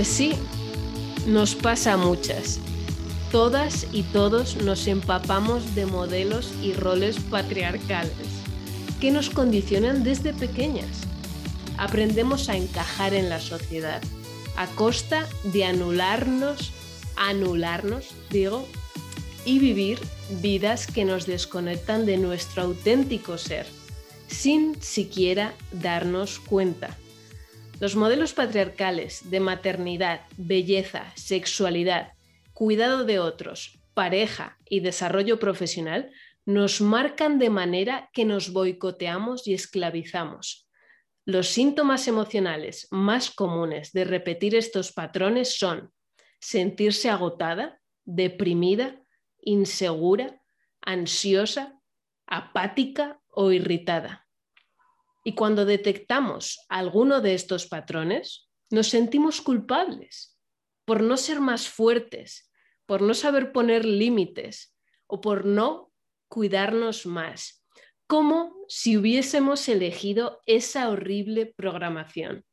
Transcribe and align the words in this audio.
Pues 0.00 0.08
sí, 0.08 0.32
nos 1.26 1.54
pasa 1.54 1.98
muchas. 1.98 2.58
Todas 3.30 3.86
y 3.92 4.02
todos 4.02 4.56
nos 4.56 4.86
empapamos 4.86 5.74
de 5.74 5.84
modelos 5.84 6.54
y 6.62 6.72
roles 6.72 7.18
patriarcales 7.18 8.14
que 8.98 9.10
nos 9.10 9.28
condicionan 9.28 10.02
desde 10.02 10.32
pequeñas. 10.32 11.02
Aprendemos 11.76 12.48
a 12.48 12.56
encajar 12.56 13.12
en 13.12 13.28
la 13.28 13.40
sociedad 13.40 14.00
a 14.56 14.68
costa 14.68 15.28
de 15.44 15.66
anularnos, 15.66 16.72
anularnos, 17.16 18.06
digo, 18.30 18.66
y 19.44 19.58
vivir 19.58 20.00
vidas 20.40 20.86
que 20.86 21.04
nos 21.04 21.26
desconectan 21.26 22.06
de 22.06 22.16
nuestro 22.16 22.62
auténtico 22.62 23.36
ser, 23.36 23.66
sin 24.28 24.80
siquiera 24.80 25.52
darnos 25.72 26.38
cuenta. 26.40 26.96
Los 27.80 27.96
modelos 27.96 28.34
patriarcales 28.34 29.30
de 29.30 29.40
maternidad, 29.40 30.20
belleza, 30.36 31.10
sexualidad, 31.16 32.12
cuidado 32.52 33.06
de 33.06 33.18
otros, 33.18 33.80
pareja 33.94 34.58
y 34.68 34.80
desarrollo 34.80 35.38
profesional 35.38 36.12
nos 36.44 36.82
marcan 36.82 37.38
de 37.38 37.48
manera 37.48 38.10
que 38.12 38.26
nos 38.26 38.52
boicoteamos 38.52 39.48
y 39.48 39.54
esclavizamos. 39.54 40.68
Los 41.24 41.48
síntomas 41.48 42.06
emocionales 42.06 42.86
más 42.90 43.30
comunes 43.30 43.92
de 43.92 44.04
repetir 44.04 44.54
estos 44.54 44.92
patrones 44.92 45.58
son 45.58 45.90
sentirse 46.38 47.08
agotada, 47.08 47.80
deprimida, 48.04 49.00
insegura, 49.40 50.42
ansiosa, 50.82 51.80
apática 52.26 53.22
o 53.28 53.52
irritada. 53.52 54.19
Y 55.24 55.34
cuando 55.34 55.64
detectamos 55.64 56.64
alguno 56.68 57.20
de 57.20 57.34
estos 57.34 57.66
patrones, 57.66 58.48
nos 58.70 58.88
sentimos 58.88 59.40
culpables 59.40 60.38
por 60.84 61.02
no 61.02 61.16
ser 61.16 61.40
más 61.40 61.68
fuertes, 61.68 62.50
por 62.86 63.02
no 63.02 63.14
saber 63.14 63.52
poner 63.52 63.84
límites 63.84 64.76
o 65.06 65.20
por 65.20 65.44
no 65.44 65.92
cuidarnos 66.28 67.06
más, 67.06 67.64
como 68.06 68.56
si 68.68 68.96
hubiésemos 68.96 69.68
elegido 69.68 70.40
esa 70.46 70.88
horrible 70.88 71.46
programación. 71.46 72.44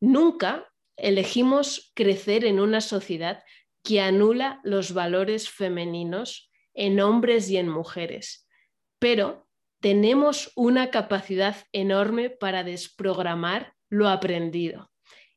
Nunca 0.00 0.72
elegimos 0.96 1.92
crecer 1.94 2.44
en 2.44 2.60
una 2.60 2.80
sociedad 2.80 3.42
que 3.82 4.00
anula 4.00 4.60
los 4.64 4.92
valores 4.92 5.48
femeninos 5.48 6.50
en 6.74 7.00
hombres 7.00 7.48
y 7.50 7.56
en 7.56 7.68
mujeres, 7.68 8.48
pero 8.98 9.47
tenemos 9.80 10.50
una 10.56 10.90
capacidad 10.90 11.56
enorme 11.72 12.30
para 12.30 12.64
desprogramar 12.64 13.74
lo 13.88 14.08
aprendido 14.08 14.90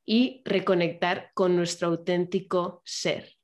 y 0.03 0.41
reconectar 0.45 1.31
con 1.35 1.55
nuestro 1.55 1.89
auténtico 1.89 2.81
ser. 2.83 3.35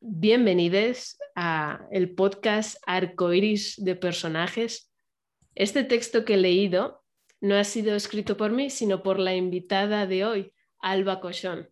Bienvenidos 0.00 1.18
a 1.34 1.86
el 1.90 2.14
podcast 2.14 2.78
Arcoiris 2.86 3.74
de 3.76 3.96
personajes. 3.96 4.90
Este 5.54 5.84
texto 5.84 6.24
que 6.24 6.34
he 6.34 6.38
leído 6.38 7.02
no 7.42 7.54
ha 7.56 7.64
sido 7.64 7.94
escrito 7.94 8.36
por 8.38 8.52
mí, 8.52 8.70
sino 8.70 9.02
por 9.02 9.18
la 9.18 9.34
invitada 9.34 10.06
de 10.06 10.24
hoy, 10.24 10.52
Alba 10.78 11.20
Cochón, 11.20 11.68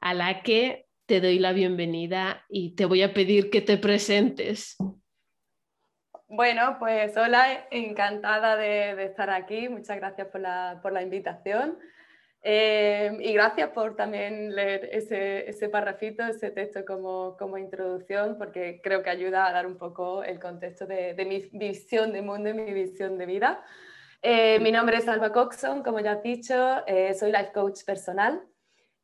a 0.00 0.14
la 0.14 0.42
que 0.42 0.86
te 1.06 1.20
doy 1.20 1.40
la 1.40 1.52
bienvenida 1.52 2.44
y 2.48 2.76
te 2.76 2.84
voy 2.84 3.02
a 3.02 3.12
pedir 3.12 3.50
que 3.50 3.60
te 3.60 3.76
presentes. 3.76 4.76
Bueno, 6.32 6.76
pues 6.78 7.16
hola, 7.16 7.66
encantada 7.72 8.56
de, 8.56 9.02
estar 9.02 9.30
aquí. 9.30 9.68
Muchas 9.68 9.96
gracias 9.96 10.28
por 10.28 10.40
la, 10.40 11.02
invitación. 11.02 11.76
Eh, 12.42 13.16
y 13.18 13.32
gracias 13.32 13.70
por 13.70 13.96
también 13.96 14.54
leer 14.54 14.88
ese, 14.92 15.50
ese 15.50 15.68
parrafito, 15.68 16.22
ese 16.22 16.52
texto 16.52 16.84
como, 16.84 17.36
como, 17.36 17.58
introducción, 17.58 18.38
porque 18.38 18.80
creo 18.80 19.02
que 19.02 19.10
ayuda 19.10 19.48
a 19.48 19.52
dar 19.52 19.66
un 19.66 19.76
poco 19.76 20.22
el 20.22 20.38
contexto 20.38 20.86
de, 20.86 21.16
mi 21.26 21.48
visión 21.58 22.12
de 22.12 22.22
mundo 22.22 22.48
y 22.50 22.54
mi 22.54 22.72
visión 22.72 23.18
de 23.18 23.26
vida. 23.26 23.64
Eh, 24.22 24.60
mi 24.60 24.70
nombre 24.70 24.98
es 24.98 25.08
Alba 25.08 25.32
Coxon, 25.32 25.82
como 25.82 25.98
ya 25.98 26.12
has 26.12 26.22
dicho, 26.22 26.86
eh, 26.86 27.12
soy 27.14 27.32
life 27.32 27.50
coach 27.52 27.82
personal 27.84 28.40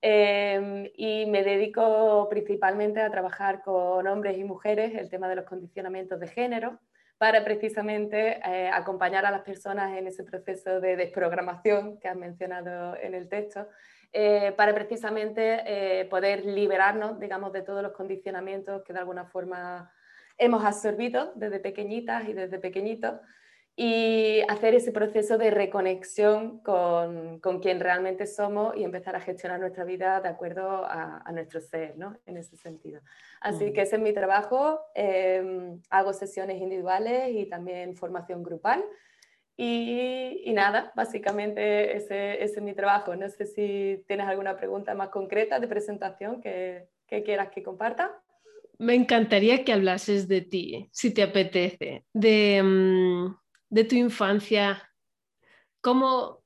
y 0.00 1.26
me 1.26 1.43
dedico 1.43 2.28
principalmente 2.31 3.00
a 3.00 3.10
trabajar 3.10 3.62
con 3.64 4.06
hombres 4.06 4.38
y 4.38 4.44
mujeres 4.44 4.94
el 4.94 5.10
tema 5.10 5.28
de 5.28 5.34
los 5.34 5.44
condicionamientos 5.47 6.20
de 6.20 6.28
género 6.28 6.78
para 7.19 7.44
precisamente 7.44 8.41
eh, 8.44 8.69
acompañar 8.72 9.25
a 9.25 9.31
las 9.31 9.43
personas 9.43 9.97
en 9.97 10.06
ese 10.06 10.22
proceso 10.22 10.81
de 10.81 10.97
desprogramación 10.97 11.99
que 11.99 12.09
has 12.09 12.16
mencionado 12.16 12.97
en 12.97 13.15
el 13.15 13.28
texto, 13.28 13.69
eh, 14.12 14.53
para 14.56 14.75
precisamente 14.75 15.62
eh, 15.66 16.05
poder 16.06 16.44
liberarnos, 16.44 17.19
digamos, 17.19 17.53
de 17.53 17.62
todos 17.62 17.82
los 17.82 17.93
condicionamientos 17.93 18.82
que 18.82 18.93
de 18.93 18.99
alguna 18.99 19.25
forma 19.26 19.93
hemos 20.38 20.65
absorbido 20.65 21.32
desde 21.34 21.59
pequeñitas 21.60 22.28
y 22.28 22.32
desde 22.32 22.59
pequeñitos 22.59 23.21
y 23.78 24.41
hacer 24.48 24.75
ese 24.75 24.91
proceso 24.91 25.37
de 25.37 25.50
reconexión 25.50 26.60
con, 26.60 27.41
con, 27.41 27.60
quien 27.60 27.78
realmente 27.78 28.26
somos 28.26 28.75
y 28.75 28.82
empezar 28.84 29.14
a 29.16 29.20
gestionar 29.20 29.60
nuestra 29.60 29.84
vida 29.84 30.22
de 30.22 30.31
acuerdo 30.31 30.87
a, 30.87 31.22
a 31.22 31.32
nuestro 31.32 31.60
ser, 31.60 31.98
¿no? 31.98 32.19
En 32.25 32.38
ese 32.38 32.56
sentido. 32.56 33.03
Así 33.38 33.75
que 33.75 33.82
ese 33.82 33.97
es 33.97 34.03
mi 34.03 34.14
trabajo. 34.14 34.81
Em, 34.94 35.78
hago 35.91 36.14
sesiones 36.14 36.60
individuales 36.62 37.28
y 37.34 37.44
también 37.50 37.97
formación 37.97 38.42
grupal. 38.42 38.82
Y, 39.59 40.41
y 40.44 40.53
nada, 40.54 40.91
básicamente 40.97 41.98
ese, 41.98 42.43
ese, 42.43 42.58
es 42.58 42.62
mi 42.62 42.72
trabajo. 42.72 43.14
No 43.14 43.28
sé 43.28 43.44
si 43.44 44.03
tienes 44.06 44.26
alguna 44.26 44.56
pregunta 44.56 44.94
más 44.94 45.10
concreta 45.10 45.60
de 45.60 45.69
presentación 45.69 46.41
que, 46.41 46.88
que 47.06 47.22
quieras 47.22 47.50
que 47.50 47.62
comparta. 47.62 48.22
Me 48.78 48.94
encantaría 48.94 49.64
que 49.64 49.75
hablases 49.75 50.28
de 50.28 50.41
ti, 50.41 50.88
si 50.93 51.12
te 51.12 51.22
apetece, 51.22 52.06
de... 52.14 52.62
Mm, 52.62 53.45
de 53.69 53.84
tu 53.84 53.94
infancia, 53.97 54.91
¿cómo, 55.81 56.43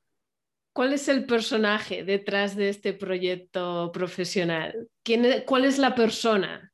¿cuál 0.73 0.93
es 0.93 1.09
el 1.09 1.27
personaje 1.27 2.05
detrás 2.05 2.57
de 2.57 2.69
este 2.69 2.93
proyecto 2.93 3.91
profesional? 3.93 4.89
¿Quién, 5.03 5.45
¿Cuál 5.47 5.65
es 5.65 5.79
la 5.79 5.95
persona? 5.95 6.73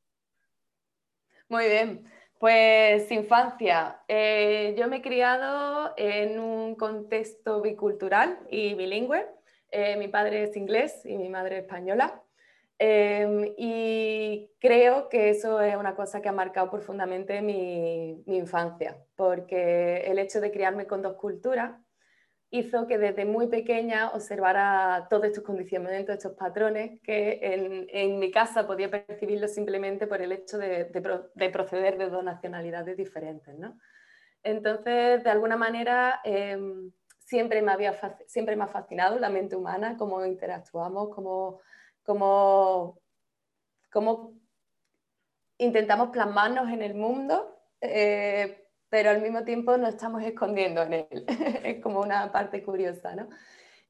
Muy 1.49 1.67
bien, 1.67 2.05
pues 2.39 3.11
infancia. 3.12 4.03
Eh, 4.09 4.75
yo 4.77 4.89
me 4.89 4.97
he 4.97 5.03
criado 5.03 5.95
en 5.97 6.41
un 6.41 6.75
contexto 6.75 7.62
bicultural 7.62 8.39
y 8.51 8.75
bilingüe. 8.75 9.27
Eh, 9.71 9.97
mi 9.97 10.09
padre 10.09 10.45
es 10.45 10.56
inglés 10.56 11.03
y 11.05 11.17
mi 11.17 11.29
madre 11.29 11.59
española. 11.59 12.23
Em, 12.78 13.54
y 13.56 14.50
creo 14.60 15.09
que 15.09 15.31
eso 15.31 15.61
es 15.62 15.76
una 15.76 15.94
cosa 15.96 16.20
que 16.20 16.28
ha 16.28 16.32
marcado 16.32 16.70
profundamente 16.70 17.40
mi, 17.40 18.23
infancia, 18.26 18.99
porque 19.17 20.02
el 20.06 20.19
hecho 20.19 20.40
de 20.40 20.50
criarme 20.50 20.87
con 20.87 21.00
dos 21.00 21.14
culturas 21.17 21.81
hizo 22.50 22.87
que 22.87 22.99
desde 22.99 23.25
muy 23.25 23.49
pequeña 23.49 24.11
observara 24.11 25.06
todos 25.08 25.25
estos 25.25 25.43
condicionamientos, 25.43 26.17
estos 26.17 26.34
patrones, 26.34 27.00
que 27.02 27.40
en, 27.93 28.19
mi 28.19 28.31
casa 28.31 28.67
podía 28.67 28.90
percibirlos 28.90 29.55
simplemente 29.55 30.06
por 30.06 30.20
el 30.20 30.32
hecho 30.32 30.58
de, 30.58 30.84
proceder 31.52 31.99
de 31.99 32.11
dos 32.11 32.22
nacionalidades 32.22 32.96
diferentes. 32.96 33.58
¿no? 33.58 33.79
Entonces, 34.43 35.25
de 35.25 35.31
alguna 35.31 35.56
manera, 35.56 36.20
em, 36.25 36.93
siempre, 37.19 37.62
me 37.62 37.72
había, 37.72 37.99
siempre 38.26 38.55
me 38.55 38.64
ha 38.64 38.69
fascinado 38.69 39.19
la 39.19 39.31
mente 39.31 39.56
humana, 39.56 39.96
cómo 39.99 40.25
interactuamos, 40.25 41.08
cómo 41.14 41.61
cómo, 42.06 43.03
intentamos 45.58 46.11
plasmarnos 46.11 46.70
en 46.70 46.82
el 46.82 46.94
mundo, 46.94 47.58
eh, 47.81 48.69
pero 48.88 49.11
al 49.11 49.20
mismo 49.20 49.44
tiempo 49.44 49.76
nos 49.76 49.91
estamos 49.91 50.23
escondiendo 50.23 50.82
en 50.82 50.93
él. 50.94 51.25
es 51.64 51.82
como 51.82 52.00
una 52.00 52.32
parte 52.32 52.62
curiosa, 52.62 53.14
¿no? 53.14 53.29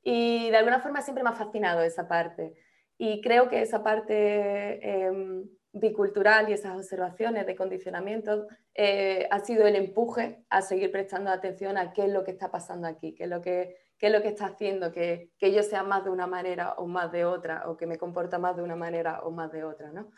Y 0.02 0.50
de 0.50 0.56
alguna 0.56 0.80
forma 0.80 1.02
siempre 1.02 1.24
me 1.24 1.30
ha 1.30 1.34
fascinado 1.34 1.82
esa 1.82 2.08
parte. 2.08 2.54
Y 2.96 3.20
creo 3.20 3.48
que 3.48 3.60
esa 3.60 3.82
parte 3.82 5.04
em, 5.04 5.48
bicultural 5.72 6.48
y 6.48 6.54
esas 6.54 6.76
observaciones 6.76 7.46
de 7.46 7.56
condicionamiento 7.56 8.46
eh, 8.74 9.28
ha 9.30 9.40
sido 9.40 9.66
el 9.66 9.76
empuje 9.76 10.44
a 10.48 10.62
seguir 10.62 10.90
prestando 10.90 11.30
atención 11.30 11.76
a 11.76 11.92
qué 11.92 12.04
es 12.04 12.12
lo 12.12 12.24
que 12.24 12.30
está 12.30 12.50
pasando 12.50 12.86
aquí, 12.86 13.14
qué 13.14 13.24
es 13.24 13.30
lo 13.30 13.42
que 13.42 13.76
qué 13.98 14.06
es 14.06 14.12
lo 14.12 14.22
que 14.22 14.28
está 14.28 14.46
haciendo 14.46 14.92
que, 14.92 15.30
que, 15.38 15.52
yo 15.52 15.62
sea 15.62 15.82
más 15.82 16.04
de 16.04 16.10
una 16.10 16.26
manera 16.26 16.74
o 16.74 16.86
más 16.86 17.10
de 17.12 17.24
otra, 17.24 17.68
o 17.68 17.76
que 17.76 17.86
me 17.86 17.98
comporta 17.98 18.38
más 18.38 18.56
de 18.56 18.62
una 18.62 18.76
manera 18.76 19.20
o 19.22 19.30
más 19.30 19.50
de 19.52 19.64
otra. 19.64 19.90
¿no? 19.92 20.10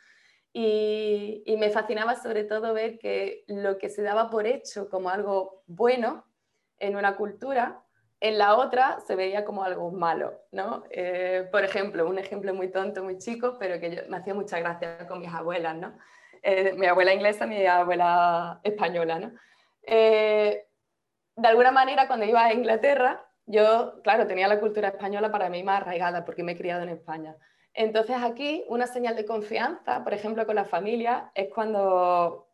Y, 0.52 1.42
y, 1.46 1.56
me 1.56 1.70
fascinaba 1.70 2.16
sobre 2.16 2.44
todo 2.44 2.74
ver 2.74 2.98
que 2.98 3.44
lo 3.46 3.78
que 3.78 3.88
se 3.88 4.02
daba 4.02 4.30
por 4.30 4.46
hecho 4.46 4.88
como 4.88 5.10
algo 5.10 5.62
bueno 5.66 6.24
en 6.78 6.96
una 6.96 7.16
cultura, 7.16 7.82
en 8.20 8.38
la 8.38 8.56
otra 8.56 8.98
se 9.06 9.14
veía 9.14 9.44
como 9.44 9.62
algo 9.62 9.90
malo. 9.90 10.40
¿no? 10.50 10.84
Eh, 10.90 11.48
por 11.52 11.64
ejemplo, 11.64 12.08
un 12.08 12.18
ejemplo 12.18 12.54
muy 12.54 12.70
tonto, 12.70 13.04
muy 13.04 13.18
chico, 13.18 13.56
pero 13.58 13.78
que 13.80 14.06
me 14.08 14.16
hacía 14.16 14.34
mucha 14.34 14.58
gracia 14.58 15.06
con 15.06 15.20
mis 15.20 15.32
abuelas. 15.32 15.76
¿no? 15.76 15.96
Eh, 16.42 16.72
mi 16.74 16.86
abuela 16.86 17.14
inglesa, 17.14 17.46
mi 17.46 17.64
abuela 17.66 18.60
española. 18.64 19.18
¿no? 19.18 19.32
Eh, 19.82 20.66
de 21.36 21.48
alguna 21.48 21.70
manera, 21.70 22.08
cuando 22.08 22.26
iba 22.26 22.44
a 22.44 22.52
Inglaterra, 22.52 23.24
yo, 23.48 24.00
claro, 24.02 24.26
tenía 24.26 24.46
la 24.46 24.60
cultura 24.60 24.88
española 24.88 25.32
para 25.32 25.48
mí 25.48 25.62
más 25.62 25.82
arraigada 25.82 26.24
porque 26.24 26.42
me 26.42 26.52
he 26.52 26.56
criado 26.56 26.82
en 26.82 26.90
España. 26.90 27.36
Entonces 27.74 28.16
aquí 28.22 28.64
una 28.68 28.86
señal 28.86 29.16
de 29.16 29.24
confianza, 29.24 30.04
por 30.04 30.14
ejemplo, 30.14 30.46
con 30.46 30.54
la 30.54 30.64
familia, 30.64 31.30
es 31.34 31.48
cuando 31.52 32.48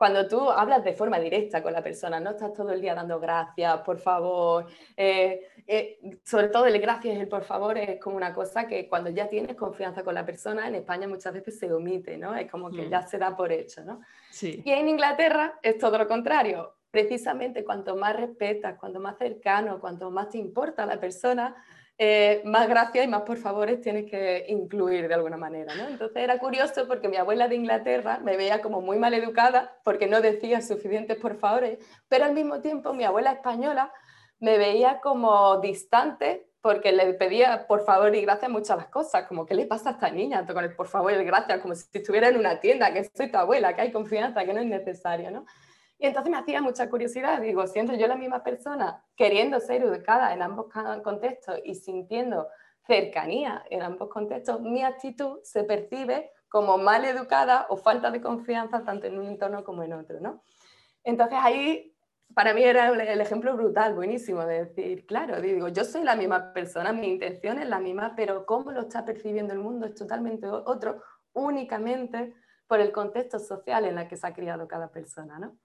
cuando 0.00 0.26
tú 0.26 0.50
hablas 0.50 0.82
de 0.82 0.94
forma 0.94 1.18
directa 1.18 1.62
con 1.62 1.74
la 1.74 1.82
persona, 1.82 2.18
no 2.18 2.30
estás 2.30 2.54
todo 2.54 2.70
el 2.70 2.80
día 2.80 2.94
dando 2.94 3.20
gracias, 3.20 3.82
por 3.82 3.98
favor, 3.98 4.64
eh, 4.96 5.42
eh, 5.66 5.98
sobre 6.24 6.48
todo 6.48 6.64
el 6.64 6.80
gracias 6.80 7.16
y 7.16 7.20
el 7.20 7.28
por 7.28 7.44
favor 7.44 7.76
es 7.76 8.00
como 8.00 8.16
una 8.16 8.32
cosa 8.32 8.66
que 8.66 8.88
cuando 8.88 9.10
ya 9.10 9.28
tienes 9.28 9.56
confianza 9.56 10.02
con 10.02 10.14
la 10.14 10.24
persona, 10.24 10.66
en 10.66 10.76
España 10.76 11.06
muchas 11.06 11.34
veces 11.34 11.58
se 11.58 11.70
omite, 11.70 12.16
¿no? 12.16 12.34
Es 12.34 12.50
como 12.50 12.70
que 12.70 12.86
mm. 12.86 12.88
ya 12.88 13.02
se 13.02 13.18
da 13.18 13.36
por 13.36 13.52
hecho, 13.52 13.84
¿no? 13.84 14.00
Sí. 14.30 14.62
Y 14.64 14.70
en 14.70 14.88
Inglaterra 14.88 15.58
es 15.60 15.76
todo 15.76 15.98
lo 15.98 16.08
contrario. 16.08 16.76
Precisamente 16.90 17.64
cuanto 17.64 17.96
más 17.96 18.16
respetas, 18.16 18.78
cuanto 18.78 19.00
más 19.00 19.16
cercano, 19.18 19.80
cuanto 19.80 20.10
más 20.10 20.28
te 20.30 20.38
importa 20.38 20.86
la 20.86 20.98
persona, 20.98 21.56
eh, 22.02 22.40
más 22.46 22.66
gracias 22.66 23.04
y 23.04 23.08
más 23.08 23.22
por 23.22 23.36
favores 23.36 23.82
tienes 23.82 24.10
que 24.10 24.46
incluir 24.48 25.06
de 25.06 25.12
alguna 25.12 25.36
manera. 25.36 25.74
¿no? 25.74 25.86
Entonces 25.86 26.16
era 26.16 26.38
curioso 26.38 26.88
porque 26.88 27.08
mi 27.08 27.18
abuela 27.18 27.46
de 27.46 27.56
Inglaterra 27.56 28.20
me 28.24 28.38
veía 28.38 28.62
como 28.62 28.80
muy 28.80 28.98
mal 28.98 29.12
educada 29.12 29.76
porque 29.84 30.06
no 30.06 30.22
decía 30.22 30.62
suficientes 30.62 31.18
por 31.18 31.36
favores, 31.36 31.78
pero 32.08 32.24
al 32.24 32.32
mismo 32.32 32.62
tiempo 32.62 32.94
mi 32.94 33.04
abuela 33.04 33.32
española 33.32 33.92
me 34.38 34.56
veía 34.56 35.00
como 35.00 35.60
distante 35.60 36.50
porque 36.62 36.92
le 36.92 37.12
pedía 37.14 37.66
por 37.66 37.84
favor 37.84 38.14
y 38.14 38.22
gracias 38.22 38.50
muchas 38.50 38.78
las 38.78 38.88
cosas, 38.88 39.26
como 39.26 39.44
¿qué 39.44 39.54
le 39.54 39.66
pasa 39.66 39.90
a 39.90 39.92
esta 39.92 40.10
niña 40.10 40.46
con 40.46 40.64
el 40.64 40.74
por 40.74 40.88
favor 40.88 41.12
y 41.12 41.24
gracias? 41.24 41.60
Como 41.60 41.74
si 41.74 41.84
estuviera 41.92 42.28
en 42.28 42.38
una 42.38 42.60
tienda, 42.60 42.92
que 42.94 43.04
soy 43.04 43.30
tu 43.30 43.36
abuela, 43.36 43.74
que 43.74 43.82
hay 43.82 43.92
confianza, 43.92 44.44
que 44.44 44.52
no 44.52 44.60
es 44.60 44.66
necesario, 44.66 45.30
¿no? 45.30 45.44
Y 46.00 46.06
entonces 46.06 46.30
me 46.30 46.38
hacía 46.38 46.62
mucha 46.62 46.88
curiosidad, 46.88 47.42
digo, 47.42 47.66
siendo 47.66 47.94
yo 47.94 48.06
la 48.06 48.16
misma 48.16 48.42
persona, 48.42 49.04
queriendo 49.14 49.60
ser 49.60 49.82
educada 49.82 50.32
en 50.32 50.40
ambos 50.40 50.72
contextos 51.04 51.60
y 51.62 51.74
sintiendo 51.74 52.48
cercanía 52.86 53.62
en 53.68 53.82
ambos 53.82 54.08
contextos, 54.08 54.62
mi 54.62 54.82
actitud 54.82 55.40
se 55.42 55.62
percibe 55.62 56.32
como 56.48 56.78
mal 56.78 57.04
educada 57.04 57.66
o 57.68 57.76
falta 57.76 58.10
de 58.10 58.22
confianza 58.22 58.82
tanto 58.82 59.08
en 59.08 59.18
un 59.18 59.26
entorno 59.26 59.62
como 59.62 59.82
en 59.82 59.92
otro, 59.92 60.20
¿no? 60.20 60.42
Entonces 61.04 61.38
ahí 61.42 61.94
para 62.34 62.54
mí 62.54 62.62
era 62.62 62.88
el 62.88 63.20
ejemplo 63.20 63.54
brutal, 63.54 63.94
buenísimo, 63.94 64.46
de 64.46 64.64
decir, 64.64 65.04
claro, 65.04 65.38
digo, 65.42 65.68
yo 65.68 65.84
soy 65.84 66.02
la 66.02 66.16
misma 66.16 66.54
persona, 66.54 66.94
mi 66.94 67.08
intención 67.08 67.58
es 67.58 67.68
la 67.68 67.78
misma, 67.78 68.14
pero 68.16 68.46
cómo 68.46 68.72
lo 68.72 68.80
está 68.80 69.04
percibiendo 69.04 69.52
el 69.52 69.58
mundo 69.58 69.84
es 69.84 69.94
totalmente 69.94 70.46
otro, 70.46 71.02
únicamente 71.34 72.32
por 72.66 72.80
el 72.80 72.90
contexto 72.90 73.38
social 73.38 73.84
en 73.84 73.98
el 73.98 74.08
que 74.08 74.16
se 74.16 74.26
ha 74.26 74.32
criado 74.32 74.66
cada 74.66 74.90
persona, 74.90 75.38
¿no? 75.38 75.58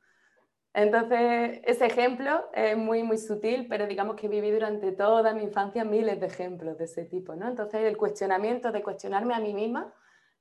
Entonces, 0.77 1.62
ese 1.63 1.86
ejemplo 1.86 2.50
es 2.54 2.75
muy, 2.75 3.01
muy 3.01 3.18
sutil, 3.18 3.66
pero 3.69 3.88
digamos 3.88 4.18
que 4.18 4.27
viví 4.27 4.51
durante 4.51 4.92
toda 4.92 5.33
mi 5.33 5.44
infancia 5.44 5.86
miles 5.86 6.19
de 6.19 6.25
ejemplos 6.25 6.77
de 6.77 6.83
ese 6.83 7.06
tipo, 7.06 7.33
¿no? 7.33 7.48
Entonces, 7.48 7.83
el 7.83 7.95
cuestionamiento 7.95 8.74
de 8.74 8.83
cuestionarme 8.83 9.33
a 9.33 9.39
mí 9.39 9.54
misma 9.54 9.94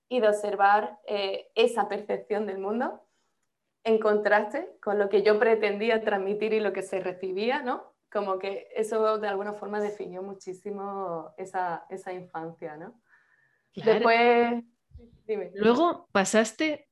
y 0.08 0.19
de 0.19 0.28
observar 0.28 0.98
eh, 1.06 1.52
esa 1.54 1.88
percepción 1.88 2.46
del 2.46 2.58
mundo 2.58 3.00
en 3.84 4.00
contraste 4.00 4.76
con 4.82 4.98
lo 4.98 5.08
que 5.08 5.22
yo 5.22 5.38
pretendía 5.38 6.02
transmitir 6.02 6.52
y 6.52 6.58
lo 6.58 6.72
que 6.72 6.82
se 6.82 6.98
recibía, 6.98 7.62
¿no? 7.62 7.94
Como 8.10 8.40
que 8.40 8.66
eso 8.75 9.19
de 9.19 9.28
alguna 9.28 9.52
forma 9.52 9.81
definió 9.81 10.20
muchísimo 10.20 11.32
esa, 11.36 11.86
esa 11.90 12.12
infancia, 12.12 12.76
¿no? 12.76 13.00
Después, 13.72 14.64
dime. 15.28 15.52
Luego 15.54 16.08
pasaste 16.10 16.88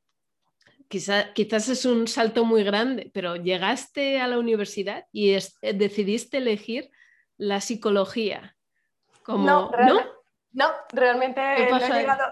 quizás 0.93 1.69
es 1.69 1.87
un 1.87 2.07
salto 2.07 2.45
muy 2.45 2.65
grande, 2.65 3.11
pero 3.15 3.37
llegaste 3.37 4.21
a 4.21 4.29
la 4.29 4.39
universidad 4.39 5.07
y 5.11 5.33
eh, 5.33 5.73
decidiste 5.75 6.37
elegir 6.37 6.91
la 7.39 7.63
psicología. 7.63 8.57
Como, 9.23 9.47
no, 9.47 9.71
no, 10.53 10.71
realmente 10.93 11.41
no 11.71 11.79
he 11.79 11.91
llegado. 11.91 12.25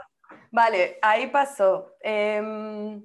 Vale, 0.51 0.99
ahí 1.01 1.29
pasó. 1.29 1.95
Em, 2.01 3.03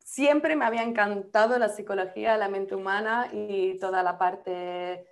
siempre 0.00 0.56
me 0.56 0.64
había 0.64 0.82
encantado 0.82 1.56
la 1.58 1.68
psicología, 1.68 2.36
la 2.36 2.48
mente 2.48 2.74
humana 2.74 3.28
y 3.32 3.78
toda 3.78 4.02
la 4.02 4.18
parte 4.18 5.06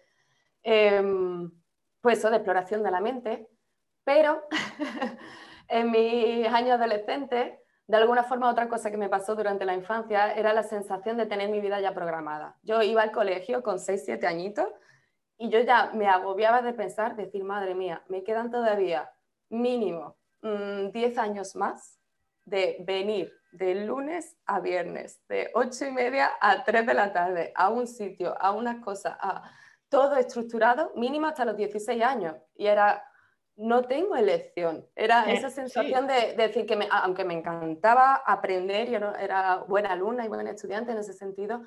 em, 0.65 1.53
pues, 2.01 2.23
de 2.23 2.29
exploración 2.31 2.83
de 2.83 2.91
la 2.91 3.01
mente, 3.01 3.49
pero 4.03 4.43
en 5.69 5.91
mis 5.93 6.49
años 6.49 6.81
adolescentes 6.81 7.62
de 7.87 7.97
alguna 7.97 8.23
forma 8.23 8.51
otra 8.51 8.69
cosa 8.69 8.91
que 8.91 8.97
me 8.97 9.09
pasó 9.09 9.35
durante 9.35 9.65
la 9.65 9.75
infancia 9.75 10.33
era 10.35 10.53
la 10.53 10.63
sensación 10.63 11.17
de 11.17 11.27
tener 11.27 11.51
mi 11.51 11.61
vida 11.61 11.81
ya 11.81 11.95
programada. 11.95 12.57
Yo 12.63 12.83
iba 12.83 13.03
al 13.03 13.13
colegio 13.13 13.63
con 13.63 13.79
6, 13.79 14.03
7 14.05 14.27
añitos 14.27 14.69
y 15.37 15.51
yo 15.51 15.61
ya 15.61 15.91
me 15.93 16.07
agobiaba 16.09 16.63
de 16.63 16.73
pensar, 16.73 17.17
decir, 17.17 17.45
madre 17.45 17.75
mía, 17.75 18.03
me 18.09 18.23
quedan 18.23 18.51
todavía 18.51 19.11
mínimo 19.49 20.17
10 20.43 21.17
mm, 21.17 21.21
años 21.21 21.57
más 21.57 21.99
de 22.45 22.77
venir 22.81 23.33
de 23.53 23.75
lunes 23.75 24.37
a 24.47 24.61
viernes, 24.61 25.21
de 25.29 25.51
8 25.55 25.87
y 25.87 25.91
media 25.93 26.31
a 26.41 26.65
3 26.65 26.87
de 26.87 26.95
la 26.95 27.13
tarde, 27.13 27.53
a 27.55 27.69
un 27.69 27.87
sitio, 27.87 28.35
a 28.41 28.53
una 28.53 28.81
cosa, 28.81 29.19
a 29.21 29.43
todo 29.89 30.17
estructurado, 30.17 30.93
mínimo 30.97 31.27
hasta 31.27 31.45
los 31.45 31.57
16 31.57 32.03
años. 32.03 32.35
Y 32.57 32.67
era 32.67 33.05
no 33.57 33.85
tengo 33.85 34.17
elección. 34.17 34.87
Era 34.97 35.31
eh, 35.31 35.35
esa 35.35 35.51
sensación 35.51 36.07
de, 36.07 36.35
decir 36.37 36.67
que 36.67 36.79
aunque 36.91 37.25
me 37.25 37.35
encantaba 37.35 38.23
aprender, 38.27 38.91
yo 38.91 38.99
era 39.15 39.59
buena 39.69 39.93
alumna 39.93 40.25
y 40.25 40.29
buena 40.29 40.51
estudiante 40.51 40.93
en 40.93 40.99
ese 40.99 41.13
sentido, 41.13 41.63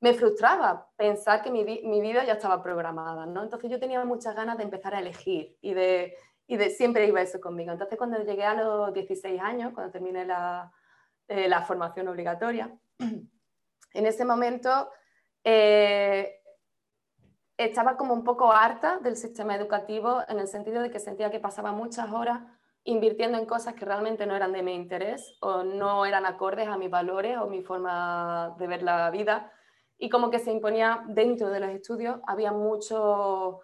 me 0.00 0.14
frustraba 0.14 0.88
pensar 0.96 1.42
que 1.42 1.50
mi, 1.50 1.64
vida 1.64 2.24
ya 2.24 2.32
estaba 2.32 2.62
programada, 2.62 3.24
¿no? 3.24 3.42
Entonces 3.44 3.70
yo 3.70 3.78
tenía 3.78 4.04
muchas 4.04 4.34
ganas 4.34 4.58
de 4.58 4.64
empezar 4.64 4.94
a 4.94 4.98
elegir 4.98 5.56
y 5.60 5.74
de, 5.74 6.16
y 6.48 6.56
de 6.56 6.70
siempre 6.70 7.06
iba 7.06 7.20
eso 7.20 7.40
conmigo. 7.40 7.70
Entonces 7.70 7.96
cuando 7.96 8.18
llegué 8.18 8.44
a 8.44 8.54
los 8.54 8.92
16 8.92 9.40
años, 9.40 9.72
cuando 9.72 9.92
terminé 9.92 10.24
la, 10.24 10.72
eh, 11.28 11.48
la 11.48 11.62
formación 11.62 12.08
obligatoria, 12.08 12.76
en 12.98 14.06
ese 14.06 14.24
momento 14.24 14.90
eh, 15.44 16.41
estaba 17.56 17.96
como 17.96 18.14
un 18.14 18.24
poco 18.24 18.52
harta 18.52 18.98
del 18.98 19.16
sistema 19.16 19.54
educativo 19.54 20.22
en 20.28 20.38
el 20.38 20.48
sentido 20.48 20.82
de 20.82 20.90
que 20.90 20.98
sentía 20.98 21.30
que 21.30 21.40
pasaba 21.40 21.72
muchas 21.72 22.10
horas 22.12 22.40
invirtiendo 22.84 23.38
en 23.38 23.46
cosas 23.46 23.74
que 23.74 23.84
realmente 23.84 24.26
no 24.26 24.34
eran 24.34 24.52
de 24.52 24.62
mi 24.62 24.74
interés 24.74 25.36
o 25.40 25.62
no 25.62 26.04
eran 26.04 26.26
acordes 26.26 26.66
a 26.66 26.76
mis 26.76 26.90
valores 26.90 27.38
o 27.38 27.46
mi 27.46 27.62
forma 27.62 28.54
de 28.58 28.66
ver 28.66 28.82
la 28.82 29.10
vida. 29.10 29.52
Y 29.98 30.08
como 30.08 30.30
que 30.30 30.40
se 30.40 30.50
imponía 30.50 31.04
dentro 31.06 31.50
de 31.50 31.60
los 31.60 31.70
estudios 31.70 32.20
había 32.26 32.52
mucho 32.52 33.60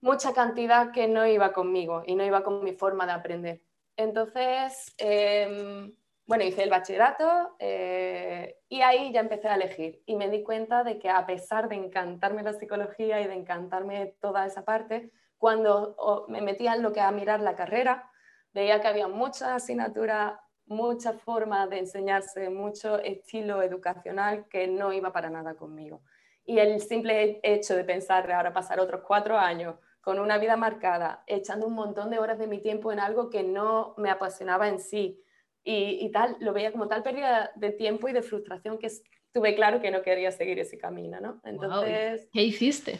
mucha 0.00 0.32
cantidad 0.34 0.90
que 0.90 1.06
no 1.06 1.24
iba 1.26 1.52
conmigo 1.52 2.02
y 2.04 2.16
no 2.16 2.24
iba 2.24 2.42
con 2.42 2.64
mi 2.64 2.72
forma 2.72 3.06
de 3.06 3.12
aprender. 3.12 3.62
Entonces 3.96 4.92
em, 4.98 5.94
bueno, 6.32 6.46
hice 6.46 6.62
el 6.62 6.70
bachillerato 6.70 7.56
eh, 7.58 8.56
y 8.70 8.80
ahí 8.80 9.12
ya 9.12 9.20
empecé 9.20 9.48
a 9.48 9.54
elegir 9.54 10.02
y 10.06 10.16
me 10.16 10.30
di 10.30 10.42
cuenta 10.42 10.82
de 10.82 10.98
que 10.98 11.10
a 11.10 11.26
pesar 11.26 11.68
de 11.68 11.74
encantarme 11.74 12.42
la 12.42 12.54
psicología 12.54 13.20
y 13.20 13.26
de 13.26 13.34
encantarme 13.34 14.16
toda 14.18 14.46
esa 14.46 14.64
parte, 14.64 15.12
cuando 15.36 16.24
me 16.28 16.40
metía 16.40 16.72
en 16.72 16.82
lo 16.82 16.90
que 16.90 17.02
a 17.02 17.10
mirar 17.10 17.40
la 17.40 17.54
carrera, 17.54 18.10
veía 18.54 18.80
que 18.80 18.88
había 18.88 19.08
muchas 19.08 19.50
asignaturas, 19.50 20.32
muchas 20.64 21.20
formas 21.20 21.68
de 21.68 21.80
enseñarse, 21.80 22.48
mucho 22.48 22.98
estilo 23.00 23.60
educacional 23.60 24.48
que 24.48 24.66
no 24.68 24.90
iba 24.94 25.12
para 25.12 25.28
nada 25.28 25.52
conmigo. 25.52 26.00
Y 26.46 26.60
el 26.60 26.80
simple 26.80 27.40
hecho 27.42 27.76
de 27.76 27.84
pensar 27.84 28.32
ahora 28.32 28.54
pasar 28.54 28.80
otros 28.80 29.02
cuatro 29.06 29.36
años 29.36 29.74
con 30.00 30.18
una 30.18 30.38
vida 30.38 30.56
marcada, 30.56 31.24
echando 31.26 31.66
un 31.66 31.74
montón 31.74 32.08
de 32.08 32.18
horas 32.18 32.38
de 32.38 32.46
mi 32.46 32.58
tiempo 32.58 32.90
en 32.90 33.00
algo 33.00 33.28
que 33.28 33.42
no 33.42 33.92
me 33.98 34.08
apasionaba 34.08 34.66
en 34.68 34.80
sí, 34.80 35.22
y, 35.64 36.10
tal, 36.10 36.36
lo 36.40 36.52
veía 36.52 36.72
como 36.72 36.88
tal 36.88 37.02
pérdida 37.02 37.52
de 37.54 37.70
tiempo 37.70 38.08
y 38.08 38.12
de 38.12 38.22
frustración 38.22 38.78
que 38.78 38.88
tuve 39.32 39.54
claro 39.54 39.80
que 39.80 39.90
no 39.90 40.02
quería 40.02 40.32
seguir 40.32 40.58
ese 40.58 40.76
camino, 40.76 41.20
¿no? 41.20 41.40
Entonces, 41.44 42.28
¿Qué 42.32 42.42
hiciste? 42.42 42.98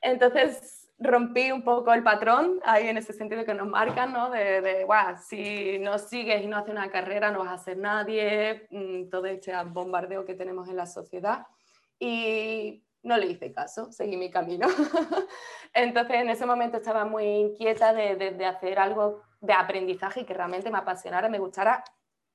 Entonces 0.00 0.88
rompí 0.98 1.52
un 1.52 1.62
poco 1.62 1.92
el 1.92 2.02
patrón, 2.02 2.60
ahí 2.64 2.88
en 2.88 2.98
ese 2.98 3.12
sentido 3.12 3.44
que 3.44 3.54
nos 3.54 3.68
marcan, 3.68 4.12
¿no? 4.12 4.30
De, 4.30 4.60
de 4.60 4.86
si 5.28 5.78
no 5.78 5.98
sigues 5.98 6.42
y 6.42 6.46
no 6.46 6.56
haces 6.56 6.72
una 6.72 6.90
carrera 6.90 7.30
no 7.30 7.40
vas 7.40 7.52
a 7.52 7.64
ser 7.64 7.78
nadie, 7.78 8.66
mm, 8.70 9.08
todo 9.08 9.26
este 9.26 9.52
bombardeo 9.66 10.24
que 10.24 10.34
tenemos 10.34 10.68
en 10.68 10.76
la 10.76 10.86
sociedad. 10.86 11.46
Y 12.00 12.84
no 13.02 13.16
le 13.16 13.26
hice 13.26 13.52
caso, 13.52 13.92
seguí 13.92 14.16
mi 14.16 14.30
camino. 14.30 14.66
Entonces 15.74 16.16
en 16.16 16.30
ese 16.30 16.46
momento 16.46 16.78
estaba 16.78 17.04
muy 17.04 17.24
inquieta 17.24 17.92
de, 17.92 18.16
de 18.16 18.44
hacer 18.44 18.78
algo 18.78 19.22
de 19.40 19.52
aprendizaje 19.52 20.20
y 20.20 20.24
que 20.24 20.34
realmente 20.34 20.70
me 20.70 20.78
apasionara, 20.78 21.28
me 21.28 21.38
gustara 21.38 21.84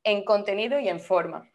en 0.03 0.23
contenido 0.23 0.79
y 0.79 0.89
en 0.89 0.99
forma. 0.99 1.49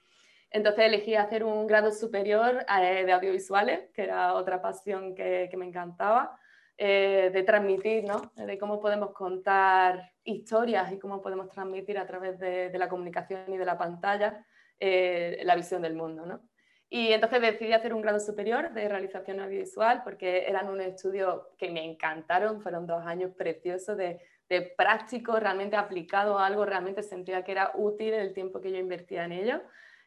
Entonces 0.50 0.86
elegí 0.86 1.14
hacer 1.14 1.44
un 1.44 1.66
grado 1.66 1.92
superior 1.92 2.64
eh, 2.80 3.04
de 3.04 3.12
audiovisuales, 3.12 3.90
que 3.92 4.04
era 4.04 4.34
otra 4.34 4.62
pasión 4.62 5.14
que, 5.14 5.50
me 5.56 5.66
encantaba, 5.66 6.38
eh, 6.76 7.30
de 7.32 7.42
transmitir, 7.42 8.04
¿no? 8.04 8.32
de 8.34 8.58
cómo 8.58 8.80
podemos 8.80 9.12
contar 9.12 10.12
historias 10.24 10.90
y 10.92 10.98
cómo 10.98 11.20
podemos 11.20 11.48
transmitir 11.48 11.98
a 11.98 12.06
través 12.06 12.38
de, 12.38 12.70
la 12.78 12.88
comunicación 12.88 13.52
y 13.52 13.58
de 13.58 13.64
la 13.64 13.76
pantalla 13.76 14.44
eh, 14.80 15.40
la 15.44 15.54
visión 15.54 15.82
del 15.82 15.94
mundo. 15.94 16.24
¿no? 16.24 16.47
Y 16.90 17.12
entonces 17.12 17.40
decidí 17.40 17.72
hacer 17.72 17.92
un 17.92 18.00
grado 18.00 18.18
superior 18.18 18.72
de 18.72 18.88
realización 18.88 19.40
audiovisual 19.40 20.02
porque 20.04 20.44
eran 20.48 20.68
un 20.68 20.80
estudio 20.80 21.50
que 21.58 21.70
me 21.70 21.84
encantaron, 21.84 22.62
fueron 22.62 22.86
dos 22.86 23.04
años 23.04 23.32
preciosos 23.36 23.96
de 23.96 24.20
de 24.48 24.62
práctico, 24.62 25.38
realmente 25.38 25.76
aplicado 25.76 26.38
a 26.38 26.46
algo, 26.46 26.64
realmente 26.64 27.02
sentía 27.02 27.44
que 27.44 27.52
era 27.52 27.72
útil 27.74 28.14
el 28.14 28.32
tiempo 28.32 28.60
que 28.60 28.70
yo 28.70 28.78
invertía 28.78 29.24
en 29.24 29.32
ello. 29.32 29.62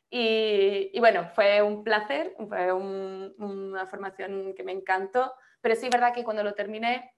Y, 0.10 1.00
bueno, 1.00 1.30
fue 1.36 1.62
un 1.62 1.86
placer, 1.86 2.36
fue 2.50 2.74
una 2.74 3.86
formación 3.88 4.54
que 4.56 4.64
me 4.64 4.74
encantó, 4.74 5.34
pero 5.62 5.76
sí 5.76 5.86
es 5.86 5.92
verdad 5.92 6.14
que 6.14 6.26
cuando 6.26 6.44
lo 6.44 6.54
terminé 6.54 7.14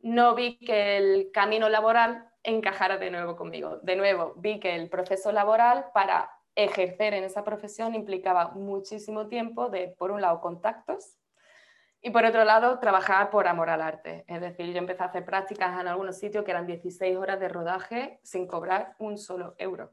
no 0.00 0.34
vi 0.34 0.58
que 0.58 0.96
el 0.96 1.30
camino 1.32 1.68
laboral 1.68 2.26
encajara 2.42 2.96
de 2.96 3.10
nuevo 3.10 3.36
conmigo. 3.36 3.80
De 3.82 3.96
nuevo, 3.96 4.34
vi 4.36 4.60
que 4.60 4.76
el 4.76 4.88
proceso 4.88 5.32
laboral 5.32 5.86
para 5.92 6.30
ejercer 6.58 7.14
en 7.14 7.22
esa 7.22 7.44
profesión 7.44 7.94
implicaba 7.94 8.48
muchísimo 8.48 9.28
tiempo 9.28 9.70
de, 9.70 9.94
por 9.96 10.10
un 10.10 10.20
lado, 10.20 10.40
contactos 10.40 11.16
y 12.02 12.10
por 12.10 12.24
otro 12.24 12.44
lado, 12.44 12.80
trabajar 12.80 13.30
por 13.30 13.46
amor 13.46 13.70
al 13.70 13.80
arte. 13.80 14.24
Es 14.26 14.40
decir, 14.40 14.72
yo 14.72 14.78
empecé 14.78 15.02
a 15.04 15.06
hacer 15.06 15.24
prácticas 15.24 15.80
en 15.80 15.86
algunos 15.86 16.18
sitios 16.18 16.44
que 16.44 16.50
eran 16.50 16.66
16 16.66 17.16
horas 17.16 17.38
de 17.38 17.48
rodaje 17.48 18.18
sin 18.22 18.46
cobrar 18.48 18.96
un 18.98 19.18
solo 19.18 19.54
euro. 19.58 19.92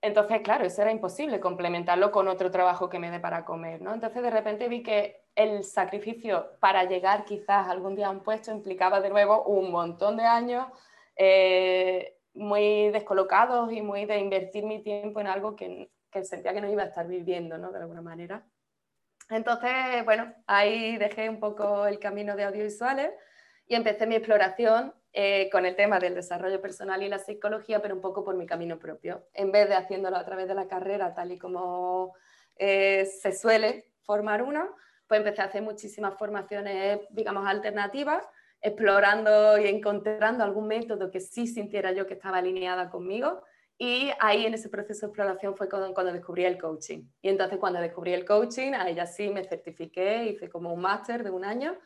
Entonces, 0.00 0.40
claro, 0.42 0.64
eso 0.64 0.82
era 0.82 0.90
imposible 0.90 1.40
complementarlo 1.40 2.10
con 2.10 2.28
otro 2.28 2.50
trabajo 2.50 2.88
que 2.88 2.98
me 2.98 3.10
dé 3.10 3.20
para 3.20 3.44
comer, 3.44 3.80
¿no? 3.80 3.92
Entonces, 3.94 4.22
de 4.22 4.30
repente 4.30 4.68
vi 4.68 4.82
que 4.82 5.22
el 5.34 5.64
sacrificio 5.64 6.58
para 6.60 6.84
llegar 6.84 7.24
quizás 7.24 7.68
algún 7.68 7.94
día 7.94 8.08
a 8.08 8.10
un 8.10 8.22
puesto 8.22 8.50
implicaba 8.50 9.00
de 9.00 9.10
nuevo 9.10 9.44
un 9.44 9.70
montón 9.70 10.16
de 10.16 10.24
años 10.24 10.66
eh, 11.16 12.18
muy 12.34 12.90
descolocados 12.90 13.72
y 13.72 13.80
muy 13.80 14.04
de 14.04 14.18
invertir 14.18 14.64
mi 14.64 14.82
tiempo 14.82 15.20
en 15.20 15.26
algo 15.26 15.56
que, 15.56 15.90
que, 16.10 16.24
sentía 16.24 16.52
que 16.52 16.60
no 16.60 16.70
iba 16.70 16.82
a 16.82 16.86
estar 16.86 17.06
viviendo, 17.06 17.58
¿no? 17.58 17.72
De 17.72 17.78
alguna 17.78 18.02
manera. 18.02 18.44
Entonces, 19.30 20.04
bueno, 20.04 20.34
ahí 20.46 20.96
dejé 20.98 21.28
un 21.28 21.40
poco 21.40 21.86
el 21.86 21.98
camino 21.98 22.36
de 22.36 22.44
audiovisuales 22.44 23.10
y 23.66 23.74
empecé 23.74 24.06
mi 24.06 24.16
exploración 24.16 24.92
eh, 25.12 25.48
con 25.50 25.64
el 25.64 25.76
tema 25.76 26.00
del 26.00 26.14
desarrollo 26.14 26.60
personal 26.60 27.02
y 27.02 27.08
la 27.08 27.18
psicología, 27.18 27.80
pero 27.80 27.94
un 27.94 28.00
poco 28.00 28.24
por 28.24 28.34
mi 28.34 28.46
camino 28.46 28.78
propio. 28.78 29.28
En 29.32 29.52
vez 29.52 29.68
de 29.68 29.76
haciéndolo 29.76 30.16
a 30.16 30.24
través 30.24 30.48
de 30.48 30.54
la 30.54 30.66
carrera, 30.66 31.14
tal 31.14 31.32
y 31.32 31.38
como 31.38 32.14
eh, 32.56 33.06
se 33.06 33.32
suele 33.32 33.92
formar 34.02 34.42
uno, 34.42 34.74
pues 35.06 35.18
empecé 35.18 35.42
a 35.42 35.44
hacer 35.46 35.62
muchísimas 35.62 36.18
formaciones, 36.18 37.00
digamos, 37.10 37.46
alternativas, 37.46 38.26
explorando 38.64 39.58
y 39.58 39.66
encontrando 39.66 40.42
algún 40.42 40.66
método 40.66 41.10
que 41.10 41.20
sí 41.20 41.46
sintiera 41.46 41.92
yo 41.92 42.06
que 42.06 42.14
estaba 42.14 42.38
alineada 42.38 42.90
conmigo. 42.90 43.44
Y 43.78 44.10
ahí 44.20 44.46
en 44.46 44.54
ese 44.54 44.68
proceso 44.68 45.06
de 45.06 45.10
exploración 45.10 45.56
fue 45.56 45.68
cuando, 45.68 45.92
cuando, 45.94 46.12
descubrí 46.12 46.44
el 46.44 46.58
coaching. 46.58 47.02
Y 47.22 47.28
entonces 47.28 47.58
cuando 47.58 47.80
descubrí 47.80 48.12
el 48.12 48.24
coaching, 48.24 48.72
ahí 48.72 48.94
ya 48.94 49.06
sí 49.06 49.30
me 49.30 49.44
certifiqué, 49.44 50.24
hice 50.24 50.48
como 50.48 50.72
un 50.72 50.80
máster 50.80 51.22
de 51.22 51.30
un 51.30 51.44
año 51.44 51.76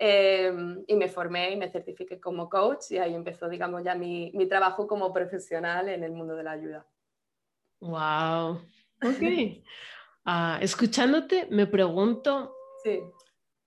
Em, 0.00 0.84
y 0.86 0.94
me 0.94 1.08
formé 1.08 1.50
y 1.50 1.56
me 1.56 1.68
certifiqué 1.68 2.20
como 2.20 2.48
coach 2.48 2.92
y 2.92 2.98
ahí 2.98 3.14
empezó, 3.14 3.48
digamos, 3.48 3.82
ya 3.82 3.96
mi, 3.96 4.30
mi 4.32 4.46
trabajo 4.46 4.86
como 4.86 5.12
profesional 5.12 5.88
en 5.88 6.04
el 6.04 6.12
mundo 6.12 6.36
de 6.36 6.44
la 6.44 6.52
ayuda. 6.52 6.86
¡Wow! 7.80 8.62
Ok. 9.00 9.22
Ah, 10.24 10.58
escuchándote, 10.60 11.46
me 11.50 11.68
pregunto, 11.68 12.52
sí. 12.82 13.00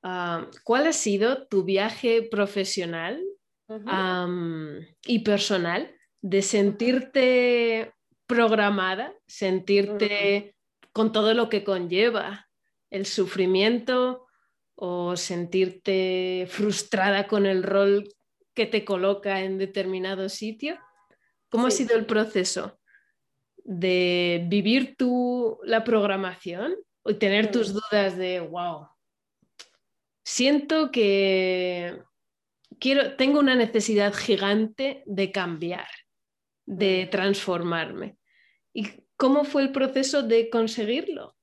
Uh, 0.03 0.45
¿cuál 0.63 0.87
ha 0.87 0.93
sido 0.93 1.47
tu 1.47 1.63
viaje 1.63 2.23
profesional 2.23 3.21
um, 3.67 4.79
y 5.05 5.19
personal 5.19 5.93
de 6.21 6.41
sentirte 6.41 7.93
programada, 8.27 9.13
sentirte 9.27 10.55
con 10.93 11.11
todo 11.11 11.33
lo 11.33 11.49
que 11.49 11.63
conlleva 11.63 12.47
el 12.89 13.05
sufrimiento, 13.05 14.27
o 14.83 15.15
sentirte 15.15 16.47
frustrada 16.49 17.27
con 17.27 17.45
el 17.45 17.61
rol 17.61 18.09
que 18.55 18.65
te 18.65 18.83
coloca 18.83 19.41
en 19.41 19.59
determinado 19.59 20.27
sitio. 20.27 20.79
¿Cómo 21.49 21.67
ha 21.67 21.71
sido 21.71 21.95
el 21.95 22.07
proceso 22.07 22.79
de 23.63 24.43
vivir 24.47 24.95
tú 24.97 25.59
la 25.65 25.83
programación 25.83 26.73
y 27.05 27.13
tener 27.13 27.51
tus 27.51 27.69
mm. 27.69 27.73
dudas 27.73 28.17
de, 28.17 28.39
wow, 28.39 28.87
siento 30.31 30.91
que 30.91 32.03
quiero, 32.79 33.17
tengo 33.17 33.39
una 33.39 33.55
necesidad 33.55 34.13
gigante 34.13 35.03
de 35.05 35.31
cambiar, 35.31 35.87
de 36.65 37.05
mm. 37.05 37.09
transformarme? 37.09 38.17
¿Y 38.73 38.87
cómo 39.17 39.43
fue 39.43 39.63
el 39.63 39.73
proceso 39.73 40.23
de 40.23 40.49
conseguirlo? 40.49 41.35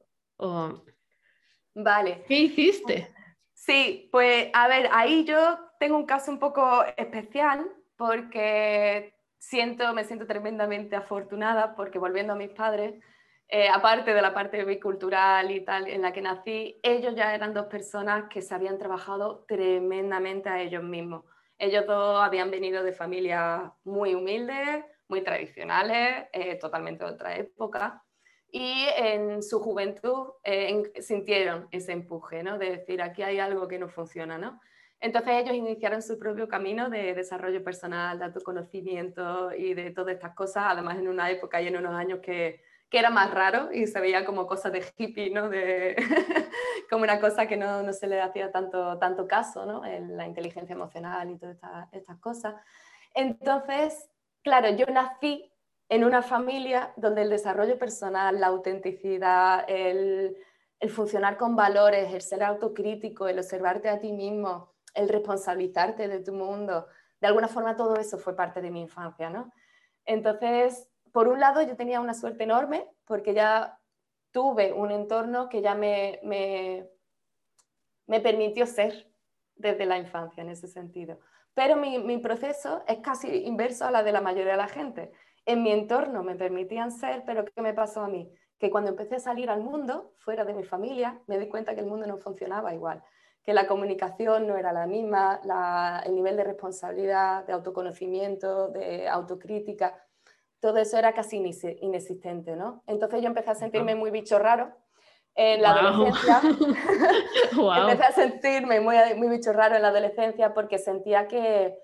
Vale. 1.74 2.24
¿Qué 2.26 2.38
hiciste? 2.38 3.14
Sí, 3.52 4.08
pues 4.10 4.48
a 4.54 4.68
ver, 4.68 4.88
ahí 4.92 5.24
yo 5.24 5.58
tengo 5.78 5.98
un 5.98 6.06
caso 6.06 6.30
un 6.30 6.38
poco 6.38 6.82
especial 6.96 7.68
porque 7.96 9.12
siento, 9.38 9.92
me 9.92 10.04
siento 10.04 10.26
tremendamente 10.26 10.96
afortunada 10.96 11.76
porque 11.76 11.98
volviendo 11.98 12.32
a 12.32 12.36
mis 12.36 12.50
padres, 12.50 12.94
eh, 13.48 13.68
aparte 13.68 14.12
de 14.12 14.22
la 14.22 14.34
parte 14.34 14.64
bicultural 14.64 15.50
y 15.50 15.64
tal 15.64 15.88
en 15.88 16.02
la 16.02 16.12
que 16.12 16.20
nací, 16.20 16.78
ellos 16.82 17.14
ya 17.14 17.34
eran 17.34 17.54
dos 17.54 17.66
personas 17.66 18.24
que 18.28 18.42
se 18.42 18.54
habían 18.54 18.78
trabajado 18.78 19.44
tremendamente 19.48 20.48
a 20.48 20.60
ellos 20.60 20.82
mismos. 20.82 21.24
Ellos 21.58 21.86
dos 21.86 22.20
habían 22.20 22.50
venido 22.50 22.82
de 22.84 22.92
familias 22.92 23.62
muy 23.84 24.14
humildes, 24.14 24.84
muy 25.08 25.22
tradicionales, 25.22 26.26
eh, 26.32 26.56
totalmente 26.56 27.04
de 27.04 27.10
otra 27.10 27.36
época 27.36 28.04
y 28.50 28.86
en 28.96 29.42
su 29.42 29.60
juventud 29.60 30.32
eh, 30.42 30.90
sintieron 31.00 31.68
ese 31.70 31.92
empuje, 31.92 32.42
¿no? 32.42 32.58
De 32.58 32.70
decir, 32.70 33.02
aquí 33.02 33.22
hay 33.22 33.38
algo 33.38 33.68
que 33.68 33.78
no 33.78 33.88
funciona, 33.88 34.38
¿no? 34.38 34.60
Entonces 35.00 35.34
ellos 35.34 35.54
iniciaron 35.54 36.02
su 36.02 36.18
propio 36.18 36.48
camino 36.48 36.88
de 36.90 37.14
desarrollo 37.14 37.62
personal, 37.62 38.18
de 38.18 38.24
autoconocimiento 38.24 39.52
y 39.54 39.74
de 39.74 39.90
todas 39.90 40.14
estas 40.14 40.34
cosas, 40.34 40.64
además 40.68 40.98
en 40.98 41.08
una 41.08 41.30
época 41.30 41.60
y 41.60 41.68
en 41.68 41.76
unos 41.76 41.94
años 41.94 42.20
que, 42.20 42.62
que 42.90 42.98
era 42.98 43.10
más 43.10 43.32
raro 43.32 43.70
y 43.72 43.86
se 43.86 44.00
veía 44.00 44.24
como 44.24 44.46
cosa 44.46 44.70
de 44.70 44.84
hippie, 44.96 45.30
¿no? 45.30 45.48
De, 45.48 45.96
como 46.90 47.02
una 47.02 47.20
cosa 47.20 47.46
que 47.46 47.56
no, 47.56 47.82
no, 47.82 47.92
se 47.92 48.06
le 48.06 48.20
hacía 48.20 48.50
tanto, 48.50 48.98
tanto 48.98 49.26
caso, 49.26 49.66
¿no? 49.66 49.84
En 49.84 50.16
la 50.16 50.26
inteligencia 50.26 50.74
emocional 50.74 51.30
y 51.30 51.38
todas 51.38 51.56
estas, 51.56 51.92
estas 51.92 52.18
cosas. 52.18 52.54
Entonces, 53.14 54.08
claro, 54.42 54.70
yo 54.70 54.86
nací 54.86 55.50
en 55.88 56.04
una 56.04 56.22
familia 56.22 56.92
donde 56.96 57.22
el 57.22 57.30
desarrollo 57.30 57.78
personal, 57.78 58.40
la 58.40 58.48
autenticidad, 58.48 59.64
el, 59.68 60.36
funcionar 60.90 61.36
con 61.36 61.56
valores, 61.56 62.12
el 62.14 62.22
ser 62.22 62.42
autocrítico, 62.42 63.26
el 63.26 63.38
observarte 63.38 63.88
a 63.88 63.98
ti 63.98 64.12
mismo, 64.12 64.74
el 64.94 65.08
responsabilizarte 65.08 66.08
de 66.08 66.20
tu 66.20 66.32
mundo, 66.32 66.86
de 67.20 67.26
alguna 67.26 67.48
forma 67.48 67.76
todo 67.76 67.96
eso 67.96 68.18
fue 68.18 68.36
parte 68.36 68.60
de 68.60 68.70
mi 68.70 68.82
infancia, 68.82 69.30
¿no? 69.30 69.52
Entonces, 70.04 70.88
por 71.18 71.26
un 71.26 71.40
lado 71.40 71.62
yo 71.62 71.74
tenía 71.74 72.00
una 72.00 72.14
suerte 72.14 72.44
enorme 72.44 72.86
porque 73.04 73.34
ya 73.34 73.80
tuve 74.30 74.72
un 74.72 74.92
entorno 74.92 75.48
que 75.48 75.62
ya 75.62 75.74
me, 75.74 76.20
me, 76.22 76.88
me 78.06 78.20
permitió 78.20 78.66
ser 78.66 79.10
desde 79.56 79.84
la 79.84 79.98
infancia 79.98 80.44
en 80.44 80.50
ese 80.50 80.68
sentido. 80.68 81.18
Pero 81.54 81.74
mi, 81.74 81.98
mi 81.98 82.18
proceso 82.18 82.84
es 82.86 82.98
casi 82.98 83.26
inverso 83.46 83.84
a 83.84 83.90
la 83.90 84.04
de 84.04 84.12
la 84.12 84.20
mayoría 84.20 84.52
de 84.52 84.58
la 84.58 84.68
gente 84.68 85.10
en 85.44 85.64
mi 85.64 85.72
entorno 85.72 86.22
me 86.22 86.36
permitían 86.36 86.92
ser, 86.92 87.24
pero 87.26 87.44
¿qué 87.44 87.62
me 87.62 87.74
pasó 87.74 88.02
a 88.02 88.08
mí? 88.08 88.30
Que 88.60 88.70
cuando 88.70 88.90
empecé 88.90 89.16
a 89.16 89.18
salir 89.18 89.50
al 89.50 89.60
mundo, 89.60 90.12
fuera 90.18 90.44
de 90.44 90.54
mi 90.54 90.62
familia, 90.62 91.20
me 91.26 91.36
di 91.36 91.48
cuenta 91.48 91.74
que 91.74 91.80
el 91.80 91.86
mundo 91.86 92.06
no 92.06 92.18
funcionaba 92.18 92.74
igual, 92.74 93.02
que 93.42 93.54
la 93.54 93.66
comunicación 93.66 94.46
no 94.46 94.56
era 94.56 94.72
la 94.72 94.86
misma, 94.86 95.40
el 96.04 96.14
nivel 96.14 96.36
de 96.36 96.44
responsabilidad, 96.44 97.44
de 97.44 97.54
autoconocimiento, 97.54 98.68
de 98.68 99.08
autocrítica, 99.08 99.96
todo 100.60 100.78
eso 100.78 100.98
era 100.98 101.12
casi 101.12 101.36
inexistente, 101.36 102.56
¿no? 102.56 102.82
Entonces 102.86 103.20
yo 103.20 103.28
empecé 103.28 103.50
a 103.50 103.54
sentirme 103.54 103.94
muy 103.94 104.10
bicho 104.10 104.38
raro 104.38 104.72
en 105.34 105.62
la 105.62 105.70
adolescencia. 105.70 106.40
empecé 107.90 108.04
a 108.04 108.12
sentirme 108.12 108.80
muy, 108.80 108.96
muy 109.16 109.28
bicho 109.28 109.52
raro 109.52 109.76
en 109.76 109.82
la 109.82 109.88
adolescencia 109.88 110.52
porque 110.54 110.78
sentía 110.78 111.28
que 111.28 111.76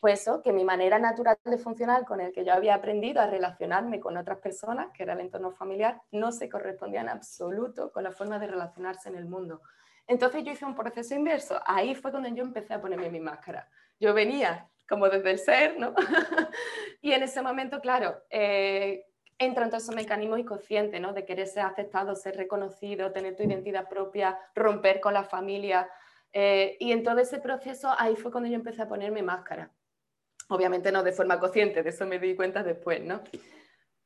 pues 0.00 0.20
eso, 0.20 0.42
que 0.42 0.52
mi 0.52 0.64
manera 0.64 0.98
natural 0.98 1.36
de 1.44 1.58
funcionar 1.58 2.04
con 2.04 2.20
el 2.20 2.32
que 2.32 2.44
yo 2.44 2.52
había 2.52 2.74
aprendido 2.74 3.20
a 3.20 3.26
relacionarme 3.26 4.00
con 4.00 4.16
otras 4.16 4.38
personas, 4.38 4.88
que 4.94 5.02
era 5.02 5.14
el 5.14 5.20
entorno 5.20 5.52
familiar, 5.52 6.00
no 6.12 6.32
se 6.32 6.48
correspondía 6.48 7.00
en 7.00 7.08
absoluto 7.08 7.90
con 7.92 8.04
la 8.04 8.12
forma 8.12 8.38
de 8.38 8.46
relacionarse 8.46 9.08
en 9.08 9.16
el 9.16 9.26
mundo. 9.26 9.60
Entonces 10.06 10.44
yo 10.44 10.52
hice 10.52 10.64
un 10.64 10.74
proceso 10.74 11.14
inverso. 11.14 11.60
Ahí 11.66 11.94
fue 11.94 12.10
cuando 12.10 12.28
yo 12.28 12.42
empecé 12.42 12.74
a 12.74 12.80
ponerme 12.80 13.10
mi 13.10 13.20
máscara. 13.20 13.68
Yo 13.98 14.14
venía 14.14 14.68
como 14.92 15.08
desde 15.08 15.30
el 15.30 15.38
ser, 15.38 15.78
¿no? 15.78 15.94
y 17.00 17.12
en 17.12 17.22
ese 17.22 17.40
momento, 17.40 17.80
claro, 17.80 18.22
eh, 18.28 19.06
entra 19.38 19.64
en 19.64 19.70
todos 19.70 19.84
esos 19.84 19.94
mecanismos 19.94 20.38
inconscientes, 20.38 21.00
¿no? 21.00 21.14
De 21.14 21.24
querer 21.24 21.46
ser 21.46 21.62
aceptado, 21.62 22.14
ser 22.14 22.36
reconocido, 22.36 23.10
tener 23.10 23.34
tu 23.34 23.42
identidad 23.42 23.88
propia, 23.88 24.38
romper 24.54 25.00
con 25.00 25.14
la 25.14 25.24
familia, 25.24 25.88
eh, 26.34 26.76
y 26.78 26.92
en 26.92 27.02
todo 27.04 27.20
ese 27.20 27.38
proceso, 27.38 27.88
ahí 27.96 28.16
fue 28.16 28.30
cuando 28.30 28.50
yo 28.50 28.56
empecé 28.56 28.82
a 28.82 28.86
ponerme 28.88 29.22
máscara. 29.22 29.70
Obviamente 30.50 30.92
no 30.92 31.02
de 31.02 31.12
forma 31.12 31.40
consciente, 31.40 31.82
de 31.82 31.88
eso 31.88 32.04
me 32.04 32.18
di 32.18 32.36
cuenta 32.36 32.62
después, 32.62 33.00
¿no? 33.00 33.22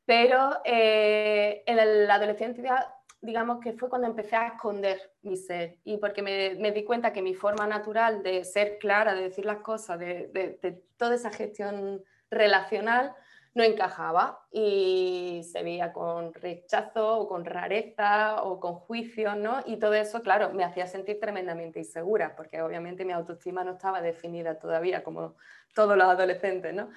Pero 0.04 0.60
eh, 0.64 1.64
en 1.66 2.06
la 2.06 2.14
adolescencia, 2.14 2.94
digamos 3.26 3.60
que 3.60 3.72
fue 3.74 3.88
cuando 3.90 4.06
empecé 4.06 4.36
a 4.36 4.48
esconder 4.48 5.12
mi 5.22 5.36
ser 5.36 5.78
y 5.84 5.98
porque 5.98 6.22
me, 6.22 6.54
me, 6.54 6.72
di 6.72 6.84
cuenta 6.84 7.12
que 7.12 7.20
mi 7.20 7.34
forma 7.34 7.66
natural 7.66 8.22
de 8.22 8.44
ser 8.44 8.78
clara, 8.78 9.14
de 9.14 9.22
decir 9.22 9.44
las 9.44 9.58
cosas, 9.58 9.98
de, 9.98 10.28
de, 10.32 10.82
toda 10.96 11.16
esa 11.16 11.30
gestión 11.30 12.02
relacional 12.30 13.14
no 13.54 13.64
encajaba 13.64 14.46
y 14.50 15.42
se 15.50 15.62
veía 15.62 15.92
con 15.92 16.32
rechazo 16.34 17.18
o 17.18 17.28
con 17.28 17.44
rareza 17.44 18.42
o 18.42 18.60
con 18.60 18.74
juicio, 18.74 19.34
¿no? 19.34 19.62
Y 19.66 19.78
todo 19.78 19.94
eso, 19.94 20.22
claro, 20.22 20.52
me 20.52 20.62
hacía 20.62 20.86
sentir 20.86 21.18
tremendamente 21.18 21.78
insegura, 21.78 22.36
porque 22.36 22.62
obviamente 22.62 23.04
mi 23.04 23.12
autoestima 23.12 23.64
no 23.64 23.72
estaba 23.72 24.02
definida 24.02 24.58
todavía 24.58 25.02
como 25.02 25.36
todos 25.74 25.96
los 25.96 26.06
adolescentes, 26.06 26.74
¿no? 26.74 26.90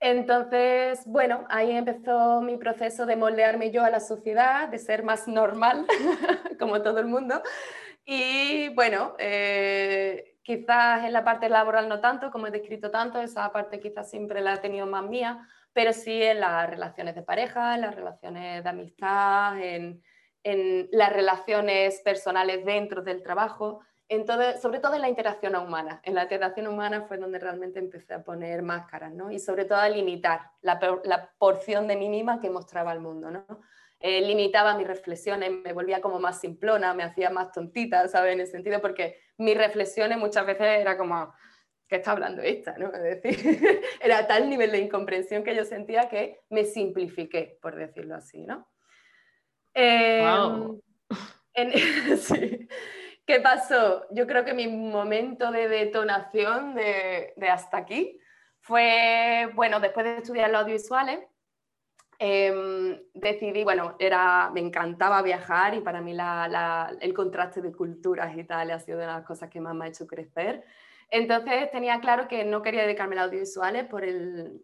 Entonces, 0.00 1.02
bueno, 1.04 1.44
ahí 1.50 1.72
empezó 1.72 2.40
mi 2.40 2.56
proceso 2.56 3.04
de 3.04 3.16
moldearme 3.16 3.70
yo 3.70 3.84
a 3.84 3.90
la 3.90 4.00
sociedad, 4.00 4.68
de 4.68 4.78
ser 4.78 5.02
más 5.02 5.28
normal, 5.28 5.86
como 6.58 6.80
todo 6.80 7.00
el 7.00 7.06
mundo. 7.06 7.42
Y 8.06 8.70
bueno, 8.70 9.14
eh, 9.18 10.38
quizás 10.42 11.04
en 11.04 11.12
la 11.12 11.22
parte 11.22 11.48
laboral 11.48 11.88
no 11.88 12.00
tanto, 12.00 12.30
como 12.30 12.46
he 12.46 12.50
descrito 12.50 12.90
tanto, 12.90 13.20
esa 13.20 13.52
parte 13.52 13.78
quizás 13.78 14.10
siempre 14.10 14.40
la 14.40 14.54
he 14.54 14.58
tenido 14.58 14.86
más 14.86 15.04
mía, 15.04 15.46
pero 15.72 15.92
sí 15.92 16.22
en 16.22 16.40
las 16.40 16.68
relaciones 16.68 17.14
de 17.14 17.22
pareja, 17.22 17.74
en 17.74 17.82
las 17.82 17.94
relaciones 17.94 18.64
de 18.64 18.70
amistad, 18.70 19.62
en, 19.62 20.02
las 20.42 21.12
relaciones 21.12 22.00
personales 22.00 22.64
dentro 22.64 23.02
del 23.02 23.22
trabajo, 23.22 23.80
en 24.10 24.26
todo, 24.26 24.58
sobre 24.58 24.80
todo 24.80 24.94
en 24.94 25.02
la 25.02 25.08
interacción 25.08 25.54
humana. 25.54 26.00
En 26.02 26.16
la 26.16 26.24
interacción 26.24 26.66
humana 26.66 27.02
fue 27.02 27.16
donde 27.16 27.38
realmente 27.38 27.78
empecé 27.78 28.14
a 28.14 28.24
poner 28.24 28.60
máscaras, 28.60 29.14
¿no? 29.14 29.30
Y 29.30 29.38
sobre 29.38 29.64
todo 29.64 29.78
a 29.78 29.88
limitar 29.88 30.50
la, 30.62 30.80
la 31.04 31.30
porción 31.38 31.86
de 31.86 31.96
mí 31.96 32.08
misma 32.08 32.40
que 32.40 32.50
mostraba 32.50 32.90
al 32.90 32.98
mundo, 32.98 33.30
¿no? 33.30 33.46
Eh, 34.00 34.20
limitaba 34.22 34.76
mis 34.76 34.88
reflexiones, 34.88 35.52
me 35.52 35.72
volvía 35.72 36.00
como 36.00 36.18
más 36.18 36.40
simplona, 36.40 36.92
me 36.92 37.04
hacía 37.04 37.30
más 37.30 37.52
tontita, 37.52 38.08
¿sabes? 38.08 38.32
En 38.32 38.40
el 38.40 38.48
sentido 38.48 38.80
porque 38.80 39.20
mis 39.38 39.56
reflexiones 39.56 40.18
muchas 40.18 40.44
veces 40.44 40.80
era 40.80 40.98
como, 40.98 41.32
¿qué 41.86 41.96
está 41.96 42.10
hablando 42.10 42.42
esta? 42.42 42.76
¿no? 42.78 42.92
Es 42.92 43.22
decir, 43.22 43.80
era 44.02 44.26
tal 44.26 44.50
nivel 44.50 44.72
de 44.72 44.78
incomprensión 44.78 45.44
que 45.44 45.54
yo 45.54 45.64
sentía 45.64 46.08
que 46.08 46.40
me 46.48 46.64
simplifiqué, 46.64 47.58
por 47.62 47.76
decirlo 47.76 48.16
así, 48.16 48.44
¿no? 48.44 48.66
Em, 49.72 50.80
¿Qué 53.26 53.40
pasó? 53.40 54.06
Yo 54.10 54.26
creo 54.26 54.44
que 54.44 54.54
mi 54.54 54.66
momento 54.66 55.50
de 55.52 55.68
detonación 55.68 56.74
de, 56.74 57.34
hasta 57.48 57.78
aquí 57.78 58.18
fue, 58.60 59.50
bueno, 59.54 59.80
después 59.80 60.04
de 60.04 60.16
estudiar 60.18 60.50
los 60.50 60.62
audiovisuales, 60.62 61.20
em, 62.18 63.00
decidí, 63.14 63.64
bueno, 63.64 63.96
era, 63.98 64.50
me 64.52 64.60
encantaba 64.60 65.22
viajar 65.22 65.74
y 65.74 65.80
para 65.80 66.00
mí 66.00 66.14
el 67.00 67.14
contraste 67.14 67.62
de 67.62 67.72
culturas 67.72 68.36
y 68.36 68.44
tal 68.44 68.70
ha 68.70 68.80
sido 68.80 68.98
una 68.98 69.06
de 69.06 69.12
las 69.12 69.26
cosas 69.26 69.48
que 69.48 69.60
más 69.60 69.74
me 69.74 69.84
ha 69.84 69.88
hecho 69.88 70.06
crecer. 70.06 70.64
Entonces 71.10 71.70
tenía 71.70 72.00
claro 72.00 72.28
que 72.28 72.44
no 72.44 72.62
quería 72.62 72.82
dedicarme 72.82 73.18
a 73.18 73.24
audiovisuales 73.24 73.84
por 73.86 74.04
el, 74.04 74.62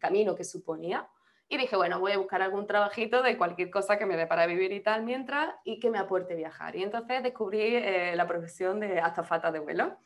camino 0.00 0.34
que 0.34 0.44
suponía. 0.44 1.06
Y 1.50 1.56
dije, 1.56 1.76
bueno, 1.76 1.98
voy 1.98 2.12
a 2.12 2.18
buscar 2.18 2.42
algún 2.42 2.66
trabajito 2.66 3.22
de 3.22 3.38
cualquier 3.38 3.70
cosa 3.70 3.98
que 3.98 4.04
me 4.04 4.16
dé 4.16 4.26
para 4.26 4.46
vivir 4.46 4.70
y 4.72 4.80
tal 4.80 5.04
mientras 5.04 5.54
y 5.64 5.80
que 5.80 5.90
me 5.90 5.98
aporte 5.98 6.34
viajar. 6.34 6.76
Y 6.76 6.82
entonces 6.82 7.22
descubrí 7.22 7.76
eh, 7.76 8.12
la 8.16 8.26
profesión 8.26 8.80
de 8.80 9.00
azafata 9.00 9.50
de 9.50 9.58
vuelo, 9.58 9.96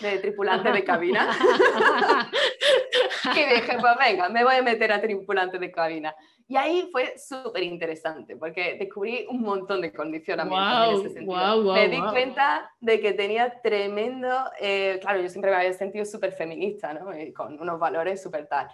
de 0.00 0.18
tripulante 0.18 0.72
de 0.72 0.82
cabina. 0.82 1.30
y 3.36 3.38
dije, 3.38 3.76
pues 3.80 3.92
venga, 3.98 4.28
me 4.28 4.42
voy 4.42 4.56
a 4.56 4.62
meter 4.62 4.90
a 4.90 5.00
tripulante 5.00 5.60
de 5.60 5.70
cabina. 5.70 6.14
Y 6.48 6.56
ahí 6.56 6.88
fue 6.90 7.14
súper 7.18 7.62
interesante 7.62 8.34
porque 8.34 8.76
descubrí 8.78 9.26
un 9.28 9.42
montón 9.42 9.82
de 9.82 9.92
condicionamientos 9.92 11.00
en 11.00 11.06
ese 11.06 11.14
sentido. 11.14 11.74
me 11.74 11.88
di 11.88 12.00
cuenta 12.00 12.72
de 12.80 13.00
que 13.00 13.12
tenía 13.12 13.60
tremendo, 13.60 14.50
eh, 14.58 14.98
claro, 15.00 15.20
yo 15.20 15.28
siempre 15.28 15.50
me 15.50 15.58
había 15.58 15.74
sentido 15.74 16.06
súper 16.06 16.32
feminista, 16.32 16.94
¿no? 16.94 17.12
Eh, 17.12 17.34
con 17.34 17.60
unos 17.60 17.78
valores 17.78 18.22
súper 18.22 18.46
tal. 18.46 18.66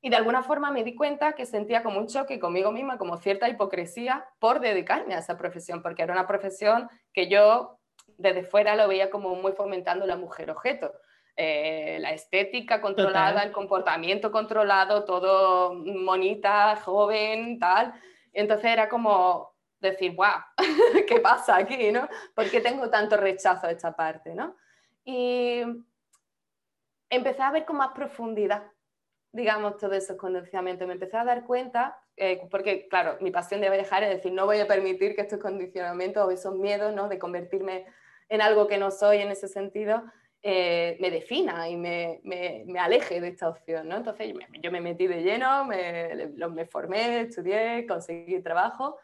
Y 0.00 0.10
de 0.10 0.16
alguna 0.16 0.42
forma 0.42 0.70
me 0.70 0.84
di 0.84 0.94
cuenta 0.94 1.32
que 1.32 1.44
sentía 1.44 1.82
como 1.82 1.98
un 1.98 2.06
choque 2.06 2.38
conmigo 2.38 2.70
misma, 2.70 2.98
como 2.98 3.16
cierta 3.16 3.48
hipocresía 3.48 4.26
por 4.38 4.60
dedicarme 4.60 5.14
a 5.14 5.18
esa 5.18 5.36
profesión, 5.36 5.82
porque 5.82 6.02
era 6.02 6.12
una 6.12 6.26
profesión 6.26 6.88
que 7.12 7.28
yo 7.28 7.78
desde 8.16 8.44
fuera 8.44 8.76
lo 8.76 8.88
veía 8.88 9.10
como 9.10 9.34
muy 9.34 9.52
fomentando 9.52 10.06
la 10.06 10.16
mujer 10.16 10.50
objeto. 10.50 10.92
Eh, 11.36 11.98
la 12.00 12.10
estética 12.10 12.80
controlada, 12.80 13.44
el 13.44 13.52
comportamiento 13.52 14.32
controlado, 14.32 15.04
todo 15.04 15.72
monita, 15.74 16.74
joven, 16.76 17.60
tal. 17.60 17.94
Entonces 18.32 18.72
era 18.72 18.88
como 18.88 19.54
decir, 19.78 20.16
guau, 20.16 20.40
¿qué 21.08 21.20
pasa 21.20 21.56
aquí? 21.56 21.92
¿no? 21.92 22.08
¿Por 22.34 22.50
qué 22.50 22.60
tengo 22.60 22.90
tanto 22.90 23.16
rechazo 23.16 23.68
a 23.68 23.70
esta 23.70 23.94
parte? 23.94 24.34
¿no? 24.34 24.56
Y 25.04 25.62
empecé 27.08 27.42
a 27.42 27.52
ver 27.52 27.64
con 27.64 27.76
más 27.76 27.92
profundidad, 27.92 28.64
digamos, 29.32 29.76
todos 29.76 29.96
esos 29.96 30.16
condicionamientos. 30.16 30.86
Me 30.86 30.94
empecé 30.94 31.16
a 31.16 31.24
dar 31.24 31.44
cuenta, 31.44 32.00
eh, 32.16 32.40
porque 32.50 32.88
claro, 32.88 33.16
mi 33.20 33.30
pasión 33.30 33.60
de 33.60 33.70
viajar 33.70 34.02
es 34.02 34.10
decir, 34.10 34.32
no 34.32 34.46
voy 34.46 34.58
a 34.58 34.66
permitir 34.66 35.14
que 35.14 35.22
estos 35.22 35.38
condicionamientos 35.38 36.26
o 36.26 36.30
esos 36.30 36.54
miedos 36.54 36.94
¿no? 36.94 37.08
de 37.08 37.18
convertirme 37.18 37.86
en 38.28 38.42
algo 38.42 38.66
que 38.66 38.78
no 38.78 38.90
soy 38.90 39.18
en 39.18 39.30
ese 39.30 39.48
sentido, 39.48 40.02
eh, 40.42 40.96
me 41.00 41.10
defina 41.10 41.68
y 41.68 41.76
me, 41.76 42.20
me, 42.22 42.78
aleje 42.78 43.20
de 43.20 43.28
esta 43.28 43.48
opción. 43.48 43.88
¿no? 43.88 43.96
Entonces 43.96 44.32
yo 44.62 44.70
me, 44.70 44.80
metí 44.80 45.06
de 45.06 45.22
lleno, 45.22 45.64
me, 45.64 46.66
formé, 46.66 47.22
estudié, 47.22 47.86
conseguí 47.86 48.40
trabajo. 48.42 48.98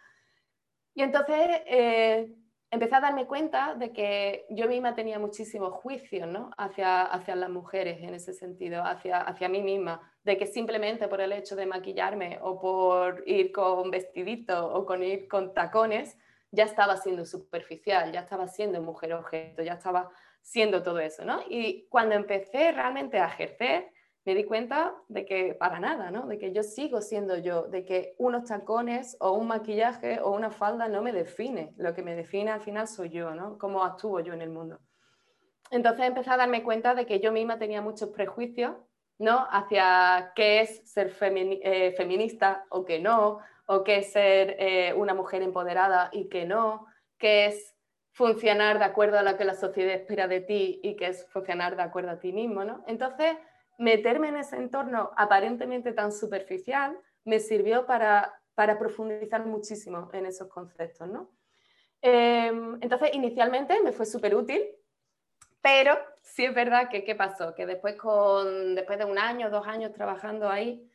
Y 0.95 1.03
entonces 1.03 1.63
eh, 1.67 2.33
empecé 2.75 2.97
a 2.97 3.01
darme 3.01 3.27
cuenta 3.27 3.75
de 3.75 3.93
que 3.93 4.47
yo 4.51 4.67
misma 4.67 4.95
tenía 4.95 5.19
muchísimos 5.19 5.73
juicios 5.75 6.27
¿no? 6.27 6.51
hacia, 6.59 7.03
hacia 7.03 7.37
las 7.37 7.49
mujeres 7.49 8.03
en 8.03 8.15
ese 8.15 8.33
sentido, 8.33 8.83
hacia, 8.83 9.21
hacia 9.21 9.49
mí 9.49 9.63
misma, 9.63 10.13
de 10.25 10.37
que 10.37 10.47
simplemente 10.47 11.07
por 11.07 11.21
el 11.21 11.33
hecho 11.33 11.55
de 11.55 11.67
maquillarme 11.67 12.39
o 12.43 12.61
por 12.61 13.23
ir 13.27 13.53
con 13.53 13.91
vestidito 13.91 14.73
o 14.75 14.85
con 14.85 15.03
ir 15.03 15.29
con 15.29 15.55
tacones, 15.55 16.19
ya 16.51 16.65
estaba 16.65 16.97
siendo 16.97 17.25
superficial, 17.25 18.13
ya 18.13 18.21
estaba 18.21 18.49
siendo 18.49 18.83
mujer 18.83 19.15
objeto, 19.15 19.63
ya 19.63 19.75
estaba 19.75 20.11
siendo 20.43 20.83
todo 20.83 20.99
eso, 20.99 21.25
¿no? 21.25 21.41
Y 21.49 21.87
cuando 21.89 22.15
empecé 22.15 22.73
realmente 22.73 23.19
a 23.19 23.27
ejercer, 23.27 23.91
me 24.25 24.35
di 24.35 24.45
cuenta 24.45 24.95
de 25.09 25.27
que 25.27 25.55
para 25.55 25.81
nada, 25.81 26.11
¿no? 26.11 26.27
De 26.27 26.39
que 26.39 26.53
yo 26.53 26.63
sigo 26.63 27.01
siendo 27.03 27.37
yo, 27.39 27.65
de 27.65 27.85
que 27.85 28.15
unos 28.19 28.45
tacones 28.45 29.17
o 29.21 29.33
un 29.33 29.49
maquillaje 29.49 30.21
o 30.21 30.31
una 30.31 30.51
falda 30.51 30.89
no 30.89 31.03
me 31.03 31.13
define, 31.13 31.75
lo 31.77 31.95
que 31.95 32.03
me 32.03 32.15
define 32.15 32.51
al 32.51 32.61
final 32.61 32.89
soy 32.89 33.11
yo, 33.11 33.35
¿no? 33.35 33.59
Cómo 33.59 33.85
actúo 33.85 34.21
yo 34.21 34.33
en 34.33 34.41
el 34.41 34.51
mundo. 34.51 34.81
Entonces 35.71 36.07
empecé 36.07 36.31
a 36.31 36.37
darme 36.37 36.63
cuenta 36.63 36.95
de 36.95 37.05
que 37.05 37.21
yo 37.21 37.33
misma 37.33 37.59
tenía 37.59 37.83
muchos 37.83 38.11
prejuicios, 38.11 38.77
¿no? 39.19 39.47
Hacia 39.51 40.33
qué 40.35 40.61
es 40.61 40.91
ser 40.91 41.15
eh, 41.21 41.93
feminista 41.97 42.65
o 42.71 42.85
qué 42.85 43.01
no, 43.01 43.41
o 43.67 43.85
qué 43.85 43.99
es 43.99 44.13
ser 44.13 44.57
eh, 44.59 44.95
una 44.95 45.15
mujer 45.15 45.43
empoderada 45.43 46.09
y 46.13 46.29
qué 46.29 46.47
no, 46.47 46.87
qué 47.19 47.47
es 47.47 47.75
funcionar 48.13 48.79
de 48.79 48.85
acuerdo 48.85 49.19
a 49.19 49.23
lo 49.23 49.37
que 49.37 49.45
la 49.45 49.55
sociedad 49.55 49.95
espera 49.95 50.29
de 50.29 50.41
ti 50.41 50.81
y 50.83 50.97
que 50.97 51.09
es 51.09 51.27
funcionar 51.31 51.77
de 51.77 51.83
acuerdo 51.83 52.13
a 52.13 52.21
ti 52.21 52.33
mismo, 52.33 52.65
¿no? 52.65 52.85
Entonces, 52.87 53.37
meterme 53.79 54.29
en 54.29 54.37
ese 54.37 54.57
entorno 54.57 55.11
aparentemente 55.17 55.93
tan 55.93 56.13
superficial 56.13 56.99
me 57.25 57.41
sirvió 57.41 57.87
para, 57.87 58.41
para 58.55 58.79
profundizar 58.79 59.45
muchísimo 59.47 60.11
en 60.13 60.27
esos 60.27 60.49
conceptos, 60.49 61.09
¿no? 61.09 61.31
Em, 62.03 62.79
entonces, 62.83 63.11
inicialmente 63.15 63.81
me 63.81 63.93
fue 63.93 64.05
súper 64.05 64.35
útil, 64.35 64.63
pero 65.63 65.97
sí 66.23 66.45
es 66.45 66.55
verdad 66.55 66.91
que, 66.91 67.03
¿qué 67.05 67.15
pasó? 67.15 67.55
Que 67.55 67.65
después, 67.65 67.97
con, 67.97 68.75
después 68.75 68.99
de 68.99 69.07
un 69.07 69.19
año, 69.19 69.49
dos 69.49 69.67
años 69.67 69.93
trabajando 69.93 70.51
ahí, 70.51 70.87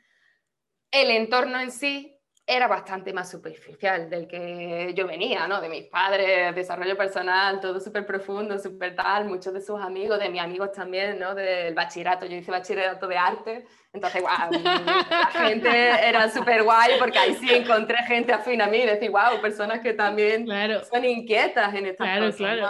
el 0.92 1.10
entorno 1.10 1.60
en 1.60 1.72
sí 1.72 2.19
era 2.52 2.68
bastante 2.68 3.14
más 3.14 3.30
superficial 3.30 4.10
del 4.10 4.28
que 4.28 4.92
yo 4.96 5.06
venía, 5.06 5.48
¿no? 5.48 5.62
De 5.62 5.70
mis 5.70 5.84
padres, 5.84 6.56
desarrollo 6.56 6.98
personal, 6.98 7.60
todo 7.60 7.80
súper 7.80 8.08
profundo, 8.08 8.58
súper 8.58 8.96
tal, 8.96 9.26
muchos 9.26 9.54
de 9.54 9.62
sus 9.62 9.80
amigos, 9.80 10.20
de 10.20 10.30
mis 10.30 10.42
amigos 10.42 10.72
también, 10.72 11.20
¿no? 11.20 11.36
Del 11.36 11.76
bachillerato, 11.76 12.26
yo 12.26 12.36
hice 12.36 12.50
bachillerato 12.50 13.08
de 13.08 13.18
arte, 13.18 13.68
entonces, 13.94 14.24
wow, 14.24 14.50
la 15.12 15.30
gente 15.32 15.70
era 15.70 16.28
súper 16.32 16.64
guay 16.64 16.94
porque 16.98 17.20
ahí 17.20 17.36
sí 17.36 17.54
encontré 17.54 17.98
gente 18.08 18.34
afín 18.34 18.64
a 18.64 18.68
mí, 18.68 18.84
decir, 18.84 19.12
wow, 19.12 19.40
personas 19.40 19.82
que 19.82 19.94
también 19.94 20.48
son 20.90 21.06
inquietas 21.06 21.76
en 21.76 21.86
estas 21.86 22.08
claro, 22.08 22.26
cosas, 22.32 22.58
¿no? 22.58 22.70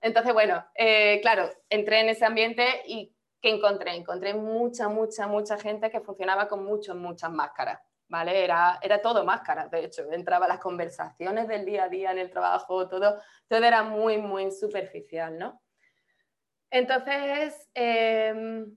Entonces, 0.00 0.32
bueno, 0.32 0.66
eh, 0.74 1.20
claro, 1.22 1.48
entré 1.68 2.00
en 2.00 2.08
ese 2.08 2.24
ambiente 2.24 2.64
y 2.86 3.14
¿qué 3.40 3.50
encontré? 3.50 3.94
Encontré 3.94 4.34
mucha, 4.34 4.88
mucha, 4.88 5.28
mucha 5.28 5.56
gente 5.58 5.90
que 5.90 6.00
funcionaba 6.00 6.48
con 6.48 6.64
muchas, 6.64 6.96
muchas 6.96 7.30
máscaras 7.30 7.78
¿vale? 8.10 8.44
Era, 8.44 8.78
era 8.82 9.00
todo 9.00 9.24
máscara, 9.24 9.68
de 9.68 9.84
hecho, 9.84 10.02
entraba 10.12 10.48
las 10.48 10.58
conversaciones 10.58 11.46
del 11.46 11.64
día 11.64 11.84
a 11.84 11.88
día 11.88 12.10
en 12.10 12.18
el 12.18 12.28
trabajo, 12.28 12.88
todo, 12.88 13.22
todo 13.48 13.64
era 13.64 13.84
muy, 13.84 14.18
muy 14.18 14.50
superficial, 14.50 15.38
¿no? 15.38 15.62
Entonces, 16.70 17.70
em, 17.72 18.76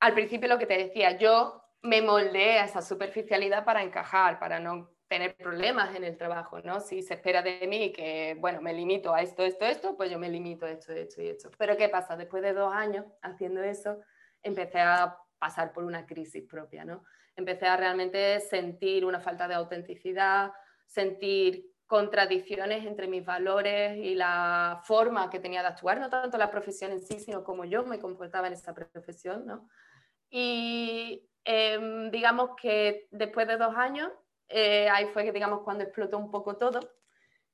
al 0.00 0.14
principio 0.14 0.48
lo 0.48 0.58
que 0.58 0.66
te 0.66 0.76
decía, 0.76 1.16
yo 1.16 1.62
me 1.82 2.02
moldeé 2.02 2.58
a 2.58 2.64
esa 2.64 2.82
superficialidad 2.82 3.64
para 3.64 3.82
encajar, 3.82 4.38
para 4.40 4.58
no 4.58 4.90
tener 5.08 5.36
problemas 5.36 5.94
en 5.94 6.04
el 6.04 6.16
trabajo, 6.16 6.60
¿no? 6.60 6.80
Si 6.80 7.02
se 7.02 7.14
espera 7.14 7.42
de 7.42 7.66
mí 7.68 7.92
que, 7.92 8.36
bueno, 8.40 8.60
me 8.60 8.72
limito 8.72 9.14
a 9.14 9.22
esto, 9.22 9.44
esto, 9.44 9.64
esto, 9.64 9.96
pues 9.96 10.10
yo 10.10 10.18
me 10.18 10.28
limito 10.28 10.66
a 10.66 10.70
esto, 10.70 10.92
esto 10.92 11.22
y 11.22 11.28
esto. 11.28 11.50
Pero 11.56 11.76
¿qué 11.76 11.88
pasa? 11.88 12.16
Después 12.16 12.42
de 12.42 12.52
dos 12.52 12.72
años 12.72 13.04
haciendo 13.22 13.62
eso, 13.62 14.00
empecé 14.42 14.80
a 14.80 15.16
pasar 15.38 15.72
por 15.72 15.84
una 15.84 16.06
crisis 16.06 16.44
propia, 16.48 16.84
¿no? 16.84 17.04
Empecé 17.36 17.66
a 17.66 17.76
realmente 17.76 18.40
sentir 18.40 19.04
una 19.04 19.20
falta 19.20 19.48
de 19.48 19.54
autenticidad, 19.54 20.52
sentir 20.86 21.72
contradicciones 21.86 22.86
entre 22.86 23.06
mis 23.06 23.22
valores 23.22 23.98
y 23.98 24.14
la 24.14 24.80
forma 24.84 25.28
que 25.28 25.40
tenía 25.40 25.60
de 25.60 25.68
actuar, 25.68 26.00
no 26.00 26.08
tanto 26.08 26.38
la 26.38 26.50
profesión 26.50 26.90
en 26.90 27.02
sí, 27.02 27.20
sino 27.20 27.44
como 27.44 27.66
yo 27.66 27.84
me 27.84 27.98
comportaba 27.98 28.46
en 28.46 28.54
esa 28.54 28.72
profesión, 28.72 29.44
¿no? 29.44 29.68
Y 30.30 31.28
em, 31.44 32.10
digamos 32.10 32.52
que 32.60 33.08
después 33.10 33.46
de 33.46 33.58
dos 33.58 33.76
años, 33.76 34.10
eh, 34.48 34.88
ahí 34.88 35.06
fue 35.12 35.24
que 35.24 35.32
digamos 35.32 35.60
cuando 35.64 35.84
explotó 35.84 36.16
un 36.16 36.30
poco 36.30 36.56
todo 36.56 36.80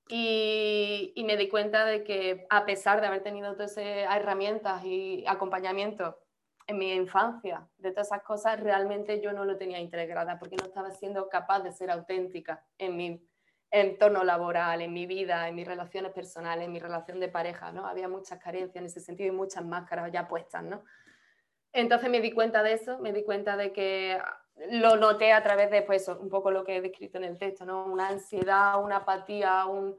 y, 0.09 1.13
y, 1.17 1.25
me 1.25 1.37
di 1.37 1.49
cuenta 1.49 1.85
de 1.85 2.05
que 2.05 2.47
a 2.49 2.65
pesar 2.65 3.01
de 3.01 3.09
haber 3.09 3.25
tenido 3.25 3.53
todas 3.55 3.73
esas 3.77 4.17
herramientas 4.17 4.85
y 4.85 5.25
acompañamiento 5.27 6.17
en 6.69 6.77
mi 6.77 6.93
infancia, 6.93 7.67
de 7.79 7.91
todas 7.93 8.09
esas 8.09 8.23
cosas, 8.23 8.61
realmente 8.61 9.23
yo 9.23 9.33
no 9.33 9.47
lo 9.47 9.57
tenía 9.57 9.81
integrada 9.81 10.39
porque 10.39 10.57
no 10.57 10.67
estaba 10.67 10.91
siendo 10.91 11.29
capaz 11.31 11.61
de 11.61 11.73
ser 11.73 11.91
auténtica 11.91 12.63
en 12.77 12.95
mi 12.95 13.27
entorno 13.71 14.23
laboral, 14.23 14.83
en 14.83 14.93
mi 14.93 15.07
vida, 15.07 15.49
en 15.49 15.55
mis 15.55 15.67
relaciones 15.67 16.13
personales, 16.13 16.67
en 16.67 16.73
mi 16.73 16.79
relación 16.79 17.21
de 17.21 17.29
pareja, 17.29 17.73
¿no? 17.73 17.87
Había 17.87 18.07
muchas 18.07 18.39
carencias 18.39 18.77
en 18.77 18.85
ese 18.85 19.01
sentido 19.01 19.33
y 19.33 19.37
muchas 19.37 19.65
máscaras 19.65 20.13
ya 20.13 20.29
puestas, 20.29 20.63
¿no? 20.63 20.85
Entonces 21.73 22.11
me 22.11 22.21
di 22.21 22.33
cuenta 22.33 22.63
de 22.63 22.75
eso, 22.75 22.99
me 22.99 23.15
di 23.15 23.25
cuenta 23.25 23.57
de 23.57 23.73
que 23.73 24.19
lo 24.71 24.97
noté 24.97 25.33
a 25.33 25.43
través 25.43 25.71
de 25.71 25.81
pues, 25.83 26.07
un 26.09 26.29
poco 26.29 26.51
lo 26.51 26.65
que 26.65 26.77
he 26.77 26.81
descrito 26.83 27.17
en 27.17 27.25
el 27.25 27.39
texto, 27.39 27.65
¿no? 27.65 27.87
Una 27.87 28.09
ansiedad, 28.09 28.83
una 28.83 28.97
apatía, 28.97 29.65
un, 29.65 29.97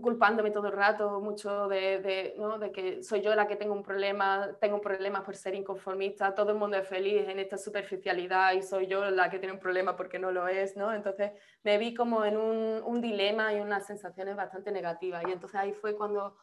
culpándome 0.00 0.50
todo 0.50 0.68
el 0.68 0.72
rato, 0.72 1.20
mucho 1.20 1.68
de, 1.68 2.00
de, 2.00 2.34
¿no? 2.38 2.58
de, 2.58 2.72
que 2.72 3.02
soy 3.02 3.20
yo 3.20 3.34
la 3.34 3.46
que 3.46 3.56
tengo 3.56 3.74
un 3.74 3.82
problema, 3.82 4.56
tengo 4.60 4.76
un 4.76 4.80
problema 4.80 5.22
por 5.22 5.36
ser 5.36 5.54
inconformista, 5.54 6.34
todo 6.34 6.52
el 6.52 6.58
mundo 6.58 6.76
es 6.76 6.88
feliz 6.88 7.28
en 7.28 7.38
esta 7.38 7.58
superficialidad 7.58 8.52
y 8.54 8.62
soy 8.62 8.86
yo 8.86 9.10
la 9.10 9.30
que 9.30 9.38
tiene 9.38 9.54
un 9.54 9.60
problema 9.60 9.96
porque 9.96 10.18
no 10.18 10.30
lo 10.30 10.48
es, 10.48 10.76
¿no? 10.76 10.94
Entonces 10.94 11.32
me 11.64 11.76
vi 11.78 11.92
como 11.92 12.24
en 12.24 12.36
un, 12.36 12.82
un 12.84 13.00
dilema 13.00 13.52
y 13.52 13.60
unas 13.60 13.86
sensaciones 13.86 14.36
bastante 14.36 14.70
negativas 14.70 15.22
y 15.26 15.32
entonces 15.32 15.58
ahí 15.60 15.72
fue 15.72 15.96
cuando 15.96 16.36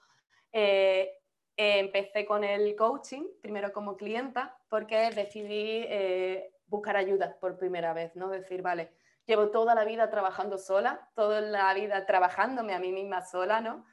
eh, 0.51 1.13
empecé 1.55 2.25
con 2.25 2.43
el 2.43 2.75
coaching, 2.75 3.23
primero 3.41 3.73
como 3.73 3.97
clienta, 3.97 4.57
porque 4.69 5.09
decidí 5.11 5.83
eh, 5.87 6.51
buscar 6.67 6.95
ayuda 6.95 7.37
por 7.39 7.57
primera 7.57 7.93
vez, 7.93 8.15
¿no? 8.15 8.29
Decir, 8.29 8.61
vale, 8.61 8.91
llevo 9.29 9.51
toda 9.51 9.75
la 9.75 9.85
vida 9.85 10.09
trabajando 10.09 10.57
sola, 10.57 11.07
toda 11.13 11.39
la 11.39 11.71
vida 11.75 12.05
trabajándome 12.07 12.73
a 12.73 12.79
mí 12.79 12.91
misma 12.91 13.21
sola, 13.21 13.61
¿no? 13.61 13.85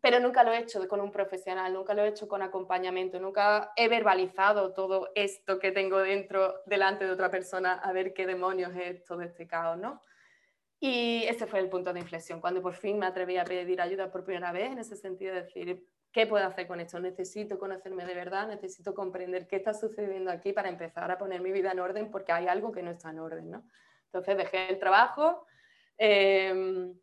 Pero 0.00 0.18
nunca 0.18 0.42
lo 0.42 0.52
he 0.52 0.58
hecho 0.58 0.86
con 0.88 1.00
un 1.00 1.12
profesional, 1.12 1.72
nunca 1.72 1.94
lo 1.94 2.02
he 2.02 2.08
hecho 2.08 2.26
con 2.26 2.42
acompañamiento, 2.42 3.20
nunca 3.20 3.72
he 3.76 3.88
verbalizado 3.88 4.74
todo 4.74 5.10
esto 5.14 5.60
que 5.60 5.70
tengo 5.70 6.00
dentro 6.00 6.56
delante 6.66 7.04
de 7.04 7.12
otra 7.12 7.30
persona 7.30 7.74
a 7.74 7.92
ver 7.92 8.12
qué 8.12 8.26
demonios 8.26 8.72
es 8.74 9.04
todo 9.04 9.22
este 9.22 9.46
caos, 9.46 9.78
¿no? 9.78 10.02
Y 10.80 11.24
ese 11.28 11.46
fue 11.46 11.60
el 11.60 11.68
punto 11.68 11.92
de 11.92 12.00
inflexión, 12.00 12.40
cuando 12.40 12.60
por 12.60 12.74
fin 12.74 12.98
me 12.98 13.06
atreví 13.06 13.36
a 13.36 13.44
pedir 13.44 13.80
ayuda 13.80 14.10
por 14.10 14.24
primera 14.24 14.50
vez, 14.50 14.72
en 14.72 14.80
ese 14.80 14.96
sentido 14.96 15.32
de 15.32 15.42
decir, 15.42 15.86
¿qué 16.10 16.26
puedo 16.26 16.44
hacer 16.44 16.66
con 16.66 16.80
esto? 16.80 16.98
Necesito 16.98 17.56
conocerme 17.56 18.04
de 18.04 18.14
verdad, 18.14 18.48
necesito 18.48 18.92
comprender 18.92 19.46
qué 19.46 19.56
está 19.56 19.74
sucediendo 19.74 20.32
aquí 20.32 20.52
para 20.52 20.68
empezar 20.68 21.08
a 21.12 21.18
poner 21.18 21.40
mi 21.40 21.52
vida 21.52 21.70
en 21.70 21.78
orden 21.78 22.10
porque 22.10 22.32
hay 22.32 22.48
algo 22.48 22.72
que 22.72 22.82
no 22.82 22.90
está 22.90 23.10
en 23.10 23.20
orden, 23.20 23.48
¿no? 23.48 23.62
Entonces 24.12 24.36
dejé 24.36 24.68
el 24.68 24.78
trabajo, 24.78 25.46
em, 25.96 26.94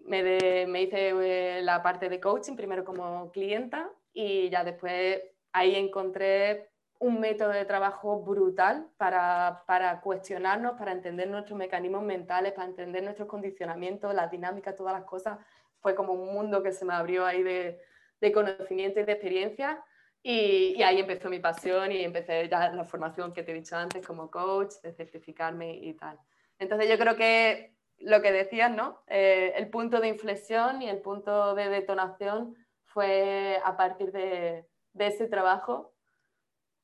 me, 0.00 0.80
hice 0.82 1.10
eh, 1.10 1.62
la 1.62 1.82
parte 1.84 2.08
de 2.08 2.18
coaching, 2.18 2.56
primero 2.56 2.84
como 2.84 3.30
clienta 3.30 3.88
y 4.12 4.48
ya 4.50 4.64
después 4.64 5.22
ahí 5.52 5.76
encontré 5.76 6.70
un 6.98 7.20
método 7.20 7.50
de 7.50 7.64
trabajo 7.64 8.20
brutal 8.24 8.88
para, 8.96 9.62
para, 9.68 10.00
cuestionarnos, 10.00 10.76
para 10.76 10.90
entender 10.90 11.28
nuestros 11.28 11.56
mecanismos 11.56 12.02
mentales, 12.02 12.52
para 12.54 12.66
entender 12.66 13.04
nuestros 13.04 13.28
condicionamientos, 13.28 14.12
las 14.12 14.28
dinámicas, 14.28 14.74
todas 14.74 14.94
las 14.94 15.04
cosas. 15.04 15.38
Fue 15.80 15.94
como 15.94 16.12
un 16.12 16.34
mundo 16.34 16.60
que 16.60 16.72
se 16.72 16.84
me 16.84 16.94
abrió 16.94 17.24
ahí 17.24 17.44
de, 17.44 17.80
de 18.20 18.32
conocimiento 18.32 18.98
y 18.98 19.04
de 19.04 19.12
experiencia. 19.12 19.84
Y, 20.24 20.74
y, 20.76 20.82
ahí 20.82 20.98
empezó 20.98 21.30
mi 21.30 21.38
pasión 21.38 21.92
y 21.92 22.02
empecé 22.02 22.48
ya 22.48 22.70
la 22.72 22.84
formación 22.84 23.32
que 23.32 23.44
te 23.44 23.52
he 23.52 23.54
dicho 23.54 23.76
antes 23.76 24.04
como 24.04 24.28
coach, 24.28 24.72
de 24.82 24.92
certificarme 24.92 25.76
y 25.76 25.94
tal. 25.94 26.18
Entonces 26.58 26.88
yo 26.88 26.98
creo 26.98 27.16
que 27.16 27.74
lo 27.98 28.22
que 28.22 28.32
decías, 28.32 28.70
¿no? 28.70 29.02
Eh, 29.06 29.52
el 29.56 29.68
punto 29.68 30.00
de 30.00 30.08
inflexión 30.08 30.82
y 30.82 30.88
el 30.88 31.00
punto 31.00 31.54
de 31.54 31.68
detonación 31.68 32.56
fue 32.86 33.60
a 33.64 33.76
partir 33.76 34.12
de, 34.12 34.66
ese 34.98 35.26
trabajo 35.26 35.92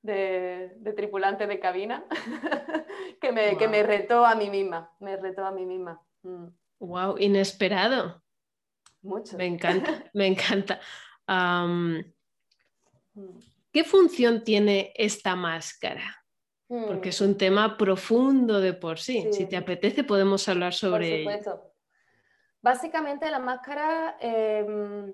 de, 0.02 0.76
tripulante 0.96 1.46
de 1.46 1.58
cabina 1.60 2.04
que, 3.20 3.32
me, 3.32 3.56
que, 3.56 3.68
me, 3.68 3.82
retó 3.82 4.24
a 4.24 4.34
mí 4.34 4.50
misma, 4.50 4.92
me 5.00 5.16
retó 5.16 5.44
a 5.44 5.50
mí 5.50 5.64
misma. 5.64 6.00
Wow, 6.78 7.16
mm. 7.16 7.22
inesperado. 7.22 8.22
Mucho. 9.02 9.36
Me 9.36 9.46
encanta, 9.46 10.04
me 10.14 10.26
encanta. 10.26 10.80
¿Qué 13.72 13.84
función 13.84 14.44
tiene 14.44 14.92
esta 14.94 15.36
máscara? 15.36 16.23
Porque 16.86 17.10
es 17.10 17.20
mm. 17.20 17.24
un 17.24 17.38
tema 17.38 17.76
profundo 17.76 18.60
de 18.60 18.72
por 18.72 18.98
sí. 18.98 19.28
Si 19.32 19.46
te 19.46 19.56
apetece, 19.56 20.04
podemos 20.04 20.48
hablar 20.48 20.72
sobre 20.74 21.24
por 21.24 21.32
supuesto. 21.32 21.74
Básicamente 22.62 23.30
la 23.30 23.38
máscara, 23.38 24.16
em, 24.20 25.12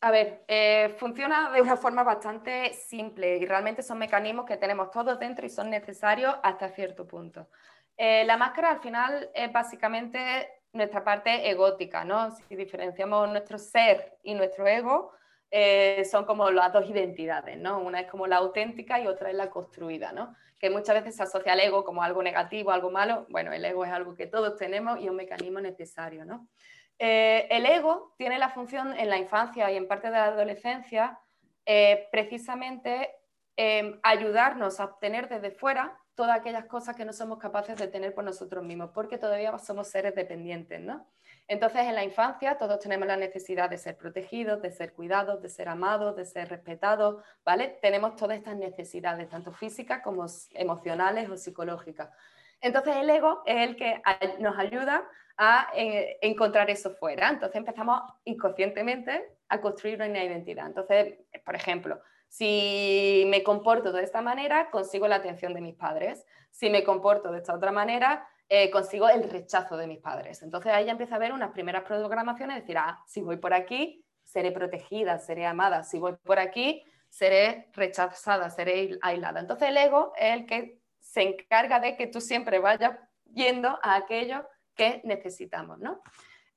a 0.00 0.10
ver, 0.10 0.44
eh, 0.48 0.94
funciona 0.96 1.50
de 1.50 1.60
una 1.60 1.76
forma 1.76 2.02
bastante 2.02 2.72
simple 2.72 3.36
y 3.36 3.44
realmente 3.44 3.82
son 3.82 3.98
mecanismos 3.98 4.46
que 4.46 4.56
tenemos 4.56 4.90
todos 4.90 5.18
dentro 5.18 5.44
y 5.44 5.50
son 5.50 5.68
necesarios 5.68 6.34
hasta 6.42 6.70
cierto 6.70 7.06
punto. 7.06 7.48
Eh, 7.96 8.24
la 8.24 8.36
máscara 8.36 8.70
al 8.70 8.80
final 8.80 9.30
es 9.34 9.52
básicamente 9.52 10.48
nuestra 10.72 11.04
parte 11.04 11.50
egótica, 11.50 12.04
¿no? 12.04 12.30
Si 12.30 12.56
diferenciamos 12.56 13.28
nuestro 13.28 13.58
ser 13.58 14.18
y 14.22 14.34
nuestro 14.34 14.66
ego, 14.66 15.12
eh, 15.50 16.04
son 16.10 16.24
como 16.24 16.50
las 16.50 16.72
dos 16.72 16.88
identidades, 16.88 17.58
¿no? 17.58 17.80
Una 17.80 18.00
es 18.00 18.10
como 18.10 18.26
la 18.26 18.36
auténtica 18.36 19.00
y 19.00 19.06
otra 19.06 19.30
es 19.30 19.36
la 19.36 19.50
construida, 19.50 20.12
¿no? 20.12 20.34
Que 20.58 20.70
muchas 20.70 20.96
veces 20.96 21.16
se 21.16 21.22
asocia 21.22 21.52
al 21.52 21.60
ego 21.60 21.84
como 21.84 22.02
algo 22.02 22.22
negativo, 22.22 22.70
algo 22.70 22.90
malo. 22.90 23.26
Bueno, 23.28 23.52
el 23.52 23.64
ego 23.64 23.84
es 23.84 23.92
algo 23.92 24.14
que 24.14 24.26
todos 24.26 24.56
tenemos 24.56 25.00
y 25.00 25.08
un 25.08 25.16
mecanismo 25.16 25.60
necesario, 25.60 26.24
¿no? 26.24 26.48
Eh, 26.98 27.46
el 27.50 27.66
ego 27.66 28.14
tiene 28.16 28.38
la 28.38 28.48
función 28.48 28.98
en 28.98 29.10
la 29.10 29.18
infancia 29.18 29.70
y 29.70 29.76
en 29.76 29.86
parte 29.86 30.06
de 30.06 30.14
la 30.14 30.24
adolescencia 30.24 31.18
eh, 31.66 32.08
precisamente 32.10 33.10
ayudarnos 34.02 34.80
a 34.80 34.84
obtener 34.84 35.30
desde 35.30 35.50
fuera 35.50 35.98
todas 36.14 36.38
aquellas 36.38 36.66
cosas 36.66 36.96
que 36.96 37.04
no 37.04 37.12
somos 37.12 37.38
capaces 37.38 37.76
de 37.78 37.88
tener 37.88 38.14
por 38.14 38.24
nosotros 38.24 38.64
mismos, 38.64 38.90
porque 38.92 39.18
todavía 39.18 39.56
somos 39.58 39.88
seres 39.88 40.14
dependientes, 40.14 40.80
¿no? 40.80 41.06
Entonces, 41.48 41.82
en 41.82 41.94
la 41.94 42.02
infancia 42.02 42.58
todos 42.58 42.80
tenemos 42.80 43.06
la 43.06 43.16
necesidad 43.16 43.70
de 43.70 43.78
ser 43.78 43.96
protegidos, 43.96 44.60
de 44.62 44.72
ser 44.72 44.92
cuidados, 44.92 45.40
de 45.42 45.48
ser 45.48 45.68
amados, 45.68 46.16
de 46.16 46.24
ser 46.24 46.48
respetados, 46.48 47.22
¿vale? 47.44 47.78
Tenemos 47.80 48.16
todas 48.16 48.36
estas 48.36 48.56
necesidades, 48.56 49.28
tanto 49.28 49.52
físicas 49.52 50.02
como 50.02 50.26
emocionales 50.54 51.30
o 51.30 51.36
psicológicas. 51.36 52.10
Entonces, 52.60 52.96
el 52.96 53.10
ego 53.10 53.42
es 53.46 53.68
el 53.68 53.76
que 53.76 54.02
nos 54.40 54.58
ayuda 54.58 55.06
a 55.36 55.68
eh, 55.74 56.18
encontrar 56.22 56.68
eso 56.70 56.90
fuera. 56.90 57.28
Entonces, 57.28 57.56
empezamos 57.56 58.00
inconscientemente 58.24 59.36
a 59.48 59.60
construir 59.60 60.02
una 60.02 60.24
identidad. 60.24 60.66
Entonces, 60.66 61.14
por 61.44 61.54
ejemplo, 61.54 62.00
si 62.28 63.24
me 63.28 63.42
comporto 63.44 63.92
de 63.92 64.02
esta 64.02 64.20
manera, 64.20 64.70
consigo 64.70 65.06
la 65.06 65.16
atención 65.16 65.54
de 65.54 65.60
mis 65.60 65.74
padres. 65.74 66.26
Si 66.50 66.70
me 66.70 66.82
comporto 66.82 67.30
de 67.30 67.38
esta 67.38 67.54
otra 67.54 67.70
manera, 67.70 68.26
eh, 68.48 68.70
consigo 68.70 69.08
el 69.08 69.28
rechazo 69.28 69.76
de 69.76 69.86
mis 69.86 69.98
padres. 69.98 70.42
Entonces 70.42 70.72
ahí 70.72 70.88
empieza 70.88 71.14
a 71.14 71.16
haber 71.16 71.32
unas 71.32 71.50
primeras 71.52 71.84
programaciones, 71.84 72.60
decir, 72.60 72.78
ah, 72.78 73.02
si 73.06 73.20
voy 73.20 73.38
por 73.38 73.52
aquí, 73.52 74.04
seré 74.22 74.52
protegida, 74.52 75.18
seré 75.18 75.46
amada, 75.46 75.82
si 75.82 75.98
voy 75.98 76.14
por 76.22 76.38
aquí, 76.38 76.84
seré 77.08 77.68
rechazada, 77.72 78.50
seré 78.50 78.98
aislada. 79.02 79.40
Entonces 79.40 79.68
el 79.68 79.76
ego 79.76 80.12
es 80.16 80.34
el 80.34 80.46
que 80.46 80.80
se 81.00 81.22
encarga 81.22 81.80
de 81.80 81.96
que 81.96 82.06
tú 82.06 82.20
siempre 82.20 82.58
vayas 82.58 82.98
yendo 83.32 83.78
a 83.82 83.96
aquello 83.96 84.46
que 84.74 85.00
necesitamos, 85.04 85.78
¿no? 85.78 86.02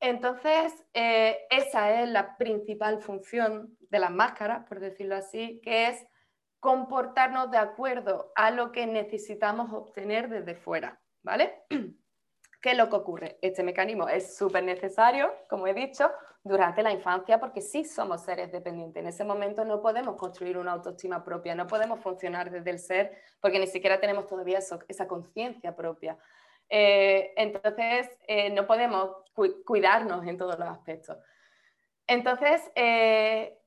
Entonces, 0.02 0.74
eh, 0.94 1.40
esa 1.50 2.02
es 2.02 2.10
la 2.10 2.38
principal 2.38 3.02
función 3.02 3.78
de 3.90 4.00
las 4.00 4.12
máscaras, 4.12 4.66
por 4.68 4.80
decirlo 4.80 5.16
así, 5.16 5.60
que 5.62 5.88
es 5.88 6.06
comportarnos 6.60 7.52
de 7.52 7.58
acuerdo 7.58 8.32
a 8.36 8.52
lo 8.52 8.72
que 8.72 8.86
necesitamos 8.86 9.72
obtener 9.74 10.30
desde 10.30 10.56
fuera. 10.56 11.00
¿Vale? 11.24 11.64
¿Qué 12.62 12.72
es 12.72 12.78
lo 12.78 12.90
que 12.90 12.96
ocurre? 12.98 13.38
Este 13.42 13.64
mecanismo 13.64 14.10
es 14.10 14.36
súper 14.36 14.64
necesario, 14.64 15.34
como 15.50 15.66
he 15.68 15.74
dicho, 15.74 16.12
durante 16.44 16.84
la 16.84 16.92
infancia 16.92 17.40
porque 17.40 17.62
sí 17.62 17.86
somos 17.86 18.24
seres 18.24 18.52
dependientes. 18.52 19.02
En 19.02 19.08
ese 19.08 19.24
momento 19.24 19.64
no 19.64 19.82
podemos 19.82 20.18
construir 20.18 20.58
una 20.58 20.74
autoestima 20.74 21.24
propia, 21.24 21.56
no 21.56 21.68
podemos 21.68 22.02
funcionar 22.02 22.52
desde 22.52 22.72
el 22.72 22.80
ser 22.80 23.18
porque 23.40 23.60
ni 23.60 23.68
siquiera 23.68 24.00
tenemos 24.02 24.28
todavía 24.28 24.60
esa 24.60 25.08
conciencia 25.08 25.74
propia. 25.74 26.18
Eh, 26.70 27.34
entonces, 27.36 28.10
eh, 28.28 28.52
no 28.52 28.68
podemos 28.68 29.24
cuidarnos 29.66 30.26
en 30.28 30.38
todos 30.38 30.60
los 30.60 30.68
aspectos. 30.68 31.18
Entonces, 32.06 32.62
eh, 32.76 33.60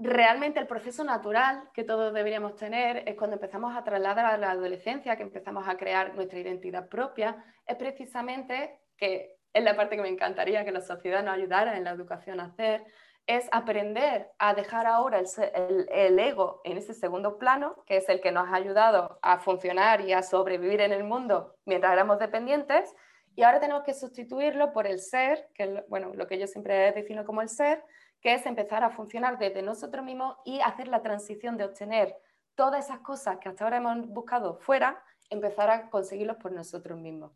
realmente 0.00 0.58
el 0.58 0.66
proceso 0.66 1.04
natural 1.04 1.68
que 1.74 1.84
todos 1.84 2.12
deberíamos 2.14 2.56
tener 2.56 3.08
es 3.08 3.16
cuando 3.16 3.36
empezamos 3.36 3.76
a 3.76 3.84
trasladar 3.84 4.24
a 4.24 4.38
la 4.38 4.52
adolescencia, 4.52 5.16
que 5.16 5.22
empezamos 5.22 5.68
a 5.68 5.76
crear 5.76 6.14
nuestra 6.14 6.38
identidad 6.38 6.88
propia, 6.88 7.44
es 7.66 7.76
precisamente 7.76 8.80
que 8.96 9.36
es 9.52 9.64
la 9.64 9.76
parte 9.76 9.96
que 9.96 10.02
me 10.02 10.08
encantaría 10.08 10.64
que 10.64 10.72
la 10.72 10.80
sociedad 10.80 11.22
nos 11.22 11.34
ayudara 11.34 11.76
en 11.76 11.84
la 11.84 11.90
educación 11.90 12.40
a 12.40 12.46
hacer, 12.46 12.84
es 13.26 13.46
aprender 13.52 14.28
a 14.38 14.54
dejar 14.54 14.86
ahora 14.86 15.20
el, 15.20 16.18
ego 16.18 16.62
en 16.64 16.78
ese 16.78 16.94
segundo 16.94 17.38
plano, 17.38 17.84
que 17.86 17.98
es 17.98 18.08
el 18.08 18.20
que 18.20 18.32
nos 18.32 18.48
ha 18.48 18.54
ayudado 18.54 19.18
a 19.22 19.38
funcionar 19.38 20.00
y 20.00 20.12
a 20.12 20.22
sobrevivir 20.22 20.80
en 20.80 20.92
el 20.92 21.04
mundo 21.04 21.54
mientras 21.66 21.92
éramos 21.92 22.18
dependientes, 22.18 22.94
y 23.36 23.42
ahora 23.42 23.60
tenemos 23.60 23.84
que 23.84 23.94
sustituirlo 23.94 24.72
por 24.72 24.86
el 24.86 24.98
ser, 24.98 25.48
que 25.54 25.64
es 25.64 25.70
bueno, 25.88 26.12
lo 26.14 26.26
que 26.26 26.38
yo 26.38 26.46
siempre 26.46 26.90
defino 26.92 27.24
como 27.24 27.42
el 27.42 27.48
ser, 27.48 27.84
que 28.20 28.34
es 28.34 28.46
empezar 28.46 28.84
a 28.84 28.90
funcionar 28.90 29.38
desde 29.38 29.62
nosotros 29.62 30.04
mismos 30.04 30.36
y 30.44 30.60
hacer 30.60 30.88
la 30.88 31.02
transición 31.02 31.56
de 31.56 31.64
obtener 31.64 32.16
todas 32.54 32.84
esas 32.84 33.00
cosas 33.00 33.38
que 33.38 33.48
hasta 33.48 33.64
ahora 33.64 33.78
hemos 33.78 34.06
buscado 34.08 34.54
fuera, 34.54 35.02
empezar 35.30 35.70
a 35.70 35.88
conseguirlos 35.88 36.36
por 36.36 36.52
nosotros 36.52 36.98
mismos. 36.98 37.32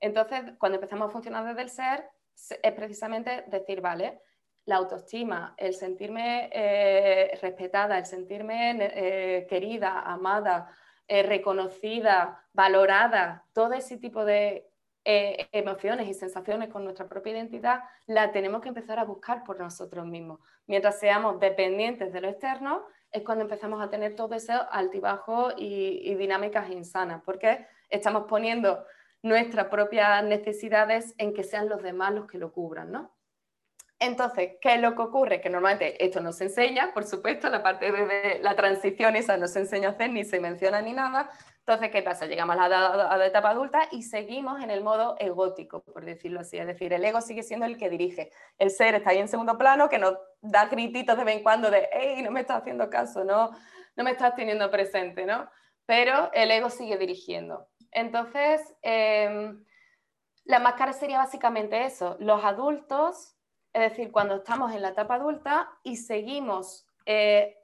Entonces, 0.00 0.42
cuando 0.58 0.76
empezamos 0.76 1.08
a 1.08 1.12
funcionar 1.12 1.46
desde 1.46 1.62
el 1.62 1.70
ser, 1.70 2.08
es 2.62 2.72
precisamente 2.72 3.44
decir, 3.46 3.80
vale, 3.80 4.20
la 4.66 4.76
autoestima, 4.76 5.54
el 5.56 5.74
sentirme 5.74 6.50
eh, 6.52 7.38
respetada, 7.40 7.98
el 7.98 8.06
sentirme 8.06 8.76
eh, 8.80 9.46
querida, 9.48 10.00
amada, 10.00 10.74
eh, 11.06 11.22
reconocida, 11.22 12.46
valorada, 12.52 13.44
todo 13.52 13.74
ese 13.74 13.98
tipo 13.98 14.24
de 14.24 14.70
eh, 15.06 15.48
emociones 15.52 16.08
y 16.08 16.14
sensaciones 16.14 16.70
con 16.70 16.82
nuestra 16.82 17.06
propia 17.06 17.32
identidad, 17.34 17.82
la 18.06 18.32
tenemos 18.32 18.62
que 18.62 18.68
empezar 18.68 18.98
a 18.98 19.04
buscar 19.04 19.44
por 19.44 19.58
nosotros 19.58 20.06
mismos. 20.06 20.40
Mientras 20.66 20.98
seamos 20.98 21.38
dependientes 21.40 22.10
de 22.10 22.22
lo 22.22 22.28
externo, 22.28 22.86
es 23.12 23.22
cuando 23.22 23.44
empezamos 23.44 23.82
a 23.82 23.90
tener 23.90 24.16
todo 24.16 24.34
ese 24.34 24.54
altibajo 24.70 25.50
y, 25.56 26.14
dinámicas 26.14 26.70
insanas, 26.70 27.22
porque 27.22 27.66
estamos 27.90 28.24
poniendo 28.28 28.84
nuestras 29.22 29.66
propias 29.66 30.24
necesidades 30.24 31.14
en 31.18 31.34
que 31.34 31.44
sean 31.44 31.68
los 31.68 31.82
demás 31.82 32.12
los 32.14 32.26
que 32.26 32.38
lo 32.38 32.52
cubran, 32.52 32.90
¿no? 32.90 33.14
Entonces, 34.00 34.56
¿qué 34.60 34.74
es 34.74 34.80
lo 34.80 34.96
que 34.96 35.02
ocurre? 35.02 35.40
Que 35.40 35.48
normalmente 35.48 36.02
esto 36.04 36.20
no 36.20 36.32
se 36.32 36.44
enseña, 36.44 36.92
por 36.92 37.04
supuesto, 37.04 37.48
la 37.50 37.62
parte 37.62 37.92
de 37.92 38.40
la 38.42 38.56
transición 38.56 39.16
esa 39.16 39.36
no 39.36 39.48
se 39.48 39.60
enseña 39.60 39.90
a 39.90 39.92
hacer, 39.92 40.10
ni 40.10 40.24
se 40.24 40.40
menciona 40.40 40.82
ni 40.82 40.92
nada, 40.92 41.30
entonces, 41.66 41.90
¿qué 41.90 42.02
pasa? 42.02 42.26
Llegamos 42.26 42.58
a 42.58 42.68
la, 42.68 43.26
etapa 43.26 43.48
adulta 43.48 43.88
y 43.90 44.02
seguimos 44.02 44.62
en 44.62 44.70
el 44.70 44.84
modo 44.84 45.16
egótico, 45.18 45.82
por 45.82 46.04
decirlo 46.04 46.40
así. 46.40 46.58
Es 46.58 46.66
decir, 46.66 46.92
el 46.92 47.02
ego 47.02 47.22
sigue 47.22 47.42
siendo 47.42 47.64
el 47.64 47.78
que 47.78 47.88
dirige. 47.88 48.30
El 48.58 48.70
ser 48.70 48.94
está 48.96 49.10
ahí 49.10 49.18
en 49.18 49.28
segundo 49.28 49.56
plano, 49.56 49.88
que 49.88 49.98
nos 49.98 50.14
da 50.42 50.66
grititos 50.66 51.16
de 51.16 51.24
vez 51.24 51.36
en 51.36 51.42
cuando 51.42 51.70
de, 51.70 51.88
hey, 51.90 52.20
no 52.22 52.30
me 52.30 52.40
estás 52.40 52.60
haciendo 52.60 52.90
caso, 52.90 53.24
no, 53.24 53.52
no 53.96 54.04
me 54.04 54.10
estás 54.10 54.34
teniendo 54.36 54.70
presente, 54.70 55.24
¿no? 55.24 55.48
Pero 55.86 56.30
el 56.34 56.50
ego 56.50 56.68
sigue 56.68 56.98
dirigiendo. 56.98 57.66
Entonces, 57.92 58.60
em, 58.82 59.64
la 60.44 60.58
máscara 60.58 60.92
sería 60.92 61.16
básicamente 61.16 61.86
eso. 61.86 62.18
Los 62.20 62.44
adultos, 62.44 63.38
es 63.72 63.80
decir, 63.80 64.12
cuando 64.12 64.36
estamos 64.36 64.70
en 64.74 64.82
la 64.82 64.90
etapa 64.90 65.14
adulta 65.14 65.70
y 65.82 65.96
seguimos 65.96 66.86
eh, 67.06 67.56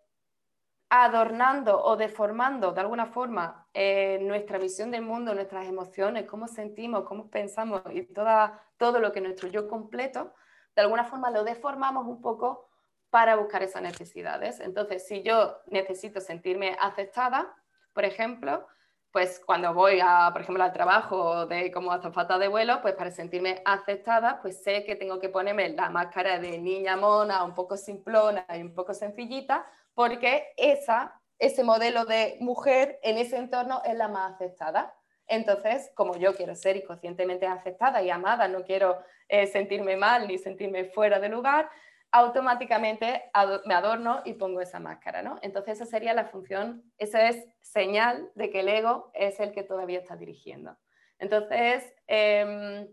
adornando 0.89 1.85
o 1.85 1.97
deformando 1.97 2.73
de 2.73 2.81
alguna 2.81 3.05
forma 3.05 3.60
eh, 3.73 4.19
nuestra 4.23 4.59
visión 4.59 4.91
del 4.91 5.03
mundo, 5.03 5.35
nuestras 5.35 5.67
emociones, 5.67 6.27
cómo 6.27 6.49
sentimos, 6.49 7.05
cómo 7.05 7.31
pensamos 7.31 7.83
y 7.93 8.03
toda, 8.03 8.63
todo 8.77 8.99
lo 8.99 9.13
que 9.13 9.21
nuestro 9.21 9.49
yo 9.49 9.69
completo, 9.69 10.35
de 10.75 10.83
alguna 10.83 11.05
forma 11.05 11.31
lo 11.31 11.45
deformamos 11.45 12.07
un 12.07 12.21
poco 12.21 12.69
para 13.11 13.37
buscar 13.37 13.63
esas 13.63 13.83
necesidades. 13.83 14.61
Entonces, 14.61 15.07
si 15.07 15.23
yo 15.23 15.59
necesito 15.67 16.21
sentirme 16.21 16.77
aceptada, 16.81 17.55
por 17.93 18.05
ejemplo, 18.05 18.67
pues 19.13 19.41
cuando 19.45 19.75
voy, 19.75 19.99
a, 20.03 20.31
por 20.33 20.43
ejemplo, 20.43 20.63
al 20.63 20.73
trabajo 20.73 21.47
de 21.47 21.73
como 21.73 21.93
azafata 21.93 22.39
de 22.39 22.49
vuelo, 22.49 22.81
pues 22.81 22.95
para 22.95 23.11
sentirme 23.11 23.61
aceptada, 23.65 24.41
pues 24.41 24.63
sé 24.63 24.85
que 24.85 24.95
tengo 24.95 25.19
que 25.19 25.29
ponerme 25.29 25.69
la 25.71 25.91
máscara 25.91 26.39
de 26.39 26.59
niña 26.59 26.97
mona, 26.97 27.43
un 27.45 27.55
poco 27.55 27.77
simplona 27.77 28.47
y 28.57 28.63
un 28.63 28.73
poco 28.73 28.95
sencillita, 28.95 29.67
porque 29.95 30.53
esa, 30.57 31.20
ese 31.41 31.65
modelo 31.65 32.05
de 32.05 32.37
mujer 32.41 33.01
en 33.03 33.19
ese 33.19 33.37
entorno 33.37 33.83
es 33.85 33.97
la 33.97 34.09
más 34.09 34.35
aceptada. 34.35 34.95
Entonces, 35.27 35.91
como 35.95 36.17
yo 36.17 36.35
quiero 36.35 36.55
ser 36.55 36.77
inconscientemente 36.77 37.47
aceptada 37.47 38.03
y 38.03 38.11
amada, 38.11 38.47
no 38.47 38.65
quiero 38.65 38.99
eh, 39.29 39.47
sentirme 39.47 39.97
mal 39.97 40.29
ni 40.29 40.39
sentirme 40.39 40.85
fuera 40.85 41.19
de 41.19 41.29
lugar, 41.29 41.71
automáticamente 42.13 43.31
me 43.65 43.75
adorno 43.75 44.23
y 44.25 44.35
pongo 44.35 44.61
esa 44.61 44.81
máscara, 44.81 45.23
¿no? 45.23 45.39
Entonces 45.43 45.81
esa 45.81 45.87
sería 45.87 46.13
la 46.13 46.27
función, 46.27 46.83
esa 46.99 47.29
es 47.29 47.47
señal 47.61 48.31
de 48.35 48.51
que 48.51 48.61
el 48.61 48.69
ego 48.69 49.11
es 49.15 49.39
el 49.41 49.53
que 49.53 49.63
todavía 49.63 50.01
está 50.01 50.17
dirigiendo. 50.17 50.77
Entonces, 51.19 51.95
em, 52.09 52.89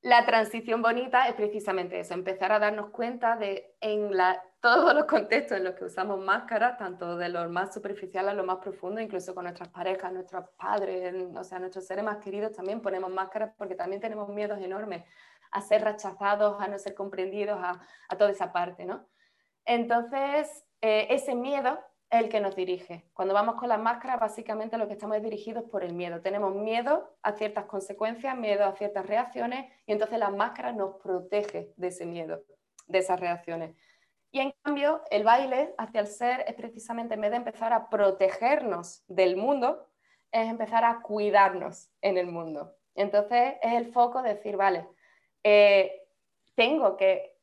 la 0.00 0.24
transición 0.24 0.82
bonita 0.82 1.28
es 1.28 1.34
precisamente 1.34 2.00
eso, 2.00 2.14
empezar 2.14 2.52
a 2.52 2.58
darnos 2.58 2.90
cuenta 2.90 3.36
de 3.36 3.74
en 3.80 4.16
la 4.16 4.42
todos 4.64 4.94
los 4.94 5.04
contextos 5.04 5.58
en 5.58 5.64
los 5.64 5.74
que 5.74 5.84
usamos 5.84 6.18
máscaras, 6.18 6.78
tanto 6.78 7.18
de 7.18 7.28
lo 7.28 7.46
más 7.50 7.74
superficial 7.74 8.30
a 8.30 8.32
lo 8.32 8.44
más 8.44 8.60
profundo, 8.60 8.98
incluso 8.98 9.34
con 9.34 9.44
nuestras 9.44 9.68
parejas, 9.68 10.10
nuestros 10.10 10.48
padres, 10.56 11.14
o 11.36 11.44
sea, 11.44 11.58
nuestros 11.58 11.86
seres 11.86 12.02
más 12.02 12.16
queridos 12.16 12.52
también 12.52 12.80
ponemos 12.80 13.10
máscaras 13.10 13.52
porque 13.58 13.74
también 13.74 14.00
tenemos 14.00 14.26
miedos 14.30 14.58
enormes 14.62 15.04
a 15.50 15.60
ser 15.60 15.84
rechazados, 15.84 16.58
a 16.62 16.66
no 16.66 16.78
ser 16.78 16.94
comprendidos, 16.94 17.58
a, 17.60 17.78
toda 18.16 18.30
esa 18.30 18.54
parte, 18.54 18.86
¿no? 18.86 19.06
Entonces, 19.66 20.64
eh, 20.80 21.08
ese 21.10 21.34
miedo 21.34 21.78
es 22.08 22.22
el 22.22 22.30
que 22.30 22.40
nos 22.40 22.56
dirige. 22.56 23.04
Cuando 23.12 23.34
vamos 23.34 23.56
con 23.56 23.68
las 23.68 23.78
máscaras, 23.78 24.18
básicamente 24.18 24.78
lo 24.78 24.86
que 24.86 24.94
estamos 24.94 25.18
es 25.18 25.22
dirigidos 25.22 25.64
por 25.64 25.84
el 25.84 25.92
miedo. 25.92 26.22
Tenemos 26.22 26.54
miedo 26.54 27.18
a 27.22 27.32
ciertas 27.32 27.66
consecuencias, 27.66 28.34
miedo 28.34 28.64
a 28.64 28.72
ciertas 28.72 29.04
reacciones, 29.04 29.70
y 29.84 29.92
entonces 29.92 30.18
las 30.18 30.32
máscaras 30.32 30.74
nos 30.74 30.94
protege 31.02 31.74
de 31.76 31.88
ese 31.88 32.06
miedo, 32.06 32.40
de 32.86 33.00
esas 33.00 33.20
reacciones. 33.20 33.76
Y 34.34 34.40
en 34.40 34.52
cambio, 34.64 35.00
el 35.12 35.22
baile 35.22 35.76
hacia 35.78 36.00
el 36.00 36.08
ser 36.08 36.44
es 36.48 36.54
precisamente, 36.56 37.14
en 37.14 37.20
vez 37.20 37.30
de 37.30 37.36
empezar 37.36 37.72
a 37.72 37.88
protegernos 37.88 39.04
del 39.06 39.36
mundo, 39.36 39.88
es 40.32 40.50
empezar 40.50 40.84
a 40.84 41.02
cuidarnos 41.02 41.92
en 42.00 42.18
el 42.18 42.26
mundo. 42.26 42.74
Entonces, 42.96 43.54
es 43.62 43.74
el 43.74 43.92
foco 43.92 44.22
de 44.22 44.34
decir, 44.34 44.56
vale, 44.56 44.88
eh, 45.44 46.02
tengo 46.56 46.96
que 46.96 47.38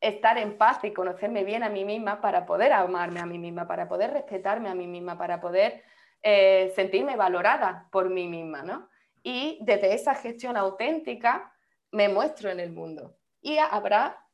estar 0.00 0.38
en 0.38 0.56
paz 0.56 0.82
y 0.84 0.94
conocerme 0.94 1.44
bien 1.44 1.64
a 1.64 1.68
mí 1.68 1.84
misma 1.84 2.22
para 2.22 2.46
poder 2.46 2.72
amarme 2.72 3.20
a 3.20 3.26
mí 3.26 3.38
misma, 3.38 3.68
para 3.68 3.86
poder 3.86 4.14
respetarme 4.14 4.70
a 4.70 4.74
mí 4.74 4.86
misma, 4.86 5.18
para 5.18 5.38
poder 5.38 5.84
eh, 6.22 6.72
sentirme 6.74 7.16
valorada 7.16 7.90
por 7.92 8.08
mí 8.08 8.26
misma, 8.26 8.62
¿no? 8.62 8.88
Y 9.22 9.58
desde 9.60 9.92
esa 9.92 10.14
gestión 10.14 10.56
auténtica 10.56 11.52
me 11.92 12.08
muestro 12.08 12.48
en 12.48 12.58
el 12.58 12.72
mundo. 12.72 13.18
Y 13.42 13.58
habrá 13.58 14.29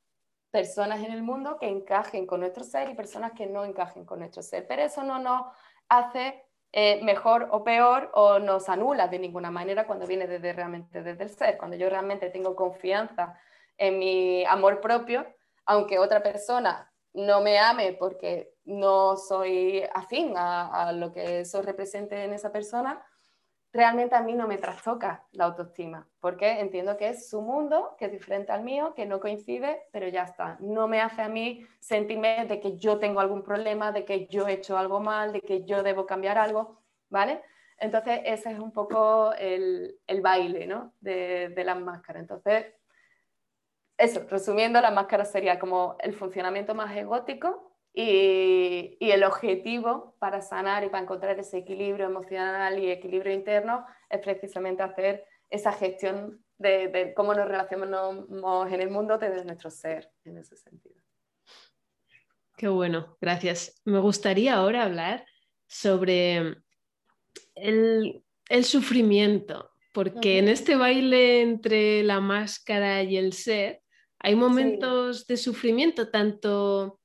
personas 0.50 1.04
en 1.04 1.12
el 1.12 1.22
mundo 1.22 1.58
que 1.58 1.68
encajen 1.68 2.26
con 2.26 2.40
nuestro 2.40 2.64
ser 2.64 2.88
y 2.88 2.94
personas 2.94 3.32
que 3.32 3.46
no 3.46 3.64
encajen 3.64 4.04
con 4.04 4.20
nuestro 4.20 4.42
ser. 4.42 4.66
Pero 4.66 4.82
eso 4.82 5.02
no 5.02 5.18
nos 5.18 5.42
hace 5.88 6.44
eh, 6.72 7.00
mejor 7.02 7.48
o 7.50 7.64
peor 7.64 8.10
o 8.14 8.38
nos 8.38 8.68
anula 8.68 9.08
de 9.08 9.18
ninguna 9.18 9.50
manera 9.50 9.86
cuando 9.86 10.06
viene 10.06 10.26
desde 10.26 10.52
realmente 10.52 11.02
desde 11.02 11.24
el 11.24 11.30
ser. 11.30 11.58
Cuando 11.58 11.76
yo 11.76 11.88
realmente 11.88 12.30
tengo 12.30 12.54
confianza 12.54 13.38
en 13.78 13.98
mi 13.98 14.44
amor 14.46 14.80
propio, 14.80 15.26
aunque 15.64 15.98
otra 15.98 16.22
persona 16.22 16.92
no 17.12 17.40
me 17.40 17.58
ame 17.58 17.94
porque 17.94 18.52
no 18.64 19.16
soy 19.16 19.82
afín 19.94 20.36
a, 20.36 20.88
a 20.88 20.92
lo 20.92 21.12
que 21.12 21.40
eso 21.40 21.62
represente 21.62 22.24
en 22.24 22.32
esa 22.32 22.52
persona, 22.52 23.04
realmente 23.76 24.14
a 24.14 24.22
mí 24.22 24.34
no 24.34 24.48
me 24.48 24.58
trastoca 24.58 25.24
la 25.32 25.44
autoestima, 25.44 26.08
porque 26.20 26.60
entiendo 26.60 26.96
que 26.96 27.10
es 27.10 27.28
su 27.28 27.42
mundo, 27.42 27.94
que 27.98 28.06
es 28.06 28.12
diferente 28.12 28.50
al 28.50 28.62
mío, 28.62 28.94
que 28.94 29.06
no 29.06 29.20
coincide, 29.20 29.82
pero 29.92 30.08
ya 30.08 30.24
está. 30.24 30.56
No 30.60 30.88
me 30.88 31.00
hace 31.00 31.22
a 31.22 31.28
mí 31.28 31.66
sentirme 31.78 32.46
de 32.46 32.58
que 32.58 32.76
yo 32.76 32.98
tengo 32.98 33.20
algún 33.20 33.42
problema, 33.42 33.92
de 33.92 34.04
que 34.04 34.26
yo 34.26 34.48
he 34.48 34.54
hecho 34.54 34.78
algo 34.78 35.00
mal, 35.00 35.32
de 35.32 35.40
que 35.42 35.64
yo 35.64 35.82
debo 35.82 36.06
cambiar 36.06 36.38
algo, 36.38 36.80
¿vale? 37.10 37.42
Entonces, 37.78 38.20
ese 38.24 38.52
es 38.52 38.58
un 38.58 38.72
poco 38.72 39.32
el, 39.34 39.98
baile, 40.22 40.66
¿no? 40.66 40.94
De, 41.00 41.50
de 41.50 41.64
las 41.64 41.78
máscaras. 41.78 42.22
Entonces, 42.22 42.66
eso, 43.98 44.26
resumiendo, 44.28 44.80
la 44.80 44.90
máscara 44.90 45.24
sería 45.24 45.58
como 45.58 45.96
el 46.00 46.14
funcionamiento 46.14 46.74
más 46.74 46.96
egótico 46.96 47.65
y, 47.98 48.98
el 49.00 49.24
objetivo 49.24 50.14
para 50.18 50.42
sanar 50.42 50.84
y 50.84 50.90
para 50.90 51.02
encontrar 51.02 51.38
ese 51.40 51.58
equilibrio 51.58 52.04
emocional 52.04 52.78
y 52.78 52.90
equilibrio 52.90 53.32
interno 53.32 53.86
es 54.10 54.20
precisamente 54.20 54.82
hacer 54.82 55.24
esa 55.48 55.72
gestión 55.72 56.44
de, 56.58 57.14
cómo 57.16 57.32
nos 57.32 57.48
relacionamos 57.48 58.70
en 58.70 58.80
el 58.82 58.90
mundo 58.90 59.16
desde 59.16 59.44
nuestro 59.46 59.70
ser, 59.70 60.10
en 60.24 60.36
ese 60.36 60.56
sentido. 60.56 61.00
Qué 62.58 62.68
bueno, 62.68 63.16
gracias. 63.18 63.80
Me 63.86 63.98
gustaría 63.98 64.54
ahora 64.54 64.84
hablar 64.84 65.24
sobre 65.66 66.56
el, 67.54 68.22
sufrimiento, 68.62 69.70
porque 69.94 70.38
en 70.38 70.48
este 70.48 70.76
baile 70.76 71.40
entre 71.40 72.02
la 72.02 72.20
máscara 72.20 73.02
y 73.02 73.16
el 73.16 73.32
ser 73.32 73.80
hay 74.18 74.34
momentos 74.34 75.26
de 75.26 75.36
sufrimiento, 75.38 76.10
tanto 76.10 77.00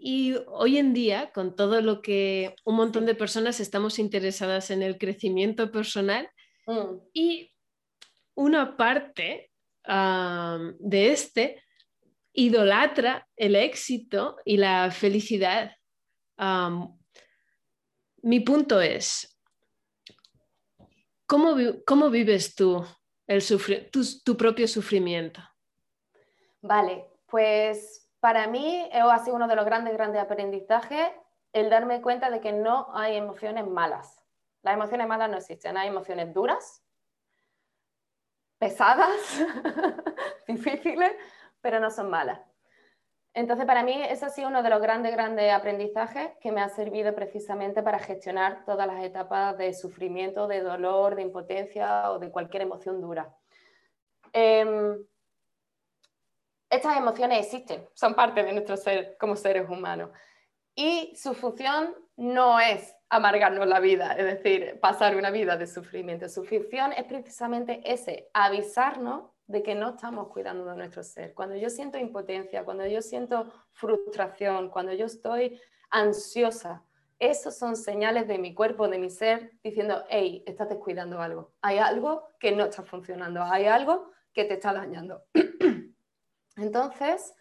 y 0.00 0.36
hoy 0.46 0.78
en 0.78 0.94
día, 0.94 1.32
con 1.32 1.56
todo 1.56 1.80
lo 1.80 2.00
que 2.02 2.54
un 2.64 2.76
montón 2.76 3.04
de 3.04 3.16
personas 3.16 3.58
estamos 3.58 3.98
interesadas 3.98 4.70
en 4.70 4.82
el 4.82 4.96
crecimiento 4.96 5.72
personal 5.72 6.30
mm. 6.66 6.98
y 7.12 7.52
una 8.34 8.76
parte 8.76 9.50
de 9.84 11.10
este 11.12 11.62
idolatra 12.32 13.26
el 13.36 13.56
éxito 13.56 14.36
y 14.44 14.58
la 14.58 14.90
felicidad. 14.90 15.72
mi 18.22 18.40
punto 18.40 18.80
es, 18.80 19.36
¿cómo, 21.26 21.56
cómo 21.86 22.10
vives 22.10 22.54
tú 22.54 22.84
el 23.26 23.42
tu 24.22 24.36
propio 24.36 24.68
sufrimiento? 24.68 25.40
Vale, 26.60 27.06
pues 27.26 28.07
para 28.20 28.46
mí 28.46 28.88
ha 28.92 29.18
sido 29.18 29.36
uno 29.36 29.48
de 29.48 29.56
los 29.56 29.64
grandes, 29.64 29.94
grandes 29.94 30.20
aprendizajes 30.20 31.10
el 31.52 31.70
darme 31.70 32.02
cuenta 32.02 32.30
de 32.30 32.40
que 32.40 32.52
no 32.52 32.88
hay 32.94 33.16
emociones 33.16 33.66
malas. 33.66 34.22
Las 34.62 34.74
emociones 34.74 35.06
malas 35.06 35.30
no 35.30 35.36
existen, 35.36 35.76
hay 35.76 35.88
emociones 35.88 36.32
duras, 36.34 36.82
pesadas, 38.58 39.44
difíciles, 40.48 41.12
pero 41.60 41.80
no 41.80 41.90
son 41.90 42.10
malas. 42.10 42.40
Entonces, 43.34 43.66
para 43.66 43.84
mí, 43.84 44.02
ese 44.02 44.26
ha 44.26 44.30
sido 44.30 44.48
uno 44.48 44.64
de 44.64 44.70
los 44.70 44.82
grandes, 44.82 45.12
grandes 45.12 45.52
aprendizajes 45.52 46.30
que 46.40 46.50
me 46.50 46.60
ha 46.60 46.68
servido 46.68 47.14
precisamente 47.14 47.84
para 47.84 48.00
gestionar 48.00 48.64
todas 48.64 48.86
las 48.86 49.04
etapas 49.04 49.56
de 49.56 49.72
sufrimiento, 49.74 50.48
de 50.48 50.60
dolor, 50.60 51.14
de 51.14 51.22
impotencia 51.22 52.10
o 52.10 52.18
de 52.18 52.32
cualquier 52.32 52.62
emoción 52.62 53.00
dura. 53.00 53.32
Em, 54.32 54.98
estas 56.70 56.96
emociones 56.96 57.46
existen, 57.46 57.88
son 57.94 58.14
parte 58.14 58.42
de 58.42 58.52
nuestro 58.52 58.76
ser 58.76 59.16
como 59.18 59.36
seres 59.36 59.68
humanos. 59.68 60.10
Y 60.74 61.14
su 61.16 61.34
función 61.34 61.94
no 62.16 62.60
es 62.60 62.94
amargarnos 63.08 63.66
la 63.66 63.80
vida, 63.80 64.12
es 64.12 64.24
decir, 64.24 64.78
pasar 64.80 65.16
una 65.16 65.30
vida 65.30 65.56
de 65.56 65.66
sufrimiento. 65.66 66.28
Su 66.28 66.44
función 66.44 66.92
es 66.92 67.04
precisamente 67.04 67.80
ese, 67.84 68.28
avisarnos 68.32 69.30
de 69.46 69.62
que 69.62 69.74
no 69.74 69.90
estamos 69.90 70.28
cuidando 70.28 70.66
de 70.66 70.76
nuestro 70.76 71.02
ser. 71.02 71.32
Cuando 71.34 71.56
yo 71.56 71.70
siento 71.70 71.98
impotencia, 71.98 72.64
cuando 72.64 72.86
yo 72.86 73.00
siento 73.00 73.50
frustración, 73.72 74.68
cuando 74.68 74.92
yo 74.92 75.06
estoy 75.06 75.60
ansiosa, 75.90 76.84
esos 77.18 77.56
son 77.56 77.74
señales 77.74 78.28
de 78.28 78.38
mi 78.38 78.54
cuerpo, 78.54 78.88
de 78.88 78.98
mi 78.98 79.10
ser, 79.10 79.52
diciendo, 79.64 80.04
hey, 80.08 80.44
estás 80.46 80.68
descuidando 80.68 81.20
algo. 81.20 81.52
Hay 81.62 81.78
algo 81.78 82.28
que 82.38 82.52
no 82.52 82.64
está 82.66 82.84
funcionando, 82.84 83.42
hay 83.42 83.64
algo 83.66 84.12
que 84.32 84.44
te 84.44 84.54
está 84.54 84.72
dañando. 84.72 85.24
Entonces, 86.58 87.34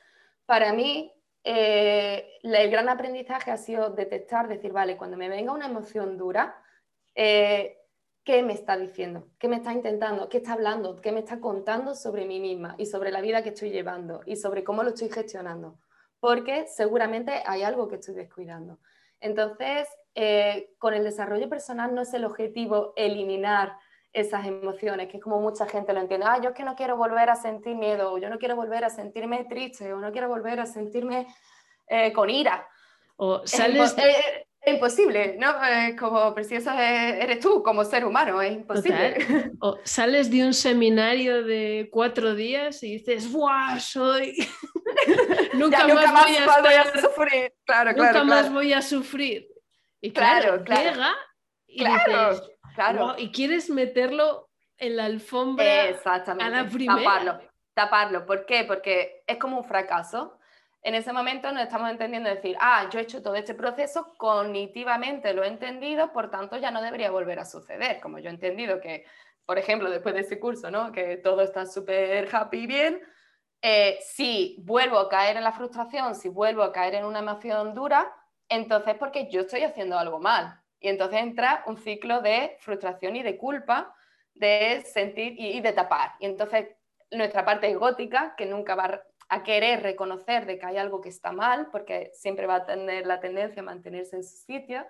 para 0.45 0.73
mí, 0.73 1.13
eh, 1.43 2.39
el 2.43 2.69
gran 2.69 2.89
aprendizaje 2.89 3.51
ha 3.51 3.58
sido 3.58 3.89
detectar, 3.91 4.47
decir, 4.47 4.71
vale, 4.71 4.97
cuando 4.97 5.17
me 5.17 5.30
venga 5.30 5.53
una 5.53 5.67
emoción 5.67 6.17
dura, 6.17 6.56
eh, 7.15 7.77
¿qué 8.23 8.43
me 8.43 8.53
está 8.53 8.77
diciendo? 8.77 9.30
¿Qué 9.39 9.47
me 9.47 9.58
está 9.58 9.73
intentando? 9.73 10.30
¿Qué 10.30 10.38
está 10.38 10.53
hablando? 10.53 10.97
¿Qué 10.97 11.12
me 11.12 11.19
está 11.19 11.39
contando 11.39 11.95
sobre 11.95 12.25
mí 12.25 12.39
misma 12.39 12.75
y 12.77 12.86
sobre 12.86 13.12
la 13.12 13.21
vida 13.21 13.43
que 13.43 13.49
estoy 13.49 13.71
llevando 13.71 14.21
y 14.25 14.36
sobre 14.36 14.63
cómo 14.63 14.84
lo 14.84 14.89
estoy 14.89 15.10
gestionando? 15.10 15.80
Porque 16.19 16.67
seguramente 16.67 17.43
hay 17.45 17.63
algo 17.63 17.88
que 17.88 17.95
estoy 17.95 18.15
descuidando. 18.15 18.80
Entonces, 19.19 19.88
eh, 20.15 20.73
con 20.77 20.93
el 20.93 21.03
desarrollo 21.03 21.49
personal 21.49 21.93
no 21.95 22.01
es 22.01 22.13
el 22.13 22.25
objetivo 22.25 22.93
eliminar 22.95 23.77
esas 24.19 24.45
emociones, 24.45 25.08
que 25.08 25.17
es 25.17 25.23
como 25.23 25.39
mucha 25.39 25.67
gente 25.67 25.93
lo 25.93 25.99
entiende, 25.99 26.25
ah, 26.27 26.39
yo 26.41 26.49
es 26.49 26.56
que 26.56 26.63
no 26.63 26.75
quiero 26.75 26.97
volver 26.97 27.30
a 27.30 27.36
sentir 27.36 27.75
miedo, 27.75 28.13
o 28.13 28.17
yo 28.17 28.30
no 28.30 28.39
quiero 28.39 28.56
volver 28.56 28.84
a 28.84 28.89
sentirme 28.89 29.45
triste, 29.45 29.93
o 29.93 29.99
no 29.99 30.12
quiero 30.12 30.27
volver 30.27 30.60
a 30.60 30.65
sentirme 30.65 31.27
eh, 31.88 32.12
con 32.12 32.30
ira. 32.30 32.67
O 33.17 33.45
sales... 33.45 33.95
Es, 33.97 34.47
imposible, 34.65 35.38
¿no? 35.39 35.53
como, 35.97 36.36
eso 36.38 36.71
eres 36.73 37.39
tú 37.39 37.63
como 37.63 37.86
ser 37.86 38.03
humano, 38.03 38.41
es 38.41 38.51
imposible. 38.51 39.15
O 39.62 39.77
sales 39.86 40.30
de 40.30 40.45
un 40.45 40.53
seminario 40.53 41.43
de 41.43 41.88
cuatro 41.89 42.36
días 42.36 42.84
y 42.84 42.97
dices, 42.97 43.32
¡buah! 43.32 43.80
Soy... 43.80 44.36
nunca, 45.53 45.88
más, 45.88 46.12
voy, 46.62 46.73
a 46.73 47.01
sufrir. 47.01 47.53
Claro, 47.65 47.93
nunca 47.93 48.23
más 48.25 48.51
voy 48.51 48.73
a 48.73 48.82
sufrir. 48.82 49.47
Y 50.01 50.12
claro, 50.12 50.63
llega 50.65 51.15
y 51.67 51.84
claro. 52.85 53.05
Claro. 53.05 53.19
y 53.19 53.31
quieres 53.31 53.69
meterlo 53.69 54.49
en 54.77 54.95
la 54.97 55.05
alfombra 55.05 55.89
Exactamente. 55.89 56.45
a 56.45 56.63
la 56.63 56.69
primera. 56.69 56.97
Taparlo, 56.97 57.39
taparlo. 57.73 58.25
¿Por 58.25 58.45
qué? 58.45 58.63
Porque 58.63 59.23
es 59.25 59.37
como 59.37 59.57
un 59.57 59.63
fracaso. 59.63 60.39
En 60.81 60.95
ese 60.95 61.11
momento 61.11 61.51
nos 61.51 61.63
estamos 61.63 61.89
entendiendo 61.89 62.29
decir, 62.29 62.55
ah, 62.61 62.87
yo 62.91 62.99
he 62.99 63.01
hecho 63.01 63.21
todo 63.21 63.35
este 63.35 63.55
proceso, 63.55 64.13
cognitivamente 64.17 65.33
lo 65.33 65.43
he 65.43 65.47
entendido, 65.47 66.13
por 66.13 66.29
tanto 66.29 66.57
ya 66.57 66.71
no 66.71 66.81
debería 66.81 67.11
volver 67.11 67.39
a 67.39 67.45
suceder. 67.45 67.99
Como 67.99 68.19
yo 68.19 68.29
he 68.29 68.33
entendido 68.33 68.79
que, 68.79 69.05
por 69.45 69.57
ejemplo, 69.57 69.89
después 69.89 70.15
de 70.15 70.21
ese 70.21 70.39
curso, 70.39 70.71
¿no? 70.71 70.91
que 70.91 71.17
todo 71.17 71.41
está 71.41 71.65
súper 71.65 72.33
happy 72.33 72.59
y 72.59 72.67
bien, 72.67 73.01
eh, 73.61 73.97
si 74.01 74.55
vuelvo 74.59 74.99
a 74.99 75.09
caer 75.09 75.35
en 75.35 75.43
la 75.43 75.51
frustración, 75.51 76.15
si 76.15 76.29
vuelvo 76.29 76.61
a 76.63 76.71
caer 76.71 76.95
en 76.95 77.05
una 77.05 77.19
emoción 77.19 77.73
dura, 77.73 78.13
entonces 78.47 78.95
porque 78.97 79.29
yo 79.29 79.41
estoy 79.41 79.63
haciendo 79.63 79.97
algo 79.97 80.19
mal. 80.19 80.61
Y 80.79 80.89
entonces 80.89 81.19
entra 81.21 81.63
un 81.65 81.77
ciclo 81.77 82.21
de 82.21 82.57
frustración 82.59 83.15
y 83.15 83.23
de 83.23 83.37
culpa, 83.37 83.93
de 84.33 84.83
sentir 84.85 85.33
y, 85.37 85.59
de 85.61 85.73
tapar. 85.73 86.11
Y 86.19 86.25
entonces 86.25 86.67
nuestra 87.11 87.45
parte 87.45 87.73
gótica, 87.75 88.35
que 88.37 88.45
nunca 88.45 88.75
va 88.75 89.01
a 89.29 89.43
querer 89.43 89.81
reconocer 89.81 90.45
de 90.45 90.57
que 90.57 90.65
hay 90.65 90.77
algo 90.77 91.01
que 91.01 91.09
está 91.09 91.31
mal, 91.31 91.69
porque 91.71 92.11
siempre 92.13 92.47
va 92.47 92.55
a 92.55 92.65
tener 92.65 93.05
la 93.07 93.19
tendencia 93.19 93.61
a 93.61 93.65
mantenerse 93.65 94.15
en 94.15 94.23
su 94.23 94.37
sitio, 94.37 94.85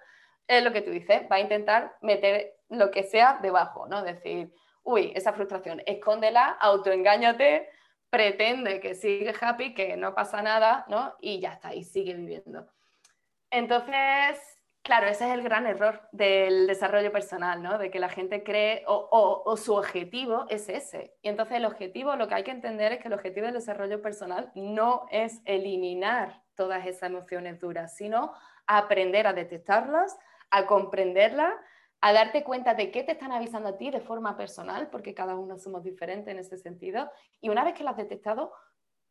es 0.47 0.63
lo 0.63 0.71
que 0.71 0.81
tú 0.81 0.91
dices, 0.91 1.23
va 1.31 1.37
a 1.37 1.41
intentar 1.41 1.97
meter 2.01 2.55
lo 2.69 2.91
que 2.91 3.03
sea 3.03 3.39
debajo, 3.41 3.87
¿no? 3.87 4.01
Decir, 4.03 4.53
uy, 4.83 5.11
esa 5.15 5.33
frustración, 5.33 5.81
escóndela, 5.85 6.57
autoengáñate, 6.61 7.69
pretende 8.09 8.79
que 8.79 8.95
sigue 8.95 9.33
happy, 9.39 9.73
que 9.73 9.97
no 9.97 10.15
pasa 10.15 10.41
nada, 10.41 10.85
¿no? 10.87 11.15
Y 11.19 11.39
ya 11.39 11.53
está, 11.53 11.73
y 11.73 11.83
sigue 11.83 12.13
viviendo. 12.13 12.65
Entonces, 13.49 14.39
Claro, 14.87 15.07
ese 15.07 15.25
es 15.27 15.33
el 15.33 15.43
gran 15.43 15.67
error 15.67 16.07
del 16.13 16.65
desarrollo 16.65 17.11
personal, 17.11 17.61
¿no? 17.61 17.77
De 17.77 17.91
que 17.91 17.99
la 17.99 18.07
gente 18.07 18.41
cree 18.45 18.85
o, 18.87 19.57
su 19.57 19.73
objetivo 19.73 20.45
es 20.47 20.69
ese. 20.69 21.13
Y 21.21 21.27
entonces 21.27 21.57
el 21.57 21.65
objetivo, 21.65 22.15
lo 22.15 22.29
que 22.29 22.35
hay 22.35 22.45
que 22.45 22.51
entender 22.51 22.93
es 22.93 23.01
que 23.01 23.09
el 23.09 23.13
objetivo 23.13 23.47
del 23.47 23.55
desarrollo 23.55 24.01
personal 24.01 24.49
no 24.55 25.05
es 25.11 25.41
eliminar 25.43 26.41
todas 26.55 26.85
esas 26.85 27.09
emociones 27.09 27.59
duras, 27.59 27.97
sino 27.97 28.31
aprender 28.65 29.27
a 29.27 29.33
detectarlas, 29.33 30.17
a 30.51 30.65
comprenderlas, 30.67 31.53
a 31.99 32.13
darte 32.13 32.45
cuenta 32.45 32.73
de 32.73 32.89
qué 32.89 33.03
te 33.03 33.11
están 33.11 33.33
avisando 33.33 33.67
a 33.67 33.77
ti 33.77 33.91
de 33.91 33.99
forma 33.99 34.37
personal, 34.37 34.89
porque 34.89 35.13
cada 35.13 35.35
uno 35.35 35.57
somos 35.57 35.83
diferentes 35.83 36.31
en 36.31 36.39
ese 36.39 36.57
sentido. 36.57 37.11
Y 37.41 37.49
una 37.49 37.65
vez 37.65 37.73
que 37.73 37.83
las 37.83 37.91
has 37.91 37.97
detectado, 37.97 38.53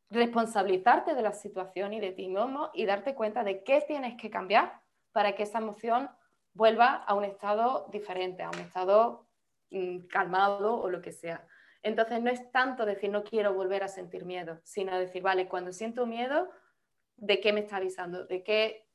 responsabilizarte 0.09 1.14
de 1.14 1.20
la 1.20 1.35
situación 1.35 1.93
y 1.93 2.01
de 2.01 2.12
ti 2.12 2.29
mismo 2.29 2.70
y 2.72 2.87
darte 2.87 3.14
cuenta 3.14 3.45
de 3.45 3.62
qué 3.62 3.83
tienes 3.87 4.16
que 4.16 4.31
cambiar 4.31 4.86
para 5.17 5.35
que 5.35 5.45
esa 5.45 5.61
emoción 5.61 6.11
vuelva 6.53 6.93
a 6.93 7.14
un 7.14 7.25
estado 7.25 7.89
diferente, 7.91 8.43
a 8.43 8.51
un 8.51 8.59
estado 8.59 9.27
mm, 9.71 10.09
calmado 10.09 10.79
o 10.79 10.91
lo 10.91 11.01
que 11.01 11.11
sea. 11.11 11.49
Entonces 11.83 12.21
no 12.21 12.31
es 12.31 12.53
tanto 12.53 12.85
decir 12.85 13.09
no 13.09 13.25
quiero 13.25 13.55
volver 13.55 13.83
a 13.83 13.89
sentir 13.89 14.27
miedo, 14.27 14.61
sino 14.62 14.99
decir, 14.99 15.23
vale, 15.23 15.49
cuando 15.49 15.73
siento 15.73 16.05
miedo, 16.05 16.51
¿de 17.17 17.41
qué 17.41 17.55
me 17.55 17.61
está 17.61 17.77
avisando? 17.79 18.27
¿De 18.27 18.43
qué? 18.43 18.87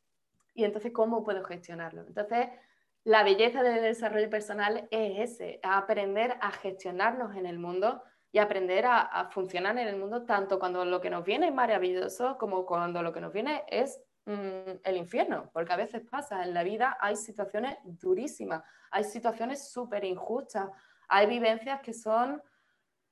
Y 0.53 0.63
entonces, 0.63 0.91
¿cómo 0.91 1.24
puedo 1.24 1.43
gestionarlo? 1.43 2.03
Entonces, 2.05 2.49
la 3.03 3.24
belleza 3.24 3.63
del 3.63 3.82
desarrollo 3.82 4.30
personal 4.30 4.88
es 4.91 5.32
ese, 5.32 5.59
aprender 5.63 6.38
a 6.39 6.51
gestionarnos 6.51 7.36
en 7.36 7.47
el 7.47 7.57
mundo 7.57 8.03
y 8.32 8.38
aprender 8.38 8.86
a, 8.86 8.99
a, 8.99 9.32
funcionar 9.32 9.76
en 9.80 9.88
el 9.88 9.95
mundo 9.95 10.24
tanto 10.24 10.59
cuando 10.59 10.86
lo 10.86 11.01
que 11.01 11.09
nos 11.09 11.26
viene 11.26 11.47
es 11.47 11.53
maravilloso 11.55 12.38
como 12.38 12.67
cuando 12.67 13.01
lo 13.01 13.11
que 13.11 13.22
nos 13.22 13.34
viene 13.34 13.63
es 13.69 14.03
Mm, 14.26 14.78
el 14.84 14.97
infierno, 14.97 15.49
porque 15.51 15.74
a 15.74 15.78
veces 15.78 16.03
pasa, 16.07 16.43
en 16.43 16.53
la 16.53 16.63
vida 16.63 16.95
hay 16.99 17.15
situaciones 17.15 17.78
durísimas, 17.84 18.63
hay 18.91 19.03
situaciones 19.03 19.72
súper 19.72 20.05
injustas, 20.05 20.69
hay 21.07 21.26
vivencias 21.26 21.82
que 21.82 21.91
son, 21.91 22.41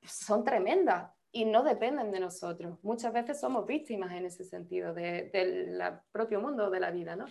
son 0.04 0.44
tremendas 0.44 1.12
y 1.32 1.46
no 1.46 1.64
dependen 1.64 2.12
de 2.12 2.20
nosotros. 2.20 2.78
Muchas 2.84 3.12
veces 3.12 3.40
somos 3.40 3.66
víctimas 3.66 4.12
en 4.12 4.26
ese 4.26 4.44
sentido 4.44 4.94
del 4.94 5.82
propio 6.12 6.42
mundo 6.42 6.70
de 6.70 6.80
la 6.80 6.92
vida, 6.92 7.16
¿no? 7.16 7.26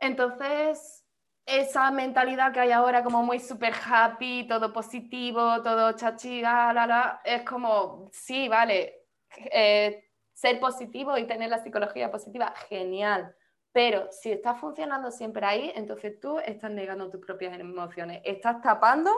Entonces, 0.00 1.06
esa 1.46 1.90
mentalidad 1.92 2.52
que 2.52 2.60
hay 2.60 2.72
ahora 2.72 3.04
como 3.04 3.22
muy 3.22 3.38
súper 3.38 3.72
happy, 3.72 4.48
todo 4.48 4.72
positivo, 4.72 5.62
todo 5.62 5.92
chachi, 5.92 6.40
la, 6.40 6.72
la, 6.72 7.20
es 7.24 7.42
como, 7.44 8.08
sí, 8.12 8.48
vale, 8.48 9.06
eh, 9.52 10.10
ser 10.44 10.60
positivo 10.60 11.16
y 11.16 11.26
tener 11.26 11.48
la 11.48 11.62
psicología 11.62 12.10
positiva, 12.10 12.52
genial. 12.68 13.34
Pero 13.72 14.08
si 14.12 14.30
estás 14.30 14.60
funcionando 14.60 15.10
siempre 15.10 15.46
ahí, 15.46 15.72
entonces 15.74 16.20
tú 16.20 16.38
estás 16.38 16.70
negando 16.70 17.08
tus 17.08 17.24
propias 17.24 17.58
emociones. 17.58 18.20
Estás 18.24 18.60
tapando 18.60 19.10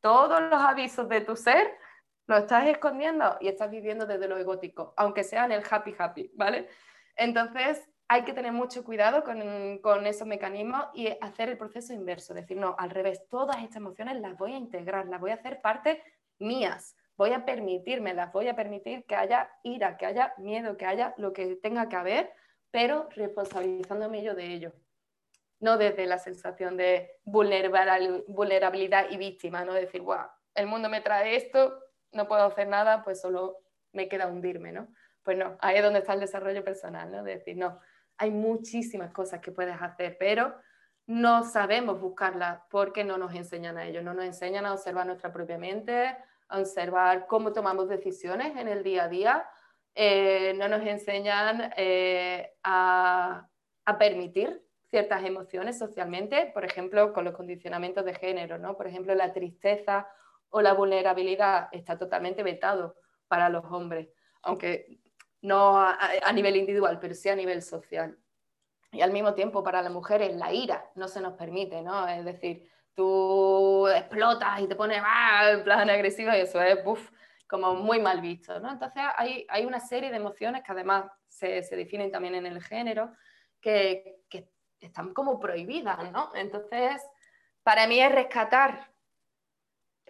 todos 0.00 0.40
los 0.40 0.60
avisos 0.60 1.08
de 1.08 1.20
tu 1.22 1.34
ser, 1.34 1.66
lo 2.28 2.36
estás 2.36 2.68
escondiendo 2.68 3.38
y 3.40 3.48
estás 3.48 3.72
viviendo 3.72 4.06
desde 4.06 4.28
lo 4.28 4.38
egótico, 4.38 4.94
aunque 4.96 5.24
sea 5.24 5.46
en 5.46 5.52
el 5.52 5.64
happy 5.68 5.96
happy, 5.98 6.30
¿vale? 6.34 6.68
Entonces, 7.16 7.90
hay 8.06 8.22
que 8.22 8.32
tener 8.32 8.52
mucho 8.52 8.84
cuidado 8.84 9.24
con, 9.24 9.78
con, 9.78 10.06
esos 10.06 10.28
mecanismos 10.28 10.86
y 10.94 11.08
hacer 11.20 11.48
el 11.48 11.58
proceso 11.58 11.92
inverso, 11.92 12.34
decir, 12.34 12.56
no, 12.56 12.76
al 12.78 12.90
revés, 12.90 13.28
todas 13.28 13.56
estas 13.64 13.78
emociones 13.78 14.20
las 14.20 14.38
voy 14.38 14.52
a 14.52 14.58
integrar, 14.58 15.08
las 15.08 15.20
voy 15.20 15.32
a 15.32 15.34
hacer 15.34 15.60
parte 15.60 16.00
mías, 16.38 16.94
voy 17.18 17.32
a 17.32 17.44
permitírmelas, 17.44 18.32
voy 18.32 18.48
a 18.48 18.54
permitir 18.54 19.04
que 19.04 19.16
haya 19.16 19.50
ira, 19.64 19.96
que 19.98 20.06
haya 20.06 20.32
miedo, 20.38 20.76
que 20.76 20.86
haya 20.86 21.14
lo 21.18 21.32
que 21.32 21.56
tenga 21.56 21.88
que 21.88 21.96
haber, 21.96 22.32
pero 22.70 23.08
responsabilizándome 23.16 24.22
yo 24.22 24.34
de 24.34 24.46
ello. 24.46 24.72
No 25.58 25.76
desde 25.76 26.06
la 26.06 26.18
sensación 26.18 26.76
de 26.76 27.10
vulnerabilidad 27.24 29.10
y 29.10 29.16
víctima, 29.16 29.64
no 29.64 29.74
decir, 29.74 30.00
wow, 30.00 30.28
el 30.54 30.68
mundo 30.68 30.88
me 30.88 31.00
trae 31.00 31.34
esto, 31.34 31.82
no 32.12 32.28
puedo 32.28 32.44
hacer 32.44 32.68
nada, 32.68 33.02
pues 33.02 33.20
solo 33.20 33.58
me 33.92 34.08
queda 34.08 34.28
hundirme, 34.28 34.70
¿no? 34.70 34.86
Pues 35.24 35.36
no, 35.36 35.58
ahí 35.60 35.76
es 35.76 35.82
donde 35.82 35.98
está 35.98 36.14
el 36.14 36.20
desarrollo 36.20 36.62
personal, 36.62 37.10
¿no? 37.10 37.24
De 37.24 37.38
decir, 37.38 37.56
no, 37.56 37.80
hay 38.16 38.30
muchísimas 38.30 39.10
cosas 39.10 39.40
que 39.40 39.50
puedes 39.50 39.82
hacer, 39.82 40.16
pero 40.20 40.54
no 41.06 41.42
sabemos 41.42 42.00
buscarlas 42.00 42.60
porque 42.70 43.02
no 43.02 43.18
nos 43.18 43.34
enseñan 43.34 43.76
a 43.76 43.86
ello, 43.86 44.02
no 44.02 44.14
nos 44.14 44.24
enseñan 44.24 44.66
a 44.66 44.72
observar 44.72 45.06
nuestra 45.06 45.32
propia 45.32 45.58
mente, 45.58 46.16
a 46.48 46.58
observar 46.58 47.26
cómo 47.26 47.52
tomamos 47.52 47.88
decisiones 47.88 48.56
en 48.56 48.68
el 48.68 48.82
día 48.82 49.04
a 49.04 49.08
día, 49.08 49.46
eh, 49.94 50.54
no 50.56 50.68
nos 50.68 50.86
enseñan 50.86 51.72
eh, 51.76 52.52
a, 52.62 53.48
a, 53.84 53.98
permitir 53.98 54.62
ciertas 54.90 55.24
emociones 55.24 55.78
socialmente, 55.78 56.50
por 56.54 56.64
ejemplo, 56.64 57.12
con 57.12 57.24
los 57.24 57.34
condicionamientos 57.34 58.04
de 58.04 58.14
género, 58.14 58.58
¿no? 58.58 58.76
Por 58.76 58.86
ejemplo, 58.86 59.14
la 59.14 59.32
tristeza 59.32 60.08
o 60.50 60.62
la 60.62 60.72
vulnerabilidad 60.74 61.68
está 61.72 61.98
totalmente 61.98 62.42
vetado 62.42 62.96
para 63.28 63.48
los 63.48 63.64
hombres, 63.66 64.08
aunque 64.42 65.00
no 65.42 65.78
a, 65.78 66.32
nivel 66.32 66.56
individual, 66.56 66.98
pero 67.00 67.14
sí 67.14 67.28
a 67.28 67.36
nivel 67.36 67.62
social. 67.62 68.18
Y 68.90 69.02
al 69.02 69.12
mismo 69.12 69.34
tiempo 69.34 69.62
para 69.62 69.82
las 69.82 69.92
mujeres 69.92 70.34
la 70.34 70.52
ira 70.52 70.90
no 70.94 71.08
se 71.08 71.20
nos 71.20 71.34
permite, 71.34 71.82
¿no? 71.82 72.08
Es 72.08 72.24
decir, 72.24 72.68
tú 72.98 73.86
explotas 73.86 74.60
y 74.60 74.66
te 74.66 74.74
pones 74.74 75.00
ah, 75.04 75.52
en 75.52 75.62
plan 75.62 75.88
agresivo 75.88 76.32
y 76.32 76.40
eso 76.40 76.60
es 76.60 76.80
como 77.46 77.76
muy 77.76 78.00
mal 78.00 78.20
visto, 78.20 78.58
¿no? 78.58 78.72
Entonces 78.72 79.00
hay, 79.16 79.46
hay 79.48 79.64
una 79.64 79.78
serie 79.78 80.10
de 80.10 80.16
emociones 80.16 80.64
que 80.64 80.72
además 80.72 81.04
se, 81.28 81.62
se 81.62 81.76
definen 81.76 82.10
también 82.10 82.34
en 82.34 82.44
el 82.44 82.60
género 82.60 83.12
que, 83.60 84.22
que 84.28 84.50
están 84.80 85.14
como 85.14 85.38
prohibidas, 85.38 86.10
¿no? 86.10 86.32
Entonces, 86.34 87.00
para 87.62 87.86
mí 87.86 88.00
es 88.00 88.10
rescatar 88.10 88.92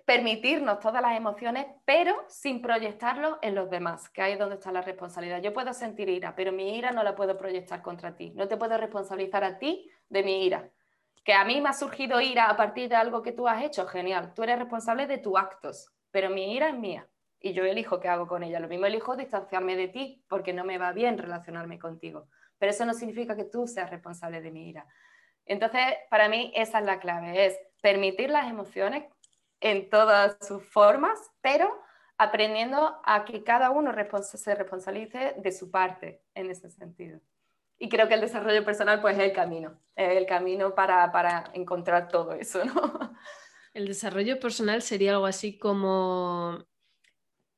permitirnos 0.07 0.81
todas 0.81 1.03
las 1.03 1.15
emociones, 1.15 1.67
pero 1.85 2.25
sin 2.29 2.63
proyectarlo 2.63 3.39
en 3.43 3.55
los 3.55 3.69
demás, 3.69 4.09
que 4.09 4.23
ahí 4.23 4.33
es 4.33 4.39
donde 4.39 4.55
está 4.55 4.73
la 4.73 4.81
responsabilidad. 4.81 5.43
Yo 5.43 5.53
puedo 5.53 5.75
sentir 5.75 6.09
ira, 6.09 6.35
pero 6.35 6.51
mi 6.51 6.79
ira 6.79 6.93
no 6.93 7.03
la 7.03 7.15
puedo 7.15 7.37
proyectar 7.37 7.83
contra 7.83 8.17
ti. 8.17 8.33
No 8.35 8.49
te 8.49 8.57
puedo 8.57 8.79
responsabilizar 8.79 9.45
a 9.45 9.59
ti 9.59 9.91
de 10.09 10.23
mi 10.23 10.47
ira. 10.47 10.71
Que 11.25 11.35
a 11.35 11.45
mí 11.45 11.61
me 11.61 11.69
ha 11.69 11.73
surgido 11.73 12.21
ira 12.21 12.49
a 12.49 12.57
partir 12.57 12.89
de 12.89 12.97
algo 12.97 13.23
que 13.23 13.33
tú 13.33 13.49
has 13.49 13.63
hecho, 13.63 13.87
genial. 13.87 14.33
Tú 14.35 14.43
eres 14.43 14.59
responsable 14.59 15.07
de 15.07 15.19
tus 15.19 15.39
actos, 15.39 15.93
pero 16.11 16.31
mi 16.31 16.55
ira 16.55 16.69
es 16.69 16.75
mía 16.75 17.09
y 17.41 17.53
yo 17.53 17.65
elijo 17.65 18.01
qué 18.01 18.09
hago 18.09 18.27
con 18.27 18.43
ella. 18.43 18.61
Lo 18.61 18.69
mismo 18.69 18.87
elijo 18.87 19.17
distanciarme 19.17 19.77
de 19.77 19.89
ti 19.89 20.25
porque 20.29 20.53
no 20.53 20.65
me 20.65 20.79
va 20.79 20.93
bien 20.93 21.19
relacionarme 21.19 21.79
contigo. 21.79 22.29
Pero 22.59 22.71
eso 22.71 22.85
no 22.85 22.95
significa 22.95 23.37
que 23.37 23.45
tú 23.45 23.67
seas 23.67 23.91
responsable 23.91 24.41
de 24.41 24.51
mi 24.51 24.69
ira. 24.69 24.87
Entonces, 25.45 25.83
para 26.11 26.29
mí 26.29 26.53
esa 26.55 26.81
es 26.81 26.85
la 26.85 26.99
clave, 26.99 27.47
es 27.47 27.59
permitir 27.81 28.31
las 28.31 28.51
emociones 28.51 29.05
en 29.61 29.89
todas 29.89 30.37
sus 30.47 30.63
formas, 30.65 31.19
pero 31.41 31.73
aprendiendo 32.19 33.01
a 33.05 33.25
que 33.25 33.45
cada 33.45 33.71
uno 33.71 33.93
se 34.21 34.55
responsabilice 34.55 35.35
de 35.39 35.53
su 35.53 35.71
parte 35.71 36.23
en 36.35 36.51
ese 36.51 36.69
sentido. 36.71 37.21
Y 37.79 37.89
creo 37.89 38.09
que 38.09 38.15
el 38.15 38.21
desarrollo 38.21 38.65
personal 38.65 39.01
pues 39.01 39.17
es 39.17 39.25
el 39.25 39.33
camino, 39.33 39.81
es 39.95 40.17
el 40.17 40.27
camino 40.27 40.75
para, 40.75 41.11
para 41.13 41.51
encontrar 41.55 42.09
todo 42.09 42.33
eso, 42.33 42.65
¿no? 42.65 43.13
El 43.75 43.87
desarrollo 43.87 44.41
personal 44.41 44.83
sería 44.83 45.13
algo 45.13 45.27
así 45.27 45.59
como 45.59 46.65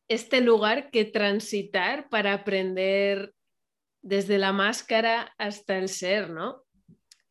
este 0.09 0.41
lugar 0.41 0.91
que 0.91 1.05
transitar 1.05 2.09
para 2.09 2.35
aprender 2.35 3.33
desde 4.03 4.39
la 4.39 4.53
máscara 4.53 5.33
hasta 5.39 5.79
el 5.79 5.89
ser, 5.89 6.31
¿no? 6.31 6.65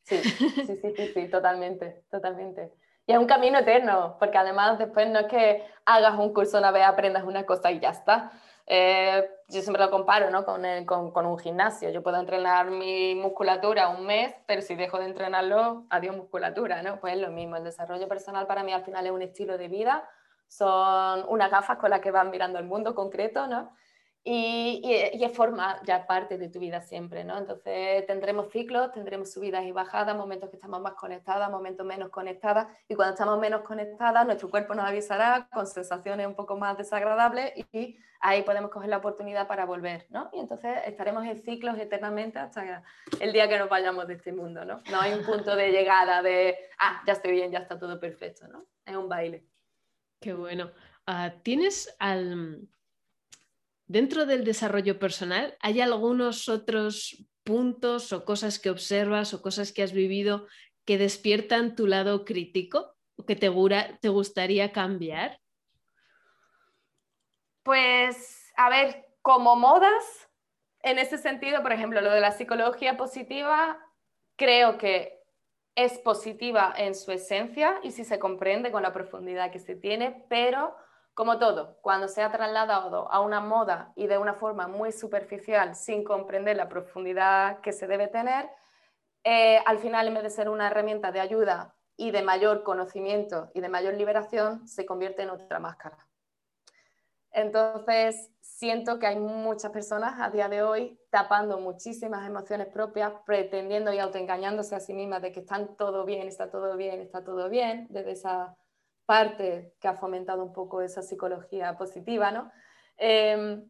Sí, 0.04 0.18
sí, 0.24 0.50
sí, 0.66 0.94
sí, 0.96 1.12
sí, 1.14 1.28
totalmente, 1.28 2.04
totalmente. 2.10 2.72
Y 3.06 3.12
es 3.12 3.18
un 3.18 3.28
camino 3.28 3.60
eterno, 3.60 4.18
porque 4.20 4.38
además 4.38 4.80
después 4.80 5.10
no 5.10 5.20
es 5.20 5.28
que 5.28 5.64
hagas 5.86 6.18
un 6.18 6.34
curso 6.34 6.58
una 6.58 6.72
vez, 6.72 6.84
aprendas 6.84 7.24
una 7.24 7.46
cosa 7.46 7.72
y 7.72 7.80
ya 7.80 7.90
está. 7.90 8.32
Eh, 8.72 9.28
yo 9.47 9.61
siempre 9.61 9.84
lo 9.84 9.89
comparo 9.89 10.30
¿no? 10.30 10.45
con, 10.45 10.61
con, 10.86 11.11
con, 11.11 11.26
un 11.26 11.39
gimnasio. 11.39 11.89
Yo 11.89 12.03
puedo 12.03 12.17
entrenar 12.17 12.70
mi 12.70 13.15
musculatura 13.15 13.89
un 13.89 14.05
mes, 14.05 14.36
pero 14.45 14.61
si 14.61 14.76
dejo 14.76 14.99
de 14.99 15.05
entrenarlo, 15.05 15.86
adiós 15.89 16.15
musculatura. 16.15 16.84
¿no? 16.84 16.99
Pues 16.99 17.15
es 17.15 17.20
lo 17.20 17.32
mismo. 17.32 17.55
El 17.55 17.63
desarrollo 17.63 18.07
personal 18.07 18.45
para 18.45 18.63
mí 18.63 18.72
al 18.72 18.84
final 18.84 19.07
es 19.07 19.11
un 19.11 19.24
estilo 19.24 19.57
de 19.57 19.67
vida. 19.70 20.07
Son 20.47 21.26
unas 21.30 21.49
gafas 21.49 21.78
con 21.78 21.89
las 21.89 21.99
que 21.99 22.11
van 22.11 22.30
mirando 22.30 22.59
el 22.59 22.65
mundo 22.65 22.93
concreto, 22.93 23.47
¿no? 23.47 23.72
Y, 24.24 24.82
y, 24.84 25.24
es 25.24 25.32
forma 25.36 25.82
ya 25.86 26.05
parte 26.05 26.38
de 26.38 26.49
tu 26.49 26.59
vida 26.59 26.82
siempre, 26.82 27.24
¿no? 27.24 27.38
Entonces 27.38 28.05
tendremos 28.05 28.51
ciclos, 28.51 28.91
tendremos 28.91 29.32
subidas 29.32 29.63
y 29.63 29.72
bajadas, 29.72 30.15
momentos 30.15 30.49
que 30.49 30.57
estamos 30.57 30.82
más 30.82 30.93
conectadas, 30.93 31.49
momentos 31.49 31.86
menos 31.86 32.09
conectadas, 32.09 32.67
y 32.88 32.95
cuando 32.95 33.13
estamos 33.13 33.39
menos 33.39 33.61
conectadas, 33.61 34.26
nuestro 34.26 34.49
cuerpo 34.49 34.76
nos 34.76 34.86
avisará 34.86 35.47
con 35.53 35.65
sensaciones 35.65 36.28
un 36.28 36.36
poco 36.36 36.57
más 36.57 36.78
desagradables 36.78 37.53
y 37.72 37.97
ahí 38.20 38.43
podemos 38.43 38.72
coger 38.72 38.89
la 38.89 38.97
oportunidad 38.97 39.47
para 39.47 39.65
volver, 39.65 40.05
¿no? 40.09 40.30
Y 40.34 40.39
entonces 40.39 40.78
estaremos 40.86 41.26
en 41.26 41.41
ciclos 41.41 41.78
eternamente 41.80 42.39
hasta 42.39 42.84
el 43.20 43.32
día 43.32 43.47
que 43.47 43.57
nos 43.57 43.70
vayamos 43.70 44.07
de 44.07 44.15
este 44.15 44.34
mundo, 44.34 44.65
¿no? 44.65 44.82
No 44.91 44.99
hay 44.99 45.13
un 45.13 45.26
punto 45.26 45.55
de 45.55 45.72
llegada 45.72 46.22
de, 46.22 46.57
ah, 46.80 47.01
ya 47.07 47.13
estoy 47.13 47.32
bien, 47.32 47.51
ya 47.51 47.59
está 47.59 47.80
todo 47.80 47.99
perfecto, 47.99 48.47
¿no? 48.47 48.65
Es 48.86 48.95
un 48.95 49.07
baile. 49.07 49.45
Qué 50.20 50.34
bueno. 50.34 50.72
Ah, 51.05 51.34
¿Tienes 51.41 51.95
al 51.99 52.67
Dentro 53.90 54.28
del 54.28 54.44
desarrollo 54.44 55.00
personal, 55.00 55.58
¿hay 55.62 55.82
algunos 55.82 56.48
otros 56.48 57.26
puntos 57.44 58.14
o 58.14 58.24
cosas 58.24 58.60
que 58.60 58.70
observas 58.70 59.34
o 59.34 59.42
cosas 59.42 59.74
que 59.74 59.82
has 59.82 59.94
vivido 59.94 60.46
que 60.86 61.00
despiertan 61.00 61.76
tu 61.76 61.88
lado 61.88 62.24
crítico 62.24 62.94
o 63.16 63.26
que 63.26 63.36
te, 63.36 63.50
gustaría 63.50 64.72
cambiar? 64.72 65.40
Pues, 67.64 68.54
a 68.58 68.70
ver, 68.70 69.08
como 69.24 69.56
modas, 69.56 70.30
en 70.84 71.00
ese 71.00 71.18
sentido, 71.18 71.64
por 71.64 71.74
ejemplo, 71.74 72.00
lo 72.00 72.12
de 72.12 72.22
la 72.22 72.32
psicología 72.32 72.96
positiva, 72.96 73.80
creo 74.36 74.78
que 74.78 75.20
es 75.74 75.98
positiva 75.98 76.76
en 76.78 76.94
su 76.94 77.12
esencia 77.12 77.80
y 77.82 77.90
si 77.90 78.04
se 78.04 78.20
comprende 78.20 78.72
con 78.72 78.84
la 78.84 78.94
profundidad 78.94 79.52
que 79.52 79.58
se 79.58 79.76
tiene, 79.76 80.28
pero 80.30 80.76
como 81.20 81.38
todo, 81.38 81.78
cuando 81.82 82.07
se 82.07 82.24
ha 82.24 82.32
trasladado 82.32 83.11
a 83.11 83.20
una 83.20 83.41
moda 83.41 83.91
y 83.97 84.07
de 84.07 84.17
una 84.17 84.36
forma 84.36 84.70
muy 84.70 84.93
superficial, 84.93 85.76
sin 85.76 86.05
comprender 86.05 86.55
la 86.55 86.70
profundidad 86.70 87.59
que 87.59 87.74
se 87.74 87.88
debe 87.88 88.07
tener, 88.07 88.49
eh, 89.26 89.59
al 89.65 89.80
final, 89.80 90.07
en 90.07 90.13
vez 90.13 90.24
de 90.24 90.30
ser 90.30 90.47
una 90.47 90.67
herramienta 90.67 91.11
de 91.11 91.20
ayuda 91.20 91.76
y 91.97 92.11
de 92.11 92.22
mayor 92.22 92.63
conocimiento 92.63 93.51
y 93.53 93.59
de 93.59 93.67
mayor 93.67 93.95
liberación, 93.95 94.65
se 94.65 94.86
convierte 94.86 95.24
en 95.24 95.32
otra 95.32 95.59
máscara. 95.59 96.07
Entonces, 97.32 98.32
siento 98.39 98.97
que 98.97 99.07
hay 99.07 99.20
muchas 99.20 99.74
personas 99.74 100.22
a 100.22 100.30
día 100.30 100.47
de 100.47 100.63
hoy 100.63 101.01
tapando 101.09 101.59
muchísimas 101.59 102.26
emociones 102.26 102.67
propias, 102.67 103.11
pretendiendo 103.26 103.91
y 103.91 103.99
autoengañándose 103.99 104.74
a 104.74 104.80
sí 104.80 104.93
mismas 104.93 105.22
de 105.22 105.34
que 105.34 105.41
están 105.41 105.76
todo 105.76 106.05
bien, 106.05 106.30
está 106.30 106.49
todo 106.49 106.78
bien, 106.78 107.01
está 107.01 107.26
todo 107.26 107.49
bien, 107.49 107.88
desde 107.89 108.11
esa 108.11 108.55
parte 109.10 109.74
que 109.82 109.88
ha 109.88 109.95
fomentado 109.95 110.43
un 110.43 110.53
poco 110.53 110.84
esa 110.84 111.01
psicología 111.01 111.76
positiva, 111.76 112.30
¿no? 112.30 112.51
Em, 112.95 113.68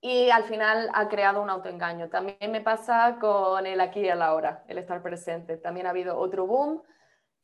y 0.00 0.30
al 0.30 0.44
final 0.44 0.88
ha 0.94 1.08
creado 1.08 1.42
un 1.42 1.50
autoengaño. 1.50 2.08
También 2.08 2.52
me 2.52 2.60
pasa 2.60 3.18
con 3.20 3.66
el 3.66 3.80
aquí 3.80 4.02
y 4.02 4.08
el 4.08 4.22
ahora, 4.22 4.62
el 4.68 4.78
estar 4.78 5.02
presente. 5.02 5.56
También 5.56 5.88
ha 5.88 5.90
habido 5.90 6.16
otro 6.16 6.46
boom 6.46 6.80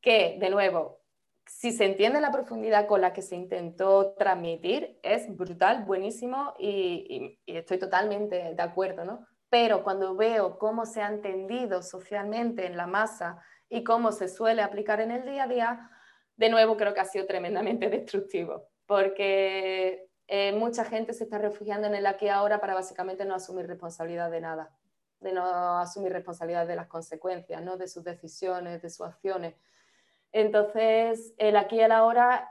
que, 0.00 0.36
de 0.38 0.48
nuevo, 0.48 1.00
si 1.44 1.72
se 1.72 1.86
entiende 1.86 2.20
la 2.20 2.30
profundidad 2.30 2.86
con 2.86 3.00
la 3.00 3.12
que 3.12 3.22
se 3.22 3.34
intentó 3.34 4.14
transmitir, 4.16 5.00
es 5.02 5.26
brutal, 5.36 5.84
buenísimo 5.86 6.54
y, 6.56 7.36
y 7.46 7.56
estoy 7.56 7.80
totalmente 7.80 8.54
de 8.54 8.62
acuerdo, 8.62 9.04
¿no? 9.04 9.26
Pero 9.50 9.82
cuando 9.82 10.14
veo 10.14 10.56
cómo 10.56 10.86
se 10.86 11.02
ha 11.02 11.08
entendido 11.08 11.82
socialmente 11.82 12.64
en 12.64 12.76
la 12.76 12.86
masa 12.86 13.42
y 13.68 13.82
cómo 13.82 14.12
se 14.12 14.28
suele 14.28 14.62
aplicar 14.62 15.00
en 15.00 15.10
el 15.10 15.24
día 15.24 15.42
a 15.42 15.48
día, 15.48 15.90
de 16.36 16.48
nuevo 16.48 16.76
creo 16.76 16.94
que 16.94 17.00
ha 17.00 17.04
sido 17.04 17.26
tremendamente 17.26 17.88
destructivo, 17.90 18.68
porque 18.86 20.08
eh, 20.26 20.52
mucha 20.52 20.84
gente 20.84 21.12
se 21.12 21.24
está 21.24 21.38
refugiando 21.38 21.86
en 21.86 21.94
el 21.94 22.06
aquí 22.06 22.28
ahora 22.28 22.60
para 22.60 22.74
básicamente 22.74 23.24
no 23.24 23.34
asumir 23.34 23.66
responsabilidad 23.66 24.30
de 24.30 24.40
nada, 24.40 24.74
de 25.20 25.32
no 25.32 25.78
asumir 25.78 26.12
responsabilidad 26.12 26.66
de 26.66 26.76
las 26.76 26.86
consecuencias, 26.86 27.62
¿no? 27.62 27.76
de 27.76 27.88
sus 27.88 28.04
decisiones, 28.04 28.82
de 28.82 28.90
sus 28.90 29.06
acciones. 29.06 29.54
Entonces, 30.32 31.34
el 31.38 31.56
aquí 31.56 31.76
y 31.76 31.80
el 31.80 31.92
ahora 31.92 32.50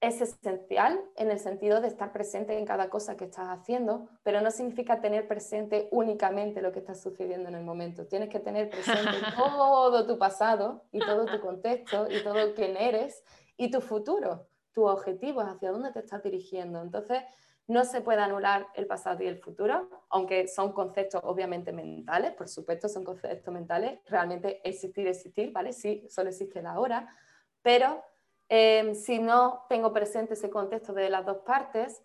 es 0.00 0.20
esencial 0.22 0.98
en 1.16 1.30
el 1.30 1.38
sentido 1.38 1.82
de 1.82 1.88
estar 1.88 2.10
presente 2.12 2.58
en 2.58 2.64
cada 2.64 2.88
cosa 2.88 3.16
que 3.16 3.26
estás 3.26 3.48
haciendo, 3.48 4.08
pero 4.22 4.40
no 4.40 4.50
significa 4.50 5.00
tener 5.02 5.28
presente 5.28 5.88
únicamente 5.92 6.62
lo 6.62 6.72
que 6.72 6.78
está 6.78 6.94
sucediendo 6.94 7.50
en 7.50 7.54
el 7.54 7.64
momento. 7.64 8.06
Tienes 8.06 8.30
que 8.30 8.40
tener 8.40 8.70
presente 8.70 9.10
todo 9.36 10.06
tu 10.06 10.18
pasado 10.18 10.84
y 10.90 11.00
todo 11.00 11.26
tu 11.26 11.40
contexto 11.40 12.06
y 12.10 12.24
todo 12.24 12.54
quién 12.54 12.78
eres 12.78 13.22
y 13.58 13.70
tu 13.70 13.82
futuro, 13.82 14.48
tus 14.72 14.88
objetivos, 14.88 15.44
hacia 15.44 15.70
dónde 15.70 15.92
te 15.92 15.98
estás 15.98 16.22
dirigiendo. 16.22 16.80
Entonces, 16.80 17.22
no 17.66 17.84
se 17.84 18.00
puede 18.00 18.22
anular 18.22 18.68
el 18.74 18.86
pasado 18.86 19.22
y 19.22 19.26
el 19.26 19.38
futuro, 19.38 19.90
aunque 20.08 20.48
son 20.48 20.72
conceptos 20.72 21.20
obviamente 21.24 21.72
mentales, 21.72 22.32
por 22.32 22.48
supuesto 22.48 22.88
son 22.88 23.04
conceptos 23.04 23.52
mentales, 23.52 24.00
realmente 24.06 24.66
existir, 24.68 25.06
existir, 25.06 25.52
¿vale? 25.52 25.74
Sí, 25.74 26.06
solo 26.08 26.30
existe 26.30 26.62
la 26.62 26.80
hora, 26.80 27.14
pero 27.62 28.02
Em, 28.52 28.96
si 28.96 29.20
no 29.20 29.64
tengo 29.68 29.92
presente 29.92 30.34
ese 30.34 30.50
contexto 30.50 30.92
de 30.92 31.08
las 31.08 31.24
dos 31.24 31.38
partes, 31.38 32.02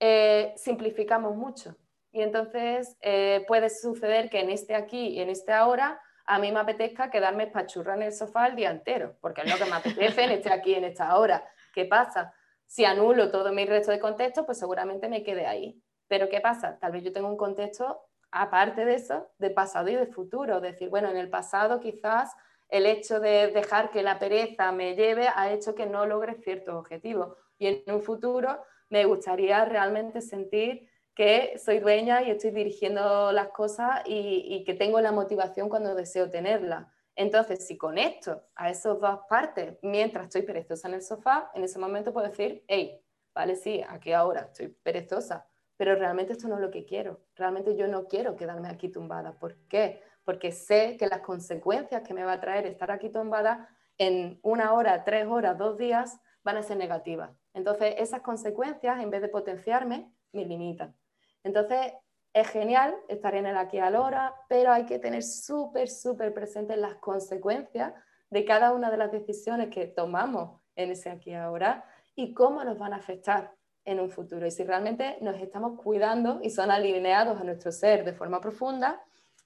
eh, 0.00 0.54
simplificamos 0.56 1.36
mucho. 1.36 1.76
Y 2.10 2.22
entonces 2.22 2.96
eh, 3.02 3.44
puede 3.46 3.68
suceder 3.68 4.30
que 4.30 4.40
en 4.40 4.48
este 4.48 4.74
aquí 4.74 5.08
y 5.08 5.20
en 5.20 5.28
este 5.28 5.52
ahora 5.52 6.00
a 6.24 6.38
mí 6.38 6.50
me 6.50 6.60
apetezca 6.60 7.10
quedarme 7.10 7.46
pachurra 7.46 7.94
en 7.94 8.02
el 8.04 8.12
sofá 8.14 8.46
el 8.46 8.56
día 8.56 8.70
entero, 8.70 9.18
porque 9.20 9.42
es 9.42 9.50
lo 9.50 9.62
que 9.62 9.70
me 9.70 9.76
apetece 9.76 10.24
en 10.24 10.30
este 10.30 10.50
aquí 10.50 10.74
en 10.74 10.84
esta 10.84 11.08
ahora. 11.08 11.46
¿Qué 11.74 11.84
pasa? 11.84 12.32
Si 12.64 12.86
anulo 12.86 13.30
todo 13.30 13.52
mi 13.52 13.66
resto 13.66 13.92
de 13.92 14.00
contexto, 14.00 14.46
pues 14.46 14.58
seguramente 14.58 15.08
me 15.08 15.22
quede 15.22 15.46
ahí. 15.46 15.78
Pero 16.08 16.30
¿qué 16.30 16.40
pasa? 16.40 16.78
Tal 16.78 16.92
vez 16.92 17.04
yo 17.04 17.12
tengo 17.12 17.28
un 17.28 17.36
contexto 17.36 18.00
aparte 18.30 18.86
de 18.86 18.94
eso, 18.94 19.30
de 19.36 19.50
pasado 19.50 19.90
y 19.90 19.96
de 19.96 20.06
futuro. 20.06 20.62
Decir, 20.62 20.88
bueno, 20.88 21.10
en 21.10 21.18
el 21.18 21.28
pasado 21.28 21.80
quizás 21.80 22.34
el 22.72 22.86
hecho 22.86 23.20
de 23.20 23.48
dejar 23.48 23.90
que 23.90 24.02
la 24.02 24.18
pereza 24.18 24.72
me 24.72 24.96
lleve 24.96 25.28
ha 25.28 25.52
hecho 25.52 25.74
que 25.74 25.84
no 25.84 26.06
logre 26.06 26.36
ciertos 26.36 26.74
objetivos. 26.74 27.36
Y 27.58 27.66
en 27.66 27.82
un 27.94 28.00
futuro 28.00 28.64
me 28.88 29.04
gustaría 29.04 29.62
realmente 29.66 30.22
sentir 30.22 30.88
que 31.14 31.58
soy 31.58 31.80
dueña 31.80 32.22
y 32.22 32.30
estoy 32.30 32.50
dirigiendo 32.50 33.30
las 33.30 33.48
cosas 33.48 34.00
y, 34.06 34.64
que 34.64 34.72
tengo 34.72 35.02
la 35.02 35.12
motivación 35.12 35.68
cuando 35.68 35.94
deseo 35.94 36.30
tenerla. 36.30 36.90
Entonces, 37.14 37.66
si 37.66 37.76
conecto 37.76 38.42
a 38.54 38.70
esas 38.70 38.98
dos 38.98 39.20
partes 39.28 39.76
mientras 39.82 40.24
estoy 40.24 40.40
perezosa 40.40 40.88
en 40.88 40.94
el 40.94 41.02
sofá, 41.02 41.50
en 41.54 41.64
ese 41.64 41.78
momento 41.78 42.14
puedo 42.14 42.26
decir, 42.26 42.64
hey, 42.68 43.04
vale, 43.34 43.54
sí, 43.54 43.84
aquí 43.86 44.14
ahora 44.14 44.48
estoy 44.50 44.68
perezosa, 44.68 45.46
pero 45.76 45.94
realmente 45.94 46.32
esto 46.32 46.48
no 46.48 46.54
es 46.54 46.62
lo 46.62 46.70
que 46.70 46.86
quiero. 46.86 47.20
Realmente 47.36 47.76
yo 47.76 47.86
no 47.86 48.06
quiero 48.06 48.34
quedarme 48.34 48.68
aquí 48.68 48.88
tumbada. 48.88 49.38
¿Por 49.38 49.56
qué? 49.68 50.00
Porque 50.24 50.52
sé 50.52 50.96
que 50.96 51.06
las 51.06 51.20
consecuencias 51.20 52.02
que 52.02 52.14
me 52.14 52.24
va 52.24 52.32
a 52.32 52.40
traer 52.40 52.66
estar 52.66 52.90
aquí 52.90 53.10
tumbada 53.10 53.68
en 53.98 54.38
una 54.42 54.72
hora, 54.72 55.04
tres 55.04 55.26
horas, 55.26 55.58
dos 55.58 55.76
días 55.76 56.20
van 56.44 56.56
a 56.56 56.62
ser 56.62 56.76
negativas. 56.76 57.30
Entonces, 57.54 57.94
esas 57.98 58.22
consecuencias, 58.22 59.00
en 59.00 59.10
vez 59.10 59.22
de 59.22 59.28
potenciarme, 59.28 60.12
me 60.32 60.44
limitan. 60.44 60.96
Entonces, 61.44 61.92
es 62.32 62.48
genial 62.48 62.96
estar 63.08 63.34
en 63.34 63.46
el 63.46 63.56
aquí 63.56 63.78
a 63.78 63.90
la 63.90 64.00
hora, 64.00 64.34
pero 64.48 64.72
hay 64.72 64.86
que 64.86 64.98
tener 64.98 65.22
súper, 65.22 65.88
súper 65.88 66.32
presentes 66.32 66.78
las 66.78 66.94
consecuencias 66.96 67.92
de 68.30 68.44
cada 68.44 68.72
una 68.72 68.90
de 68.90 68.96
las 68.96 69.12
decisiones 69.12 69.68
que 69.68 69.86
tomamos 69.86 70.60
en 70.74 70.90
ese 70.90 71.10
aquí 71.10 71.34
ahora 71.34 71.84
y 72.14 72.32
cómo 72.32 72.64
nos 72.64 72.78
van 72.78 72.94
a 72.94 72.96
afectar 72.96 73.54
en 73.84 74.00
un 74.00 74.10
futuro. 74.10 74.46
Y 74.46 74.50
si 74.50 74.64
realmente 74.64 75.18
nos 75.20 75.36
estamos 75.36 75.78
cuidando 75.80 76.40
y 76.42 76.48
son 76.48 76.70
alineados 76.70 77.38
a 77.38 77.44
nuestro 77.44 77.70
ser 77.70 78.04
de 78.04 78.14
forma 78.14 78.40
profunda, 78.40 79.02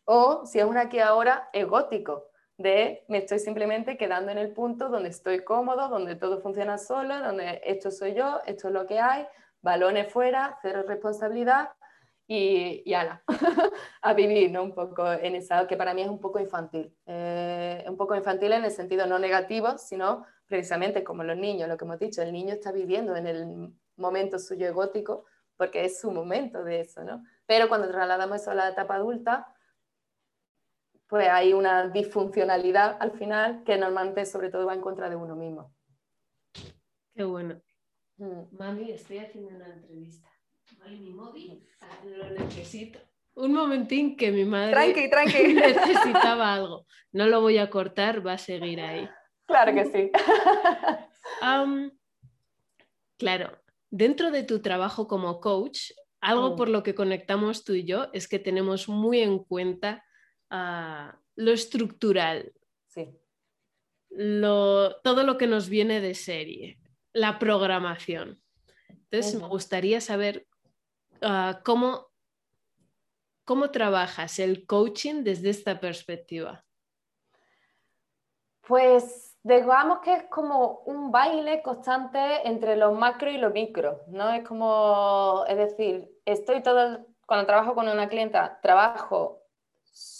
o 0.06 0.46
si 0.46 0.58
es 0.58 0.64
una 0.64 0.82
aquí 0.82 0.98
ahora 0.98 1.50
egótico, 1.52 2.30
de 2.56 3.04
me 3.08 3.18
estoy 3.18 3.38
simplemente 3.38 3.98
quedando 3.98 4.32
en 4.32 4.38
el 4.38 4.52
punto 4.52 4.88
donde 4.88 5.10
estoy 5.10 5.44
cómodo, 5.44 5.88
donde 5.88 6.16
todo 6.16 6.40
funciona 6.40 6.78
solo, 6.78 7.18
donde 7.20 7.60
esto 7.64 7.90
soy 7.90 8.14
yo, 8.14 8.40
esto 8.46 8.68
es 8.68 8.74
lo 8.74 8.86
que 8.86 8.98
hay, 8.98 9.26
balones 9.60 10.10
fuera, 10.10 10.58
cero 10.62 10.82
responsabilidad 10.86 11.70
y, 12.26 12.82
y 12.84 12.94
ala, 12.94 13.22
a 14.02 14.14
vivir, 14.14 14.50
¿no? 14.50 14.62
Un 14.62 14.74
poco 14.74 15.12
en 15.12 15.34
esa, 15.34 15.66
que 15.66 15.76
para 15.76 15.92
mí 15.92 16.02
es 16.02 16.08
un 16.08 16.20
poco 16.20 16.40
infantil. 16.40 16.96
Eh, 17.04 17.84
un 17.86 17.96
poco 17.96 18.16
infantil 18.16 18.52
en 18.52 18.64
el 18.64 18.70
sentido 18.70 19.06
no 19.06 19.18
negativo, 19.18 19.76
sino 19.76 20.24
precisamente 20.46 21.04
como 21.04 21.24
los 21.24 21.36
niños, 21.36 21.68
lo 21.68 21.76
que 21.76 21.84
hemos 21.84 21.98
dicho, 21.98 22.22
el 22.22 22.32
niño 22.32 22.54
está 22.54 22.72
viviendo 22.72 23.16
en 23.16 23.26
el 23.26 23.72
momento 23.96 24.38
suyo 24.38 24.66
egótico 24.66 25.24
porque 25.56 25.84
es 25.84 26.00
su 26.00 26.10
momento 26.10 26.64
de 26.64 26.80
eso, 26.80 27.02
¿no? 27.02 27.22
Pero 27.46 27.68
cuando 27.68 27.88
trasladamos 27.88 28.40
eso 28.40 28.50
a 28.50 28.54
la 28.54 28.68
etapa 28.68 28.96
adulta, 28.96 29.46
pues 31.08 31.28
hay 31.28 31.52
una 31.52 31.88
disfuncionalidad 31.88 32.96
al 33.00 33.12
final 33.12 33.62
que 33.64 33.76
normalmente 33.76 34.26
sobre 34.26 34.50
todo 34.50 34.66
va 34.66 34.74
en 34.74 34.80
contra 34.80 35.08
de 35.08 35.16
uno 35.16 35.36
mismo. 35.36 35.72
Qué 37.14 37.24
bueno. 37.24 37.60
Mm. 38.18 38.56
Mami, 38.56 38.90
estoy 38.90 39.18
haciendo 39.18 39.54
una 39.54 39.66
entrevista. 39.66 40.28
Vale, 40.78 40.98
mi 40.98 41.12
móvil 41.12 41.66
lo 42.04 42.30
necesito. 42.30 42.98
Un 43.34 43.52
momentín 43.52 44.16
que 44.16 44.32
mi 44.32 44.44
madre 44.44 44.72
tranqui, 44.72 45.10
tranqui. 45.10 45.54
necesitaba 45.54 46.54
algo. 46.54 46.86
No 47.12 47.26
lo 47.26 47.40
voy 47.40 47.58
a 47.58 47.70
cortar, 47.70 48.26
va 48.26 48.34
a 48.34 48.38
seguir 48.38 48.80
ahí. 48.80 49.08
Claro 49.46 49.74
que 49.74 49.84
sí. 49.86 50.10
claro, 53.18 53.62
dentro 53.90 54.30
de 54.30 54.42
tu 54.42 54.60
trabajo 54.60 55.06
como 55.06 55.40
coach, 55.40 55.92
algo 56.20 56.52
mm. 56.52 56.56
por 56.56 56.68
lo 56.68 56.82
que 56.82 56.94
conectamos 56.94 57.64
tú 57.64 57.74
y 57.74 57.84
yo 57.84 58.08
es 58.12 58.26
que 58.26 58.38
tenemos 58.38 58.88
muy 58.88 59.20
en 59.20 59.38
cuenta 59.38 60.04
lo 60.50 61.52
estructural, 61.52 62.52
sí. 62.86 63.18
todo 64.08 65.22
lo 65.24 65.38
que 65.38 65.46
nos 65.46 65.68
viene 65.68 66.00
de 66.00 66.14
serie, 66.14 66.78
la 67.12 67.38
programación. 67.38 68.40
Entonces, 68.88 69.40
me 69.40 69.48
gustaría 69.48 70.00
saber 70.00 70.46
ah, 71.22 71.60
cómo, 71.64 72.08
cómo 73.44 73.70
trabajas 73.70 74.38
el 74.38 74.66
coaching 74.66 75.22
desde 75.22 75.50
esta 75.50 75.80
perspectiva. 75.80 76.64
Pues 78.66 79.38
digamos 79.44 80.00
que 80.00 80.12
es 80.12 80.24
como 80.24 80.80
un 80.86 81.12
baile 81.12 81.62
constante 81.62 82.48
entre 82.48 82.74
lo 82.76 82.92
macro 82.92 83.30
y 83.30 83.38
lo 83.38 83.50
micro, 83.50 84.02
¿no? 84.08 84.30
Es 84.30 84.46
como, 84.46 85.44
es 85.46 85.56
decir, 85.56 86.10
estoy 86.24 86.62
todo, 86.62 87.06
cuando 87.26 87.46
trabajo 87.46 87.76
con 87.76 87.88
una 87.88 88.08
clienta, 88.08 88.58
trabajo 88.60 89.45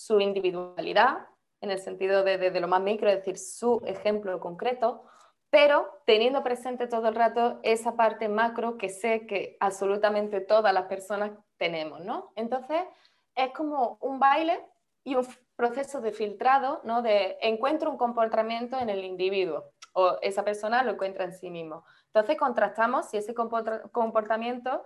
su 0.07 0.21
individualidad, 0.21 1.27
en 1.61 1.71
el 1.71 1.79
sentido 1.79 2.23
de, 2.23 2.61
lo 2.61 2.69
más 2.69 2.81
micro, 2.81 3.09
es 3.09 3.17
decir, 3.17 3.39
su 3.39 3.83
ejemplo 3.85 4.39
concreto, 4.41 5.03
pero 5.51 5.89
teniendo 6.07 6.43
presente 6.43 6.87
todo 6.87 7.09
el 7.09 7.15
rato 7.15 7.59
esa 7.63 7.97
parte 7.97 8.29
macro 8.29 8.77
que 8.77 8.89
sé 8.89 9.27
que 9.27 9.57
absolutamente 9.59 10.41
todas 10.41 10.73
las 10.73 10.85
personas 10.85 11.33
tenemos, 11.57 12.01
¿no? 12.01 12.33
Entonces, 12.37 12.83
es 13.35 13.53
como 13.53 13.99
un 14.01 14.19
baile 14.19 14.65
y 15.03 15.17
un 15.17 15.27
proceso 15.57 16.01
de 16.01 16.13
filtrado, 16.13 16.81
¿no? 16.85 17.03
De 17.03 17.39
encuentro 17.41 17.91
un 17.91 17.97
comportamiento 17.97 18.79
en 18.79 18.91
el 18.91 19.05
individuo 19.05 19.73
o 19.93 20.19
esa 20.21 20.45
persona 20.45 20.83
lo 20.83 20.93
encuentra 20.93 21.25
en 21.25 21.33
sí 21.33 21.51
mismo. 21.51 21.85
Entonces, 22.07 22.37
contrastamos 22.37 23.09
si 23.09 23.17
ese 23.17 23.35
comportamiento 23.35 24.85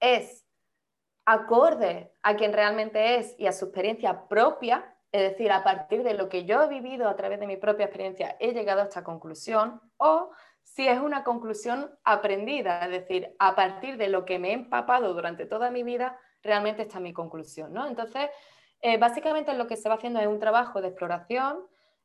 es 0.00 0.46
acorde 1.30 2.12
a 2.22 2.34
quien 2.34 2.52
realmente 2.52 3.16
es 3.16 3.36
y 3.38 3.46
a 3.46 3.52
su 3.52 3.66
experiencia 3.66 4.26
propia, 4.26 4.96
es 5.12 5.30
decir, 5.30 5.52
a 5.52 5.62
partir 5.62 6.02
de 6.02 6.14
lo 6.14 6.28
que 6.28 6.44
yo 6.44 6.62
he 6.62 6.68
vivido 6.68 7.08
a 7.08 7.14
través 7.14 7.38
de 7.38 7.46
mi 7.46 7.56
propia 7.56 7.86
experiencia, 7.86 8.36
he 8.40 8.52
llegado 8.52 8.80
a 8.80 8.84
esta 8.84 9.04
conclusión, 9.04 9.80
o 9.96 10.30
si 10.62 10.88
es 10.88 10.98
una 10.98 11.22
conclusión 11.22 11.90
aprendida, 12.02 12.84
es 12.84 12.90
decir, 12.90 13.34
a 13.38 13.54
partir 13.54 13.96
de 13.96 14.08
lo 14.08 14.24
que 14.24 14.40
me 14.40 14.50
he 14.50 14.54
empapado 14.54 15.14
durante 15.14 15.46
toda 15.46 15.70
mi 15.70 15.84
vida, 15.84 16.18
realmente 16.42 16.82
está 16.82 16.98
mi 16.98 17.12
conclusión. 17.12 17.72
¿no? 17.72 17.86
Entonces, 17.86 18.28
eh, 18.82 18.98
básicamente 18.98 19.54
lo 19.54 19.68
que 19.68 19.76
se 19.76 19.88
va 19.88 19.96
haciendo 19.96 20.18
es 20.20 20.26
un 20.26 20.40
trabajo 20.40 20.80
de 20.80 20.88
exploración, 20.88 21.60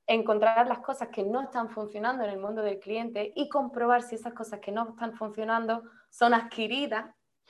encontrar 0.05 0.67
las 0.67 0.79
cosas 0.79 1.09
que 1.09 1.23
no 1.23 1.41
están 1.41 1.69
funcionando 1.69 2.23
en 2.23 2.29
el 2.29 2.39
mundo 2.39 2.61
del 2.61 2.79
cliente 2.79 3.33
y 3.35 3.49
comprobar 3.49 4.03
si 4.03 4.15
esas 4.15 4.33
cosas 4.33 4.59
que 4.59 4.71
no 4.71 4.89
están 4.89 5.13
funcionando 5.13 5.81
son 6.11 6.35
adquiridas 6.35 7.07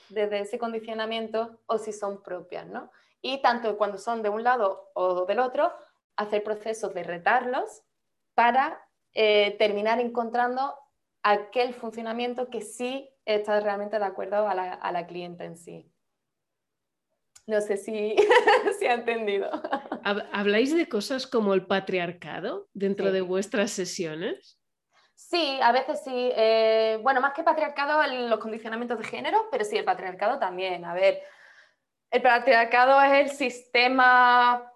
desde 0.10 0.40
ese 0.40 0.60
condicionamiento 0.60 1.60
o 1.66 1.78
si 1.78 1.94
son 1.94 2.22
propias, 2.22 2.68
¿no? 2.68 2.92
Y 3.22 3.42
tanto 3.42 3.78
cuando 3.78 3.98
son 3.98 4.22
de 4.22 4.30
un 4.30 4.44
lado 4.44 4.92
o 4.94 5.26
del 5.26 5.40
otro, 5.40 5.74
hacer 6.16 6.44
procesos 6.44 6.94
de 6.94 7.04
retarlos 7.04 7.84
para 8.34 8.88
eh, 9.14 9.56
terminar 9.58 10.00
encontrando 10.00 10.76
aquel 11.24 11.74
funcionamiento 11.74 12.50
que 12.50 12.62
sí 12.62 13.10
está 13.26 13.60
realmente 13.60 13.98
de 13.98 14.06
acuerdo 14.06 14.48
a 14.48 14.54
la, 14.54 14.80
a 14.82 15.08
clienta 15.08 15.46
en 15.46 15.58
sí. 15.58 15.92
No 17.48 17.62
sé 17.62 17.78
si 17.78 18.16
ha 18.88 18.94
entendido. 18.94 19.50
¿Habláis 20.32 20.76
de 20.76 20.88
cosas 20.88 21.28
como 21.28 21.54
el 21.54 21.66
patriarcado 21.66 22.68
dentro 22.74 23.12
de 23.12 23.22
vuestras 23.22 23.72
sesiones? 23.72 24.60
Sí, 25.16 25.60
a 25.62 25.72
veces 25.72 26.02
sí. 26.04 26.32
Eh, 26.36 27.00
bueno, 27.02 27.22
más 27.22 27.34
que 27.34 27.44
patriarcado, 27.44 28.02
los 28.28 28.40
condicionamientos 28.40 29.00
de 29.00 29.06
género, 29.06 29.48
pero 29.50 29.64
sí, 29.64 29.78
el 29.78 29.86
patriarcado 29.86 30.38
también. 30.38 30.86
A 30.86 30.94
ver, 30.94 31.24
el 32.12 32.22
patriarcado 32.22 33.02
es 33.02 33.12
el 33.14 33.30
sistema 33.30 34.72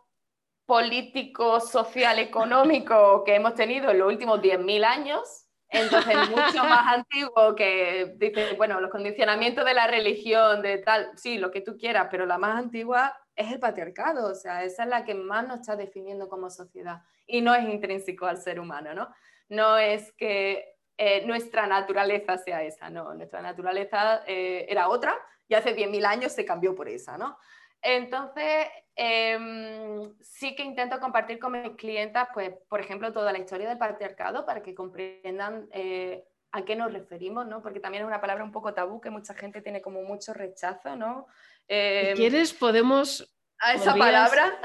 político, 0.66 1.60
social, 1.60 2.20
económico 2.20 3.24
que 3.24 3.36
hemos 3.36 3.56
tenido 3.56 3.90
en 3.92 4.00
los 4.00 4.08
últimos 4.08 4.42
10.000 4.42 4.84
años, 4.86 5.48
Entonces, 5.68 6.16
mucho 6.30 6.64
más 6.64 6.94
antiguo 6.96 7.56
que 7.56 8.14
dice, 8.18 8.54
bueno, 8.58 8.80
los 8.80 8.92
condicionamientos 8.92 9.66
de 9.66 9.74
la 9.74 9.88
religión, 9.88 10.62
de 10.62 10.80
tal, 10.80 11.12
sí, 11.16 11.38
lo 11.38 11.52
que 11.52 11.62
tú 11.62 11.78
quieras, 11.78 12.08
pero 12.12 12.26
la 12.26 12.38
más 12.38 12.58
antigua 12.58 13.16
es 13.36 13.52
el 13.52 13.60
patriarcado, 13.60 14.32
o 14.32 14.36
sea, 14.36 14.64
esa 14.64 14.84
es 14.84 14.90
la 14.90 15.06
que 15.06 15.16
más 15.16 15.48
nos 15.48 15.62
está 15.62 15.76
definiendo 15.76 16.28
como 16.28 16.50
sociedad 16.50 17.02
y 17.26 17.42
no 17.42 17.54
es 17.56 17.64
intrínseco 17.64 18.26
al 18.26 18.38
ser 18.38 18.60
humano, 18.60 18.94
¿no? 18.94 19.10
No 19.50 19.78
es 19.78 20.12
que 20.14 20.76
eh, 21.02 21.26
nuestra 21.26 21.66
naturaleza 21.66 22.38
sea 22.38 22.62
esa, 22.62 22.90
no, 22.90 23.14
nuestra 23.14 23.42
naturaleza 23.42 24.22
eh, 24.28 24.66
era 24.68 24.90
otra 24.90 25.16
y 25.48 25.56
hace 25.56 25.74
10.000 25.74 26.06
años 26.06 26.34
se 26.34 26.44
cambió 26.44 26.76
por 26.76 26.90
esa, 26.90 27.18
¿no? 27.18 27.38
Entonces, 27.82 28.68
em, 28.98 30.14
sí 30.20 30.56
que 30.56 30.64
intento 30.64 31.00
compartir 31.00 31.40
con 31.40 31.54
mis 31.54 31.78
clientas, 31.78 32.28
pues, 32.34 32.52
por 32.68 32.82
ejemplo, 32.82 33.14
toda 33.14 33.32
la 33.32 33.40
historia 33.40 33.70
del 33.70 33.78
patriarcado 33.78 34.46
para 34.46 34.62
que 34.62 34.76
comprendan 34.76 35.70
eh, 35.72 36.26
a 36.52 36.66
qué 36.66 36.76
nos 36.76 36.92
referimos, 36.92 37.48
¿no? 37.48 37.62
Porque 37.62 37.80
también 37.80 38.04
es 38.04 38.08
una 38.08 38.20
palabra 38.20 38.44
un 38.44 38.52
poco 38.52 38.74
tabú 38.74 39.00
que 39.00 39.10
mucha 39.10 39.34
gente 39.34 39.62
tiene 39.62 39.82
como 39.82 40.02
mucho 40.04 40.34
rechazo, 40.34 40.98
¿no? 40.98 41.28
si 41.66 41.76
em, 41.76 42.18
quieres, 42.18 42.54
podemos... 42.54 43.34
A 43.60 43.74
esa 43.74 43.96
palabra. 43.96 44.60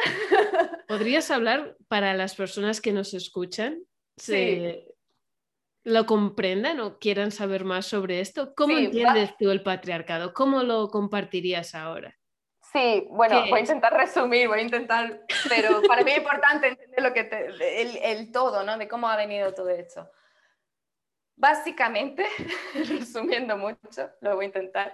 ¿Podrías 0.89 1.30
hablar 1.30 1.76
para 1.87 2.14
las 2.14 2.35
personas 2.35 2.80
que 2.80 2.93
nos 2.93 3.14
escuchan? 3.14 3.85
Sí. 4.16 4.86
¿Lo 5.84 6.06
comprendan 6.06 6.80
o 6.80 6.98
quieran 6.98 7.30
saber 7.30 7.64
más 7.64 7.86
sobre 7.86 8.20
esto? 8.20 8.54
¿Cómo 8.54 8.78
entiendes 8.78 9.36
tú 9.38 9.50
el 9.50 9.62
patriarcado? 9.62 10.32
¿Cómo 10.32 10.62
lo 10.62 10.88
compartirías 10.88 11.74
ahora? 11.74 12.16
Sí, 12.72 13.06
bueno, 13.10 13.40
voy 13.50 13.58
a 13.58 13.60
intentar 13.60 13.94
resumir, 13.94 14.48
voy 14.48 14.60
a 14.60 14.62
intentar, 14.62 15.20
pero 15.48 15.80
para 15.82 16.02
mí 16.02 16.10
es 16.10 16.18
importante 16.18 16.68
entender 16.68 17.02
lo 17.02 17.12
que 17.12 17.20
el, 17.20 17.96
el, 17.98 18.32
todo, 18.32 18.64
¿no? 18.64 18.76
De 18.78 18.88
cómo 18.88 19.08
ha 19.08 19.16
venido 19.16 19.54
todo 19.54 19.68
esto. 19.68 20.10
Básicamente, 21.36 22.26
resumiendo 22.88 23.56
mucho, 23.56 24.10
lo 24.22 24.34
voy 24.34 24.46
a 24.46 24.48
intentar. 24.48 24.92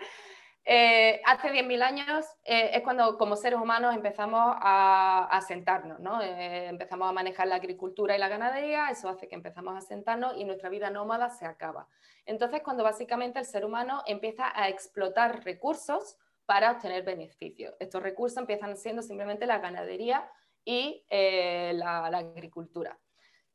Eh, 0.64 1.22
hace 1.24 1.50
10.000 1.50 1.82
años 1.82 2.26
eh, 2.44 2.70
es 2.74 2.82
cuando 2.82 3.16
como 3.16 3.34
seres 3.34 3.58
humanos 3.58 3.94
empezamos 3.94 4.56
a, 4.60 5.26
a 5.30 5.40
sentarnos, 5.40 6.00
¿no? 6.00 6.20
Eh, 6.20 6.66
empezamos 6.68 7.08
a 7.08 7.12
manejar 7.12 7.48
la 7.48 7.56
agricultura 7.56 8.14
y 8.14 8.18
la 8.18 8.28
ganadería, 8.28 8.88
eso 8.90 9.08
hace 9.08 9.26
que 9.26 9.34
empezamos 9.34 9.76
a 9.76 9.80
sentarnos 9.80 10.36
y 10.36 10.44
nuestra 10.44 10.68
vida 10.68 10.90
nómada 10.90 11.30
se 11.30 11.46
acaba. 11.46 11.88
Entonces, 12.26 12.62
cuando 12.62 12.84
básicamente 12.84 13.38
el 13.38 13.46
ser 13.46 13.64
humano 13.64 14.02
empieza 14.06 14.52
a 14.54 14.68
explotar 14.68 15.44
recursos, 15.44 16.18
para 16.50 16.72
obtener 16.72 17.04
beneficios. 17.04 17.76
Estos 17.78 18.02
recursos 18.02 18.36
empiezan 18.36 18.76
siendo 18.76 19.02
simplemente 19.02 19.46
la 19.46 19.60
ganadería 19.60 20.28
y 20.64 21.06
eh, 21.08 21.70
la, 21.76 22.06
agricultura. 22.06 22.98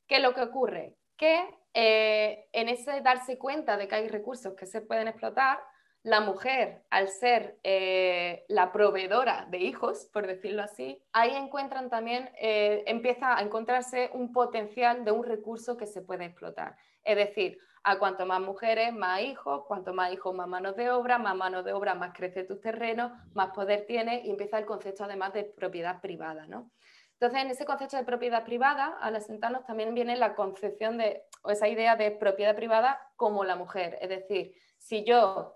¿Qué 0.08 0.16
es 0.16 0.22
lo 0.22 0.34
que 0.34 0.40
ocurre? 0.40 0.96
Que 1.18 1.46
en 1.74 2.70
ese 2.70 3.02
darse 3.02 3.38
cuenta 3.38 3.76
de 3.76 3.90
que 3.90 3.96
hay 3.96 4.08
recursos 4.08 4.54
que 4.54 4.66
se 4.66 4.80
pueden 4.80 5.10
explotar, 5.10 5.60
la 6.06 6.22
mujer, 6.22 6.84
al 6.92 7.10
ser 7.10 7.58
eh, 7.64 8.46
la 8.48 8.72
proveedora 8.72 9.48
de 9.50 9.58
hijos, 9.58 10.08
por 10.14 10.28
decirlo 10.28 10.62
así, 10.62 11.02
ahí 11.14 11.36
encuentran 11.36 11.90
también, 11.90 12.30
empieza 12.40 13.36
a 13.36 13.42
encontrarse 13.42 14.12
un 14.14 14.32
potencial 14.32 15.04
de 15.04 15.12
un 15.12 15.24
recurso 15.24 15.76
que 15.76 15.88
se 15.88 16.04
puede 16.04 16.26
explotar. 16.26 16.78
Es 17.04 17.16
decir, 17.18 17.58
a 17.84 18.00
cuanto 18.00 18.26
más 18.26 18.42
mujeres, 18.42 18.94
más 18.94 19.22
hijos, 19.22 19.64
cuanto 19.68 19.94
más 19.94 20.12
hijos, 20.12 20.34
más 20.36 20.48
manos 20.48 20.76
de 20.76 20.90
obra, 20.90 21.20
más 21.20 21.36
manos 21.36 21.64
de 21.66 21.74
obra, 21.74 21.94
más 21.94 22.14
crece 22.14 22.44
tu 22.44 22.60
terreno, 22.60 23.16
más 23.34 23.52
poder 23.52 23.86
tienes 23.88 24.26
y 24.26 24.32
empieza 24.32 24.58
el 24.58 24.66
concepto 24.66 25.04
además 25.04 25.34
de 25.34 25.44
propiedad 25.44 26.02
privada. 26.02 26.48
¿no? 26.48 26.72
Entonces, 27.14 27.44
en 27.44 27.52
ese 27.52 27.66
concepto 27.66 27.96
de 27.96 28.04
propiedad 28.04 28.44
privada, 28.44 28.98
al 29.00 29.16
asentarnos 29.16 29.66
también 29.66 29.94
viene 29.94 30.16
la 30.18 30.36
concepción 30.36 30.98
de, 30.98 31.24
o 31.44 31.52
esa 31.52 31.68
idea 31.68 31.96
de 31.96 32.12
propiedad 32.12 32.56
privada 32.56 33.00
como 33.16 33.44
la 33.44 33.56
mujer. 33.56 33.98
Es 34.02 34.10
decir, 34.10 34.54
si 34.78 35.04
yo 35.04 35.56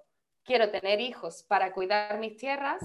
quiero 0.49 0.71
tener 0.71 0.99
hijos 0.99 1.43
para 1.43 1.73
cuidar 1.73 2.17
mis 2.17 2.35
tierras, 2.35 2.81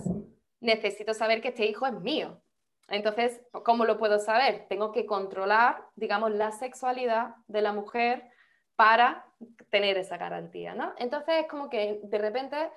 necesito 0.60 1.14
saber 1.14 1.40
que 1.40 1.48
este 1.48 1.64
hijo 1.64 1.86
es 1.86 1.94
mío. 1.94 2.42
Entonces, 2.88 3.40
¿cómo 3.64 3.86
lo 3.86 3.96
puedo 3.96 4.18
saber? 4.18 4.66
Tengo 4.68 4.92
que 4.92 5.06
controlar, 5.06 5.82
digamos, 5.96 6.30
la 6.32 6.52
sexualidad 6.52 7.36
de 7.46 7.62
la 7.62 7.72
mujer 7.72 8.28
para 8.76 9.24
tener 9.70 9.96
esa 9.96 10.18
garantía, 10.18 10.74
¿no? 10.74 10.92
Entonces 10.98 11.36
es 11.40 11.46
como 11.46 11.70
que 11.70 12.00
de 12.02 12.18
repente 12.18 12.70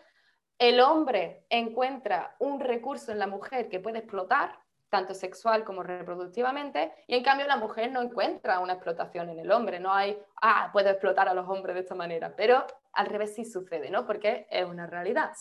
el 0.57 0.79
hombre 0.79 1.43
encuentra 1.49 2.37
un 2.39 2.61
recurso 2.61 3.11
en 3.11 3.19
la 3.19 3.27
mujer 3.27 3.67
que 3.67 3.81
puede 3.81 3.99
explotar, 3.99 4.57
tanto 4.89 5.13
sexual 5.13 5.63
como 5.63 5.83
reproductivamente, 5.83 6.93
y 7.07 7.15
en 7.15 7.23
cambio 7.23 7.47
la 7.47 7.57
mujer 7.57 7.91
no 7.91 8.01
encuentra 8.01 8.59
una 8.59 8.73
explotación 8.73 9.29
en 9.29 9.39
el 9.39 9.51
hombre, 9.51 9.79
no 9.79 9.93
hay, 9.93 10.17
ah, 10.41 10.69
puedo 10.71 10.89
explotar 10.89 11.27
a 11.27 11.33
los 11.33 11.47
hombres 11.49 11.75
de 11.75 11.81
esta 11.81 11.95
manera, 11.95 12.35
pero 12.35 12.65
al 12.93 13.05
revés 13.07 13.35
sí 13.35 13.45
sucede, 13.45 13.89
¿no? 13.89 14.05
Porque 14.05 14.47
es 14.49 14.65
una 14.65 14.87
realidad, 14.87 15.31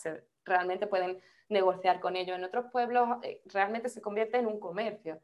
realmente 0.43 0.87
pueden 0.87 1.21
negociar 1.49 1.99
con 1.99 2.15
ellos 2.15 2.37
en 2.37 2.43
otros 2.43 2.65
pueblos, 2.71 3.07
eh, 3.23 3.41
realmente 3.45 3.89
se 3.89 4.01
convierte 4.01 4.37
en 4.37 4.47
un 4.47 4.59
comercio. 4.59 5.21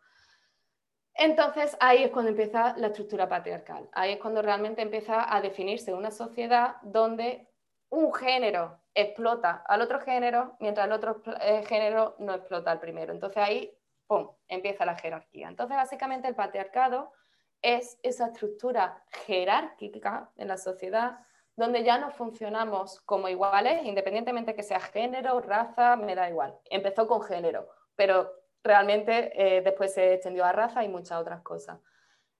Entonces 1.15 1.77
ahí 1.79 2.03
es 2.03 2.11
cuando 2.11 2.31
empieza 2.31 2.75
la 2.77 2.87
estructura 2.87 3.29
patriarcal, 3.29 3.89
ahí 3.91 4.13
es 4.13 4.19
cuando 4.19 4.41
realmente 4.41 4.81
empieza 4.81 5.33
a 5.33 5.41
definirse 5.41 5.93
una 5.93 6.11
sociedad 6.11 6.77
donde 6.81 7.47
un 7.89 8.11
género 8.13 8.79
explota 8.95 9.63
al 9.67 9.81
otro 9.81 9.99
género 9.99 10.57
mientras 10.59 10.87
el 10.87 10.93
otro 10.93 11.21
eh, 11.41 11.63
género 11.67 12.15
no 12.17 12.33
explota 12.33 12.71
al 12.71 12.79
primero. 12.79 13.13
Entonces 13.13 13.37
ahí, 13.37 13.77
¡pum!, 14.07 14.29
empieza 14.47 14.85
la 14.85 14.95
jerarquía. 14.95 15.47
Entonces 15.47 15.77
básicamente 15.77 16.27
el 16.27 16.35
patriarcado 16.35 17.13
es 17.61 17.97
esa 18.03 18.27
estructura 18.27 19.03
jerárquica 19.25 20.31
en 20.35 20.49
la 20.49 20.57
sociedad 20.57 21.19
donde 21.55 21.83
ya 21.83 21.97
no 21.97 22.11
funcionamos 22.11 22.99
como 23.01 23.29
iguales, 23.29 23.85
independientemente 23.85 24.55
que 24.55 24.63
sea 24.63 24.79
género, 24.79 25.39
raza, 25.39 25.95
me 25.95 26.15
da 26.15 26.29
igual. 26.29 26.57
Empezó 26.65 27.07
con 27.07 27.21
género, 27.21 27.67
pero 27.95 28.31
realmente 28.63 29.31
eh, 29.35 29.61
después 29.61 29.93
se 29.93 30.13
extendió 30.13 30.45
a 30.45 30.51
raza 30.51 30.83
y 30.83 30.89
muchas 30.89 31.19
otras 31.19 31.41
cosas. 31.41 31.79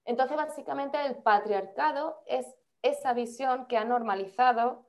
Entonces, 0.04 0.36
básicamente, 0.36 0.98
el 1.06 1.16
patriarcado 1.16 2.22
es 2.26 2.46
esa 2.82 3.14
visión 3.14 3.66
que 3.66 3.78
ha 3.78 3.84
normalizado 3.84 4.86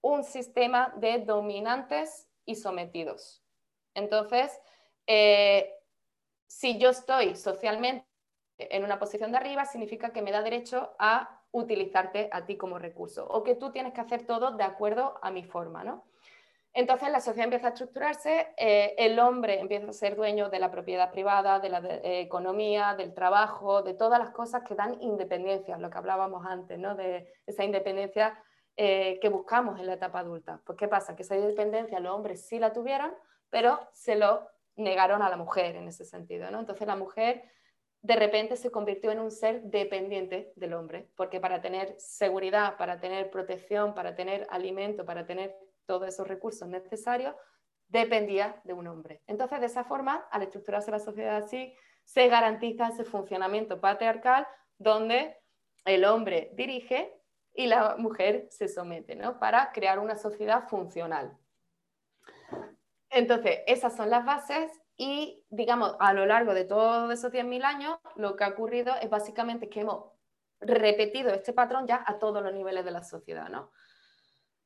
un 0.00 0.24
sistema 0.24 0.92
de 0.96 1.20
dominantes 1.20 2.28
y 2.44 2.56
sometidos. 2.56 3.44
Entonces, 3.94 4.60
eh, 5.06 5.72
si 6.52 6.78
yo 6.78 6.90
estoy 6.90 7.34
socialmente 7.34 8.06
en 8.58 8.84
una 8.84 8.98
posición 8.98 9.32
de 9.32 9.38
arriba, 9.38 9.64
significa 9.64 10.10
que 10.10 10.20
me 10.20 10.30
da 10.30 10.42
derecho 10.42 10.94
a 10.98 11.40
utilizarte 11.50 12.28
a 12.30 12.44
ti 12.44 12.56
como 12.56 12.78
recurso 12.78 13.26
o 13.26 13.42
que 13.42 13.54
tú 13.54 13.72
tienes 13.72 13.94
que 13.94 14.02
hacer 14.02 14.26
todo 14.26 14.50
de 14.52 14.62
acuerdo 14.62 15.18
a 15.22 15.30
mi 15.30 15.44
forma, 15.44 15.82
¿no? 15.82 16.04
Entonces 16.74 17.10
la 17.10 17.20
sociedad 17.20 17.44
empieza 17.44 17.68
a 17.68 17.70
estructurarse, 17.70 18.54
eh, 18.56 18.94
el 18.98 19.18
hombre 19.18 19.60
empieza 19.60 19.88
a 19.88 19.92
ser 19.94 20.14
dueño 20.14 20.50
de 20.50 20.58
la 20.58 20.70
propiedad 20.70 21.10
privada, 21.10 21.58
de 21.58 21.70
la 21.70 21.78
eh, 21.78 22.20
economía, 22.20 22.94
del 22.96 23.14
trabajo, 23.14 23.82
de 23.82 23.94
todas 23.94 24.18
las 24.18 24.30
cosas 24.30 24.62
que 24.62 24.74
dan 24.74 25.00
independencia, 25.02 25.78
lo 25.78 25.90
que 25.90 25.98
hablábamos 25.98 26.46
antes, 26.46 26.78
¿no? 26.78 26.94
de 26.94 27.32
esa 27.46 27.64
independencia 27.64 28.38
eh, 28.76 29.18
que 29.20 29.28
buscamos 29.30 29.80
en 29.80 29.86
la 29.86 29.94
etapa 29.94 30.20
adulta. 30.20 30.60
Pues 30.64 30.78
¿qué 30.78 30.88
pasa? 30.88 31.16
Que 31.16 31.22
esa 31.22 31.36
independencia 31.36 31.98
los 31.98 32.14
hombres 32.14 32.46
sí 32.46 32.58
la 32.58 32.72
tuvieron, 32.72 33.12
pero 33.50 33.80
se 33.92 34.16
lo 34.16 34.48
negaron 34.76 35.22
a 35.22 35.28
la 35.28 35.36
mujer 35.36 35.76
en 35.76 35.88
ese 35.88 36.04
sentido. 36.04 36.50
¿no? 36.50 36.60
Entonces 36.60 36.86
la 36.86 36.96
mujer 36.96 37.44
de 38.02 38.16
repente 38.16 38.56
se 38.56 38.70
convirtió 38.70 39.12
en 39.12 39.20
un 39.20 39.30
ser 39.30 39.62
dependiente 39.62 40.52
del 40.56 40.74
hombre, 40.74 41.08
porque 41.16 41.40
para 41.40 41.60
tener 41.60 41.94
seguridad, 41.98 42.76
para 42.76 42.98
tener 42.98 43.30
protección, 43.30 43.94
para 43.94 44.16
tener 44.16 44.46
alimento, 44.50 45.04
para 45.04 45.24
tener 45.24 45.56
todos 45.86 46.08
esos 46.08 46.26
recursos 46.26 46.66
necesarios, 46.68 47.34
dependía 47.86 48.60
de 48.64 48.72
un 48.72 48.88
hombre. 48.88 49.22
Entonces, 49.26 49.60
de 49.60 49.66
esa 49.66 49.84
forma, 49.84 50.26
al 50.30 50.42
estructurarse 50.42 50.90
la 50.90 50.98
sociedad 50.98 51.36
así, 51.36 51.74
se 52.04 52.26
garantiza 52.28 52.88
ese 52.88 53.04
funcionamiento 53.04 53.80
patriarcal 53.80 54.48
donde 54.78 55.36
el 55.84 56.04
hombre 56.04 56.50
dirige 56.54 57.14
y 57.54 57.66
la 57.66 57.96
mujer 57.98 58.48
se 58.50 58.66
somete, 58.66 59.14
¿no? 59.14 59.38
Para 59.38 59.70
crear 59.72 59.98
una 59.98 60.16
sociedad 60.16 60.68
funcional. 60.68 61.36
Entonces, 63.12 63.60
esas 63.66 63.94
son 63.94 64.08
las 64.10 64.24
bases 64.24 64.72
y, 64.96 65.44
digamos, 65.50 65.94
a 66.00 66.14
lo 66.14 66.24
largo 66.26 66.54
de 66.54 66.64
todos 66.64 67.12
esos 67.12 67.30
10.000 67.30 67.64
años, 67.64 67.98
lo 68.16 68.36
que 68.36 68.44
ha 68.44 68.48
ocurrido 68.48 68.94
es 69.00 69.10
básicamente 69.10 69.68
que 69.68 69.80
hemos 69.80 70.12
repetido 70.60 71.30
este 71.30 71.52
patrón 71.52 71.86
ya 71.86 72.02
a 72.06 72.18
todos 72.18 72.42
los 72.42 72.52
niveles 72.52 72.84
de 72.84 72.90
la 72.90 73.02
sociedad, 73.02 73.48
¿no? 73.48 73.70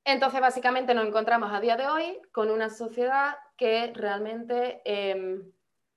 Entonces, 0.04 0.40
básicamente 0.40 0.94
nos 0.94 1.06
encontramos 1.06 1.52
a 1.52 1.60
día 1.60 1.76
de 1.76 1.88
hoy 1.88 2.20
con 2.32 2.50
una 2.50 2.70
sociedad 2.70 3.36
que 3.56 3.92
realmente 3.92 4.80
em, 4.84 5.50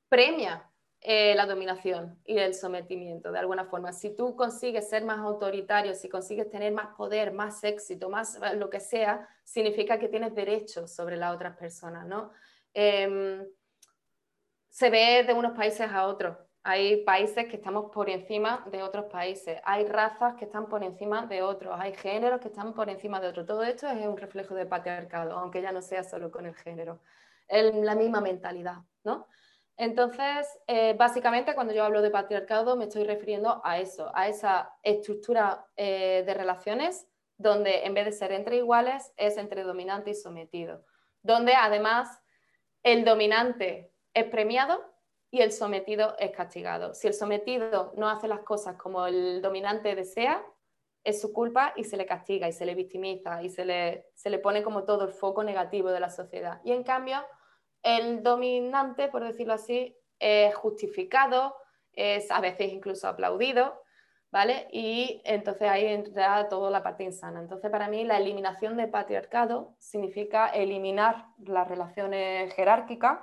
premia 0.08 0.69
eh, 1.02 1.34
la 1.34 1.46
dominación 1.46 2.20
y 2.26 2.38
el 2.38 2.54
sometimiento 2.54 3.32
de 3.32 3.40
alguna 3.40 3.64
forma. 3.66 3.94
Si 3.94 4.14
tú 4.16 4.36
consigues 4.36 4.90
ser 4.90 5.06
más 5.06 5.20
autoritario, 5.20 5.96
si 5.96 6.10
consigues 6.10 6.50
tener 6.50 6.74
más 6.74 6.88
poder, 6.98 7.32
más 7.32 7.64
éxito, 7.64 8.10
más 8.10 8.36
eh, 8.36 8.56
lo 8.56 8.70
que 8.70 8.82
sea, 8.82 9.26
significa 9.46 9.98
que 9.98 10.10
tienes 10.10 10.36
derechos 10.36 10.94
sobre 10.94 11.16
las 11.16 11.34
otras 11.34 11.56
personas, 11.56 12.06
¿no? 12.06 12.32
Em, 12.74 13.48
se 14.68 14.90
ve 14.90 15.24
de 15.24 15.34
unos 15.34 15.54
países 15.54 15.90
a 15.90 16.06
otros. 16.06 16.38
Hay 16.64 17.06
países 17.06 17.48
que 17.48 17.56
estamos 17.56 17.92
por 17.92 18.10
encima 18.10 18.66
de 18.70 18.84
otros 18.84 19.06
países, 19.06 19.62
hay 19.64 19.86
razas 19.86 20.36
que 20.36 20.46
están 20.46 20.68
por 20.68 20.84
encima 20.84 21.26
de 21.26 21.42
otros, 21.42 21.76
hay 21.80 21.94
géneros 21.94 22.42
que 22.42 22.50
están 22.50 22.74
por 22.74 22.90
encima 22.90 23.22
de 23.22 23.30
otros. 23.30 23.46
Todo 23.46 23.64
esto 23.64 23.88
es 23.88 24.06
un 24.06 24.18
reflejo 24.18 24.54
del 24.54 24.68
patriarcado, 24.68 25.38
aunque 25.38 25.62
ya 25.62 25.72
no 25.72 25.82
sea 25.82 26.04
solo 26.04 26.30
con 26.30 26.46
el 26.46 26.56
género. 26.56 27.00
Es 27.48 27.74
la 27.74 27.96
misma 27.96 28.20
mentalidad, 28.20 28.80
¿no? 29.06 29.28
Entonces, 29.80 30.60
eh, 30.68 30.94
básicamente 31.00 31.56
cuando 31.56 31.72
yo 31.72 31.86
hablo 31.86 32.02
de 32.02 32.12
patriarcado 32.12 32.76
me 32.76 32.84
estoy 32.84 33.06
refiriendo 33.06 33.62
a 33.64 33.80
eso, 33.80 34.12
a 34.14 34.28
esa 34.28 34.74
estructura 34.84 35.66
eh, 35.78 36.22
de 36.26 36.34
relaciones 36.34 37.08
donde 37.38 37.86
en 37.86 37.94
vez 37.94 38.04
de 38.04 38.12
ser 38.12 38.34
entre 38.34 38.58
iguales 38.58 39.14
es 39.16 39.38
entre 39.38 39.64
dominante 39.64 40.10
y 40.10 40.16
sometido, 40.16 40.84
donde 41.24 41.54
además 41.54 42.10
el 42.84 43.06
dominante 43.06 43.94
es 44.14 44.26
premiado 44.26 44.84
y 45.32 45.40
el 45.40 45.54
sometido 45.54 46.14
es 46.20 46.32
castigado. 46.32 46.94
Si 46.94 47.08
el 47.08 47.14
sometido 47.14 47.94
no 47.96 48.10
hace 48.10 48.28
las 48.28 48.42
cosas 48.42 48.76
como 48.76 49.08
el 49.08 49.42
dominante 49.42 49.96
desea, 49.96 50.46
es 51.06 51.22
su 51.22 51.32
culpa 51.32 51.72
y 51.78 51.86
se 51.86 51.96
le 51.96 52.06
castiga 52.06 52.50
y 52.50 52.52
se 52.52 52.66
le 52.66 52.76
victimiza 52.76 53.42
y 53.44 53.50
se 53.50 53.64
le, 53.64 54.08
se 54.14 54.30
le 54.30 54.40
pone 54.40 54.62
como 54.62 54.84
todo 54.84 55.06
el 55.06 55.14
foco 55.14 55.42
negativo 55.42 55.90
de 55.90 56.02
la 56.02 56.10
sociedad. 56.10 56.60
Y 56.66 56.74
en 56.74 56.84
cambio, 56.84 57.24
el 57.84 58.24
dominante, 58.24 59.08
por 59.08 59.24
decirlo 59.24 59.54
así, 59.54 59.96
es 60.20 60.54
justificado, 60.56 61.56
es 61.94 62.30
a 62.32 62.42
veces 62.42 62.72
incluso 62.72 63.08
aplaudido, 63.08 63.82
¿vale? 64.32 64.68
Y 64.72 65.22
entonces 65.26 65.68
ahí 65.68 65.86
entra 65.86 66.48
toda 66.50 66.70
la 66.70 66.84
parte 66.84 67.04
insana. 67.04 67.40
Entonces, 67.40 67.72
para 67.72 67.88
mí, 67.88 68.04
la 68.04 68.18
eliminación 68.18 68.78
del 68.78 68.90
patriarcado 68.90 69.76
significa 69.80 70.48
eliminar 70.50 71.26
las 71.40 71.68
relaciones 71.68 72.54
jerárquicas 72.54 73.20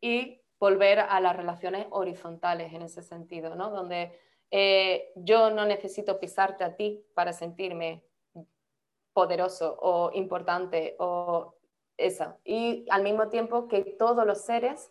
y 0.00 0.40
volver 0.58 1.00
a 1.00 1.20
las 1.20 1.36
relaciones 1.36 1.86
horizontales 1.90 2.72
en 2.72 2.82
ese 2.82 3.02
sentido, 3.02 3.54
¿no? 3.54 3.70
Donde 3.70 4.18
eh, 4.50 5.12
yo 5.16 5.50
no 5.50 5.66
necesito 5.66 6.18
pisarte 6.18 6.64
a 6.64 6.74
ti 6.74 7.04
para 7.14 7.32
sentirme 7.32 8.02
poderoso 9.12 9.76
o 9.80 10.10
importante 10.14 10.96
o 10.98 11.57
esa. 11.98 12.38
Y 12.44 12.86
al 12.88 13.02
mismo 13.02 13.28
tiempo 13.28 13.68
que 13.68 13.82
todos 13.98 14.26
los 14.26 14.42
seres 14.42 14.90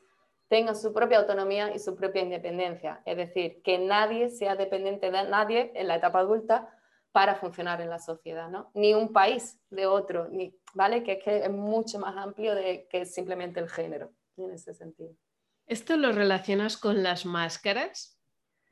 tengan 0.50 0.76
su 0.76 0.94
propia 0.94 1.20
autonomía 1.20 1.74
y 1.74 1.80
su 1.80 1.96
propia 1.96 2.22
independencia. 2.22 3.02
Es 3.06 3.18
decir, 3.18 3.62
que 3.64 3.80
nadie 3.80 4.30
sea 4.30 4.56
dependiente 4.56 5.12
de 5.12 5.24
nadie 5.24 5.72
en 5.76 5.88
la 5.88 5.96
etapa 5.96 6.20
adulta 6.20 6.70
para 7.12 7.36
funcionar 7.36 7.82
en 7.82 7.90
la 7.90 8.00
sociedad, 8.00 8.50
¿no? 8.50 8.70
Ni 8.74 8.94
un 8.94 9.12
país 9.12 9.60
de 9.70 9.88
otro, 9.88 10.28
ni, 10.30 10.56
¿vale? 10.74 11.04
Que 11.04 11.14
es 11.14 11.24
que 11.24 11.38
es 11.38 11.50
mucho 11.50 12.00
más 12.00 12.16
amplio 12.16 12.54
de 12.54 12.88
que 12.90 13.06
simplemente 13.06 13.60
el 13.60 13.70
género, 13.70 14.12
en 14.38 14.52
ese 14.52 14.74
sentido. 14.74 15.16
¿Esto 15.66 15.98
lo 15.98 16.12
relacionas 16.12 16.78
con 16.78 17.04
las 17.04 17.26
máscaras? 17.26 18.18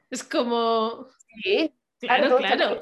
Es 0.10 0.24
como... 0.24 1.08
Sí, 1.44 1.74
claro, 2.00 2.38
claro. 2.38 2.76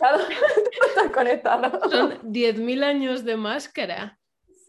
Está 0.87 1.11
conectado. 1.11 1.89
Son 1.89 2.19
10.000 2.21 2.83
años 2.83 3.23
de 3.23 3.37
máscara. 3.37 4.19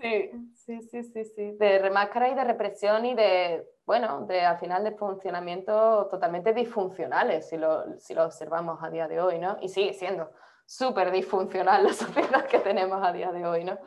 Sí, 0.05 0.31
sí, 0.55 0.83
sí, 0.83 1.03
sí, 1.03 1.25
sí. 1.25 1.53
De 1.59 1.91
máscara 1.91 2.29
y 2.29 2.35
de 2.35 2.45
represión 2.45 3.07
y 3.07 3.15
de, 3.15 3.65
bueno, 3.87 4.27
de 4.27 4.43
al 4.43 4.59
final 4.59 4.85
de 4.85 4.93
funcionamiento 4.93 6.09
totalmente 6.11 6.53
disfuncionales, 6.53 7.49
si 7.49 7.57
lo, 7.57 7.99
si 7.99 8.13
lo 8.13 8.27
observamos 8.27 8.83
a 8.83 8.91
día 8.91 9.09
de 9.09 9.19
hoy, 9.19 9.39
¿no? 9.39 9.57
Y 9.63 9.71
sigue 9.71 9.95
siendo 9.95 10.31
súper 10.67 11.11
disfuncional 11.11 11.85
la 11.85 11.93
sociedad 11.95 12.47
que 12.47 12.59
tenemos 12.59 13.03
a 13.03 13.15
día 13.15 13.33
de 13.33 13.47
hoy, 13.47 13.65
¿no? 13.65 13.79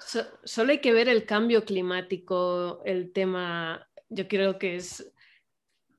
solo 0.44 0.72
hay 0.72 0.80
que 0.80 0.92
ver 0.92 1.08
el 1.08 1.28
cambio 1.28 1.64
climático, 1.64 2.82
el 2.84 3.14
tema, 3.14 3.88
yo 4.10 4.28
creo 4.28 4.58
que 4.58 4.76
es 4.76 5.14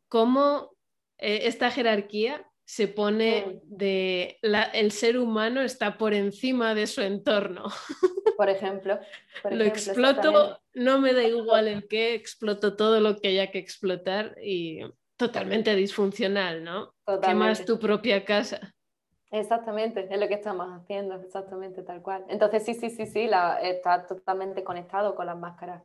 cómo 0.09 0.73
eh, 1.19 1.43
esta 1.45 1.71
jerarquía 1.71 2.48
se 2.69 2.87
pone 2.87 3.63
de 3.65 4.39
el 4.75 4.93
ser 4.93 5.17
humano 5.17 5.63
está 5.63 5.97
por 5.97 6.13
encima 6.13 6.75
de 6.75 6.87
su 6.87 7.01
entorno. 7.01 7.65
Por 8.37 8.51
ejemplo. 8.51 9.01
lo 9.51 9.65
exploto, 9.65 10.61
no 10.75 11.01
me 11.01 11.15
da 11.15 11.25
igual 11.25 11.67
el 11.67 11.89
qué, 11.89 12.15
exploto 12.15 12.77
todo 12.77 13.01
lo 13.01 13.17
que 13.17 13.29
haya 13.29 13.51
que 13.51 13.59
explotar 13.59 14.37
y 14.41 14.81
totalmente 15.17 15.75
disfuncional, 15.75 16.63
¿no? 16.63 16.95
Totalmente. 17.05 17.65
tu 17.65 17.81
propia 17.81 18.25
casa. 18.25 18.75
Exactamente, 19.31 20.07
es 20.09 20.21
lo 20.21 20.29
que 20.29 20.35
estamos 20.35 20.69
haciendo, 20.71 21.15
exactamente 21.15 21.83
tal 21.83 22.03
cual. 22.03 22.27
Entonces 22.29 22.65
sí, 22.65 22.75
sí, 22.75 22.91
sí, 22.91 23.07
sí, 23.07 23.27
la, 23.27 23.61
está 23.63 24.07
totalmente 24.07 24.63
conectado 24.63 25.17
con 25.17 25.25
las 25.25 25.39
máscaras, 25.39 25.83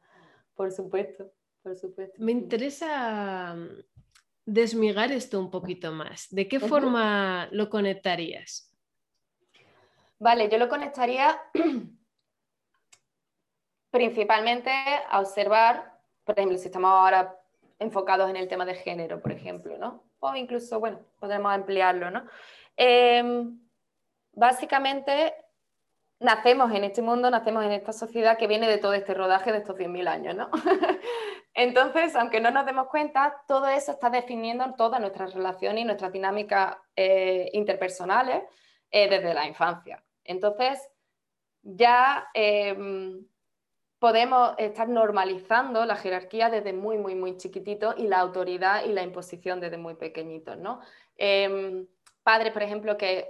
por 0.54 0.72
supuesto, 0.72 1.32
por 1.64 1.76
supuesto. 1.78 2.16
Me 2.20 2.34
interesa 2.34 3.58
desmigar 4.46 5.12
esto 5.12 5.40
un 5.40 5.50
poquito 5.50 5.92
más. 5.92 6.28
¿De 6.30 6.48
qué 6.48 6.60
forma 6.60 7.48
lo 7.52 7.70
conectarías? 7.70 8.72
Vale, 10.20 10.50
yo 10.50 10.58
lo 10.58 10.70
conectaría 10.70 11.42
principalmente 13.92 14.72
a 15.10 15.20
observar, 15.20 16.00
por 16.24 16.38
ejemplo, 16.38 16.58
si 16.58 16.66
estamos 16.66 16.92
ahora 16.92 17.40
enfocados 17.80 18.30
en 18.30 18.38
el 18.38 18.48
tema 18.48 18.66
de 18.66 18.76
género, 18.76 19.22
por 19.22 19.32
ejemplo, 19.32 19.78
¿no? 19.78 20.04
O 20.20 20.36
incluso, 20.36 20.80
bueno, 20.80 21.00
podemos 21.20 21.52
ampliarlo, 21.52 22.10
¿no? 22.10 22.26
Em, 22.78 23.60
básicamente, 24.32 25.34
nacemos 26.24 26.72
en 26.72 26.86
este 26.86 27.02
mundo, 27.02 27.30
nacemos 27.30 27.66
en 27.66 27.74
esta 27.74 27.94
sociedad 27.94 28.38
que 28.38 28.48
viene 28.48 28.68
de 28.68 28.78
todo 28.78 28.94
este 28.94 29.14
rodaje 29.14 29.52
de 29.52 29.60
estos 29.60 29.78
100.000 29.78 30.08
años, 30.08 30.36
¿no? 30.36 30.50
Entonces, 31.54 32.16
aunque 32.16 32.40
no 32.40 32.50
nos 32.50 32.66
demos 32.66 32.88
cuenta, 32.88 33.44
todo 33.48 33.68
eso 33.68 33.92
está 33.92 34.10
definiendo 34.10 34.74
todas 34.76 35.00
nuestras 35.00 35.34
relaciones 35.34 35.82
y 35.82 35.86
nuestras 35.86 36.12
dinámicas 36.12 36.78
eh, 36.96 37.50
interpersonales 37.54 38.44
eh, 38.90 39.10
desde 39.10 39.34
la 39.34 39.46
infancia. 39.46 40.04
Entonces, 40.24 40.80
ya 41.62 42.28
em, 42.34 43.26
podemos 44.00 44.56
estar 44.58 44.88
normalizando 44.90 45.86
la 45.86 45.98
jerarquía 45.98 46.50
desde 46.50 46.74
muy, 46.74 46.98
muy, 46.98 47.16
muy 47.16 47.38
chiquitito 47.38 47.94
y 47.98 48.08
la 48.08 48.20
autoridad 48.20 48.86
y 48.86 48.94
la 48.94 49.04
imposición 49.04 49.60
desde 49.60 49.78
muy 49.78 49.96
pequeñitos, 49.96 50.58
¿no? 50.58 50.80
Em, 51.18 51.86
padres, 52.24 52.54
por 52.54 52.64
ejemplo, 52.64 52.98
que 52.98 53.30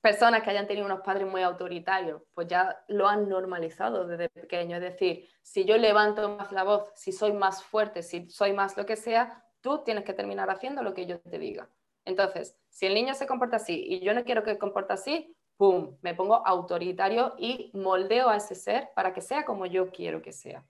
personas 0.00 0.42
que 0.42 0.50
hayan 0.50 0.66
tenido 0.66 0.86
unos 0.86 1.00
padres 1.00 1.26
muy 1.26 1.42
autoritarios, 1.42 2.22
pues 2.34 2.46
ya 2.46 2.82
lo 2.88 3.08
han 3.08 3.28
normalizado 3.28 4.06
desde 4.06 4.28
pequeño. 4.28 4.76
Es 4.76 4.82
decir, 4.82 5.28
si 5.42 5.64
yo 5.64 5.76
levanto 5.76 6.36
más 6.36 6.52
la 6.52 6.64
voz, 6.64 6.90
si 6.94 7.12
soy 7.12 7.32
más 7.32 7.62
fuerte, 7.62 8.02
si 8.02 8.28
soy 8.30 8.52
más 8.52 8.76
lo 8.76 8.86
que 8.86 8.96
sea, 8.96 9.44
tú 9.60 9.82
tienes 9.84 10.04
que 10.04 10.14
terminar 10.14 10.50
haciendo 10.50 10.82
lo 10.82 10.94
que 10.94 11.06
yo 11.06 11.20
te 11.20 11.38
diga. 11.38 11.68
Entonces, 12.04 12.56
si 12.68 12.86
el 12.86 12.94
niño 12.94 13.14
se 13.14 13.26
comporta 13.26 13.56
así 13.56 13.84
y 13.86 14.00
yo 14.00 14.14
no 14.14 14.24
quiero 14.24 14.42
que 14.42 14.52
se 14.52 14.58
comporte 14.58 14.92
así, 14.92 15.36
¡pum! 15.56 15.98
Me 16.00 16.14
pongo 16.14 16.46
autoritario 16.46 17.34
y 17.36 17.70
moldeo 17.74 18.28
a 18.28 18.36
ese 18.36 18.54
ser 18.54 18.90
para 18.94 19.12
que 19.12 19.20
sea 19.20 19.44
como 19.44 19.66
yo 19.66 19.90
quiero 19.90 20.22
que 20.22 20.32
sea. 20.32 20.64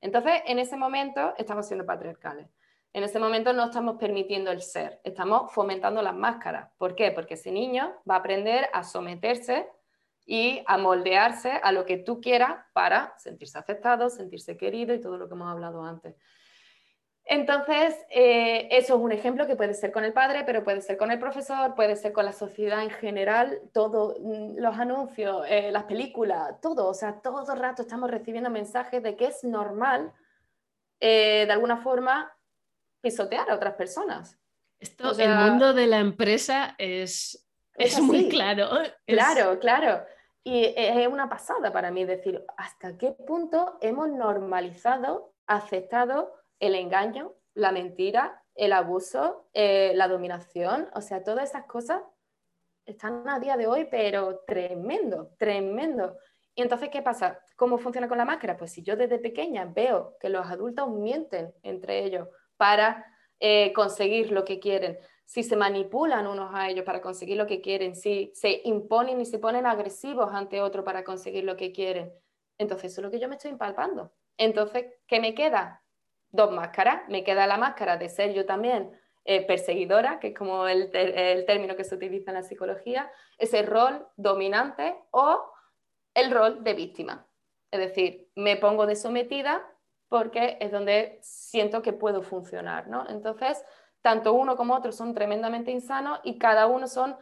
Entonces, 0.00 0.42
en 0.46 0.58
ese 0.58 0.76
momento 0.76 1.32
estamos 1.38 1.66
siendo 1.66 1.86
patriarcales. 1.86 2.48
En 2.94 3.04
ese 3.04 3.18
momento 3.18 3.52
no 3.52 3.64
estamos 3.64 3.96
permitiendo 3.98 4.50
el 4.50 4.60
ser, 4.60 5.00
estamos 5.02 5.50
fomentando 5.52 6.02
las 6.02 6.14
máscaras. 6.14 6.70
¿Por 6.76 6.94
qué? 6.94 7.10
Porque 7.10 7.34
ese 7.34 7.50
niño 7.50 7.94
va 8.08 8.16
a 8.16 8.18
aprender 8.18 8.68
a 8.72 8.84
someterse 8.84 9.68
y 10.26 10.62
a 10.66 10.76
moldearse 10.76 11.52
a 11.62 11.72
lo 11.72 11.84
que 11.86 11.96
tú 11.96 12.20
quieras 12.20 12.64
para 12.72 13.14
sentirse 13.18 13.58
aceptado, 13.58 14.10
sentirse 14.10 14.56
querido 14.56 14.94
y 14.94 15.00
todo 15.00 15.16
lo 15.16 15.26
que 15.26 15.34
hemos 15.34 15.50
hablado 15.50 15.82
antes. 15.82 16.14
Entonces, 17.24 17.96
eh, 18.10 18.68
eso 18.72 18.96
es 18.96 19.00
un 19.00 19.12
ejemplo 19.12 19.46
que 19.46 19.56
puede 19.56 19.74
ser 19.74 19.92
con 19.92 20.04
el 20.04 20.12
padre, 20.12 20.42
pero 20.44 20.64
puede 20.64 20.80
ser 20.80 20.96
con 20.96 21.10
el 21.10 21.20
profesor, 21.20 21.74
puede 21.74 21.96
ser 21.96 22.12
con 22.12 22.24
la 22.24 22.32
sociedad 22.32 22.82
en 22.82 22.90
general, 22.90 23.60
todos 23.72 24.18
mm, 24.20 24.58
los 24.58 24.76
anuncios, 24.76 25.46
eh, 25.48 25.70
las 25.70 25.84
películas, 25.84 26.60
todo, 26.60 26.88
o 26.88 26.94
sea, 26.94 27.20
todo 27.20 27.52
el 27.52 27.60
rato 27.60 27.82
estamos 27.82 28.10
recibiendo 28.10 28.50
mensajes 28.50 29.02
de 29.02 29.16
que 29.16 29.26
es 29.26 29.44
normal, 29.44 30.12
eh, 30.98 31.44
de 31.46 31.52
alguna 31.52 31.76
forma, 31.76 32.32
pisotear 33.02 33.50
a 33.50 33.54
otras 33.54 33.74
personas. 33.74 34.38
Esto, 34.78 35.12
el 35.18 35.34
mundo 35.34 35.74
de 35.74 35.86
la 35.86 35.98
empresa 35.98 36.74
es, 36.78 37.46
es, 37.74 38.00
muy 38.00 38.28
claro. 38.28 38.70
Claro, 39.06 39.58
claro. 39.58 40.04
Y 40.44 40.74
es 40.76 41.06
una 41.06 41.28
pasada 41.28 41.72
para 41.72 41.90
mí 41.90 42.04
decir 42.04 42.44
hasta 42.56 42.96
qué 42.98 43.12
punto 43.12 43.78
hemos 43.80 44.08
normalizado, 44.08 45.34
aceptado 45.46 46.32
el 46.58 46.74
engaño, 46.74 47.34
la 47.54 47.70
mentira, 47.70 48.42
el 48.54 48.72
abuso, 48.72 49.48
eh, 49.54 49.92
la 49.94 50.08
dominación, 50.08 50.88
o 50.94 51.00
sea, 51.00 51.22
todas 51.22 51.50
esas 51.50 51.66
cosas 51.66 52.02
están 52.84 53.28
a 53.28 53.38
día 53.38 53.56
de 53.56 53.66
hoy, 53.66 53.86
pero 53.90 54.40
tremendo, 54.46 55.30
tremendo. 55.38 56.16
Y 56.54 56.62
entonces, 56.62 56.88
¿qué 56.90 57.02
pasa? 57.02 57.40
¿Cómo 57.56 57.78
funciona 57.78 58.08
con 58.08 58.18
la 58.18 58.24
máscara? 58.24 58.56
Pues 58.56 58.72
si 58.72 58.82
yo 58.82 58.96
desde 58.96 59.18
pequeña 59.18 59.64
veo 59.64 60.16
que 60.20 60.28
los 60.28 60.46
adultos 60.46 60.90
mienten 60.90 61.54
entre 61.62 62.04
ellos, 62.04 62.28
para 62.62 63.04
eh, 63.40 63.72
conseguir 63.72 64.30
lo 64.30 64.44
que 64.44 64.60
quieren, 64.60 64.96
si 65.24 65.42
se 65.42 65.56
manipulan 65.56 66.28
unos 66.28 66.54
a 66.54 66.70
ellos 66.70 66.84
para 66.84 67.00
conseguir 67.00 67.36
lo 67.36 67.48
que 67.48 67.60
quieren, 67.60 67.96
si 67.96 68.30
se 68.36 68.60
imponen 68.62 69.20
y 69.20 69.26
se 69.26 69.40
ponen 69.40 69.66
agresivos 69.66 70.32
ante 70.32 70.60
otro 70.60 70.84
para 70.84 71.02
conseguir 71.02 71.42
lo 71.42 71.56
que 71.56 71.72
quieren. 71.72 72.12
Entonces, 72.58 72.92
eso 72.92 73.00
es 73.00 73.04
lo 73.04 73.10
que 73.10 73.18
yo 73.18 73.28
me 73.28 73.34
estoy 73.34 73.50
impalpando. 73.50 74.12
Entonces, 74.36 74.84
¿qué 75.08 75.18
me 75.18 75.34
queda? 75.34 75.82
Dos 76.30 76.52
máscaras. 76.52 77.02
Me 77.08 77.24
queda 77.24 77.48
la 77.48 77.56
máscara 77.56 77.96
de 77.96 78.08
ser 78.08 78.32
yo 78.32 78.46
también 78.46 78.96
eh, 79.24 79.44
perseguidora, 79.44 80.20
que 80.20 80.28
es 80.28 80.34
como 80.36 80.68
el, 80.68 80.88
el, 80.94 81.44
término 81.46 81.74
que 81.74 81.82
se 81.82 81.96
utiliza 81.96 82.30
en 82.30 82.36
la 82.36 82.44
psicología, 82.44 83.10
ese 83.38 83.62
rol 83.62 84.06
dominante 84.14 84.94
o 85.10 85.50
el 86.14 86.30
rol 86.30 86.62
de 86.62 86.74
víctima. 86.74 87.26
Es 87.72 87.80
decir, 87.80 88.30
me 88.36 88.56
pongo 88.56 88.86
de 88.86 88.94
sometida 88.94 89.68
porque 90.12 90.58
es 90.60 90.70
donde 90.70 91.18
siento 91.22 91.80
que 91.80 91.94
puedo 91.94 92.20
funcionar, 92.22 92.86
¿no? 92.86 93.08
Entonces, 93.08 93.64
tanto 94.02 94.34
uno 94.34 94.56
como 94.56 94.74
otro 94.74 94.92
son 94.92 95.14
tremendamente 95.14 95.70
insanos 95.70 96.20
y 96.22 96.38
cada 96.38 96.66
uno 96.66 96.86
son 96.86 97.16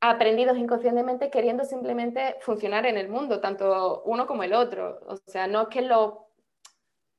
aprendidos 0.00 0.58
inconscientemente 0.58 1.30
queriendo 1.30 1.64
simplemente 1.64 2.34
funcionar 2.40 2.86
en 2.86 2.96
el 2.96 3.08
mundo, 3.08 3.40
tanto 3.40 4.02
uno 4.04 4.26
como 4.26 4.42
el 4.42 4.52
otro. 4.52 4.98
O 5.06 5.16
sea, 5.16 5.46
no 5.46 5.62
es 5.62 5.68
que 5.68 5.88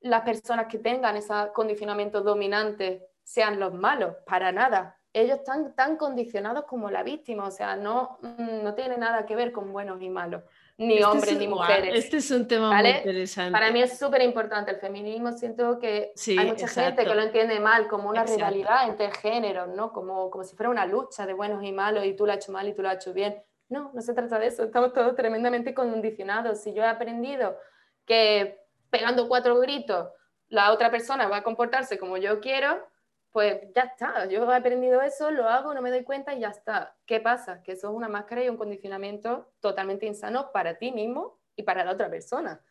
las 0.02 0.22
personas 0.24 0.68
que 0.68 0.80
tengan 0.80 1.16
ese 1.16 1.34
condicionamiento 1.54 2.22
dominante 2.22 3.08
sean 3.24 3.58
los 3.58 3.74
malos, 3.74 4.18
para 4.26 4.52
nada. 4.52 5.00
Ellos 5.14 5.38
están 5.38 5.76
tan 5.76 5.96
condicionados 5.96 6.66
como 6.66 6.92
la 6.92 7.04
víctima, 7.04 7.48
o 7.48 7.52
sea, 7.52 7.78
no, 7.78 8.20
no 8.22 8.74
tiene 8.76 8.98
nada 8.98 9.26
que 9.26 9.38
ver 9.38 9.54
con 9.54 9.72
buenos 9.72 10.02
y 10.02 10.10
malos 10.10 10.44
ni 10.80 10.94
este 10.96 11.06
hombres 11.06 11.38
ni 11.38 11.48
mujeres. 11.48 12.06
Este 12.06 12.18
es 12.18 12.32
un 12.32 12.48
tema 12.48 12.72
muy 12.72 12.90
interesante. 12.90 13.52
Para 13.52 13.72
mí 13.72 13.82
es 13.82 14.00
súper 14.00 14.22
importante 14.22 14.72
el 14.72 14.78
feminismo. 14.78 15.34
Siento 15.34 15.78
que 15.78 16.14
hay 16.28 16.48
mucha 16.48 16.68
gente 16.68 17.04
que 17.04 17.14
lo 17.14 17.22
entiende 17.22 17.60
mal 17.60 17.88
como 17.88 18.10
una 18.10 18.24
rivalidad 18.24 18.88
entre 18.88 19.12
géneros, 19.12 19.68
¿no? 19.68 19.92
Como, 19.92 20.32
como 20.32 20.44
si 20.44 20.56
fuera 20.56 20.70
una 20.70 20.86
lucha 20.86 21.26
de 21.26 21.34
buenos 21.34 21.64
y 21.64 21.72
malos 21.74 22.06
y 22.06 22.16
tú 22.16 22.26
lo 22.26 22.32
has 22.32 22.38
hecho 22.38 22.54
mal 22.54 22.68
y 22.68 22.74
tú 22.74 22.82
lo 22.82 22.90
has 22.90 22.96
hecho 22.96 23.14
bien. 23.14 23.44
No, 23.68 23.92
no 23.94 24.02
se 24.02 24.14
trata 24.14 24.40
de 24.40 24.48
eso. 24.48 24.64
Estamos 24.64 24.94
todos 24.94 25.16
tremendamente 25.16 25.74
condicionados. 25.74 26.62
Si 26.62 26.74
yo 26.74 26.82
he 26.82 26.88
aprendido 26.88 27.58
que 28.06 28.58
pegando 28.90 29.28
cuatro 29.28 29.60
gritos 29.60 30.08
la 30.50 30.72
otra 30.72 30.90
persona 30.90 31.28
va 31.28 31.38
a 31.38 31.44
comportarse 31.44 31.98
como 31.98 32.18
yo 32.18 32.40
quiero, 32.40 32.89
pues 33.32 33.62
ya 33.76 33.84
está, 33.84 34.26
yo 34.26 34.52
he 34.52 34.56
aprendido 34.56 35.02
eso, 35.02 35.30
lo 35.32 35.48
hago, 35.48 35.74
no 35.74 35.82
me 35.82 35.92
doy 35.92 36.04
cuenta 36.04 36.34
y 36.34 36.40
ya 36.40 36.50
está. 36.50 36.96
¿Qué 37.06 37.20
pasa? 37.20 37.62
Que 37.62 37.74
eso 37.74 37.90
es 37.90 37.96
una 37.96 38.10
máscara 38.10 38.44
y 38.44 38.50
un 38.50 38.58
condicionamiento 38.58 39.52
totalmente 39.60 40.06
insano 40.06 40.52
para 40.52 40.78
ti 40.78 40.92
mismo 40.92 41.40
y 41.56 41.64
para 41.64 41.86
la 41.86 41.92
otra 41.92 42.10
persona, 42.10 42.62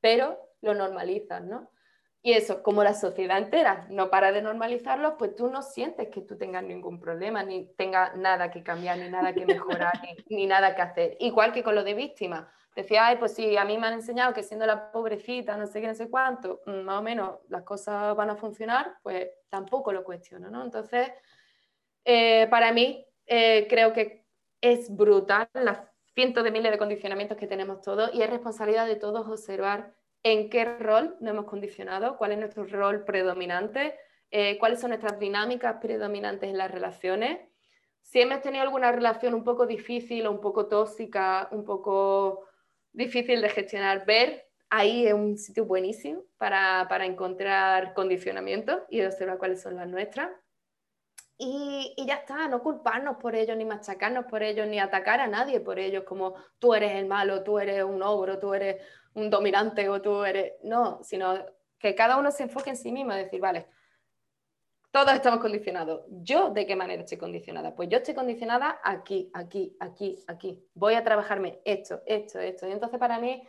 pero 0.00 0.38
lo 0.60 0.74
normalizas, 0.74 1.42
¿no? 1.42 1.70
Y 2.24 2.34
eso, 2.34 2.62
como 2.62 2.84
la 2.84 2.94
sociedad 2.94 3.38
entera 3.38 3.86
no 3.90 4.08
para 4.08 4.30
de 4.30 4.42
normalizarlo, 4.42 5.16
pues 5.16 5.34
tú 5.34 5.50
no 5.50 5.60
sientes 5.62 6.08
que 6.08 6.20
tú 6.20 6.38
tengas 6.38 6.62
ningún 6.62 7.00
problema, 7.00 7.42
ni 7.42 7.66
tengas 7.74 8.14
nada 8.16 8.50
que 8.50 8.62
cambiar, 8.62 8.98
ni 8.98 9.08
nada 9.08 9.32
que 9.32 9.44
mejorar, 9.44 9.92
ni, 10.28 10.36
ni, 10.36 10.46
nada 10.46 10.76
que 10.76 10.82
hacer. 10.82 11.16
Igual 11.18 11.52
que 11.52 11.64
con 11.64 11.74
lo 11.74 11.82
de 11.82 11.94
víctima 11.94 12.52
decía, 12.74 13.06
ay, 13.06 13.16
pues 13.16 13.34
sí, 13.34 13.56
a 13.56 13.64
mí 13.64 13.78
me 13.78 13.86
han 13.86 13.94
enseñado 13.94 14.32
que 14.32 14.42
siendo 14.42 14.66
la 14.66 14.90
pobrecita, 14.92 15.56
no 15.56 15.66
sé 15.66 15.80
qué, 15.80 15.88
no 15.88 15.94
sé 15.94 16.08
cuánto, 16.08 16.60
mm, 16.66 16.82
más 16.82 16.98
o 16.98 17.02
menos 17.02 17.38
las 17.48 17.62
cosas 17.62 18.16
van 18.16 18.30
a 18.30 18.36
funcionar, 18.36 18.96
pues 19.02 19.28
tampoco 19.48 19.92
lo 19.92 20.04
cuestiono, 20.04 20.50
¿no? 20.50 20.64
Entonces, 20.64 21.10
eh, 22.04 22.46
para 22.48 22.72
mí, 22.72 23.06
eh, 23.26 23.66
creo 23.68 23.92
que 23.92 24.24
es 24.60 24.94
brutal 24.94 25.48
las 25.54 25.80
cientos 26.14 26.44
de 26.44 26.50
miles 26.50 26.72
de 26.72 26.78
condicionamientos 26.78 27.36
que 27.36 27.46
tenemos 27.46 27.80
todos 27.82 28.10
y 28.14 28.22
es 28.22 28.30
responsabilidad 28.30 28.86
de 28.86 28.96
todos 28.96 29.26
observar 29.26 29.94
en 30.22 30.50
qué 30.50 30.64
rol 30.64 31.16
nos 31.20 31.30
hemos 31.30 31.46
condicionado, 31.46 32.16
cuál 32.16 32.32
es 32.32 32.38
nuestro 32.38 32.64
rol 32.64 33.04
predominante, 33.04 33.98
eh, 34.30 34.56
cuáles 34.58 34.80
son 34.80 34.90
nuestras 34.90 35.18
dinámicas 35.18 35.76
predominantes 35.80 36.48
en 36.48 36.58
las 36.58 36.70
relaciones. 36.70 37.40
Si 38.00 38.20
hemos 38.20 38.40
tenido 38.40 38.62
alguna 38.62 38.92
relación 38.92 39.34
un 39.34 39.44
poco 39.44 39.66
difícil 39.66 40.26
o 40.26 40.30
un 40.30 40.40
poco 40.40 40.66
tóxica, 40.66 41.48
un 41.50 41.64
poco 41.64 42.46
difícil 42.92 43.40
de 43.40 43.48
gestionar. 43.48 44.04
Ver 44.06 44.46
ahí 44.70 45.06
es 45.06 45.14
un 45.14 45.36
sitio 45.36 45.64
buenísimo 45.64 46.22
para, 46.38 46.86
para 46.88 47.04
encontrar 47.04 47.94
condicionamiento 47.94 48.86
y 48.88 49.02
observar 49.02 49.38
cuáles 49.38 49.60
son 49.60 49.76
las 49.76 49.88
nuestras. 49.88 50.30
Y, 51.38 51.94
y, 51.96 52.06
ya 52.06 52.14
está, 52.14 52.46
no 52.46 52.62
culparnos 52.62 53.16
por 53.16 53.34
ellos, 53.34 53.56
ni 53.56 53.64
machacarnos 53.64 54.26
por 54.26 54.42
ellos, 54.42 54.66
ni 54.68 54.78
atacar 54.78 55.20
a 55.20 55.26
nadie 55.26 55.60
por 55.60 55.78
ellos, 55.78 56.04
como 56.04 56.34
tú 56.58 56.72
eres 56.72 56.92
el 56.92 57.06
malo, 57.06 57.42
tú 57.42 57.58
eres 57.58 57.82
un 57.82 58.02
ogro, 58.02 58.38
tú 58.38 58.54
eres 58.54 58.80
un 59.14 59.28
dominante 59.28 59.88
o 59.88 60.00
tú 60.00 60.24
eres... 60.24 60.52
No, 60.62 61.02
sino 61.02 61.34
que 61.78 61.94
cada 61.96 62.16
uno 62.16 62.30
se 62.30 62.44
enfoque 62.44 62.70
en 62.70 62.76
sí 62.76 62.92
mismo 62.92 63.12
decir, 63.12 63.40
vale, 63.40 63.66
todos 64.92 65.14
estamos 65.14 65.40
condicionados. 65.40 66.02
¿Yo 66.22 66.50
de 66.50 66.66
qué 66.66 66.76
manera 66.76 67.02
estoy 67.02 67.16
condicionada? 67.16 67.74
Pues 67.74 67.88
yo 67.88 67.96
estoy 67.96 68.14
condicionada 68.14 68.78
aquí, 68.84 69.30
aquí, 69.32 69.74
aquí, 69.80 70.22
aquí. 70.28 70.62
Voy 70.74 70.94
a 70.94 71.02
trabajarme 71.02 71.60
esto, 71.64 72.02
esto, 72.04 72.38
esto. 72.38 72.68
Y 72.68 72.72
entonces 72.72 73.00
para 73.00 73.18
mí, 73.18 73.42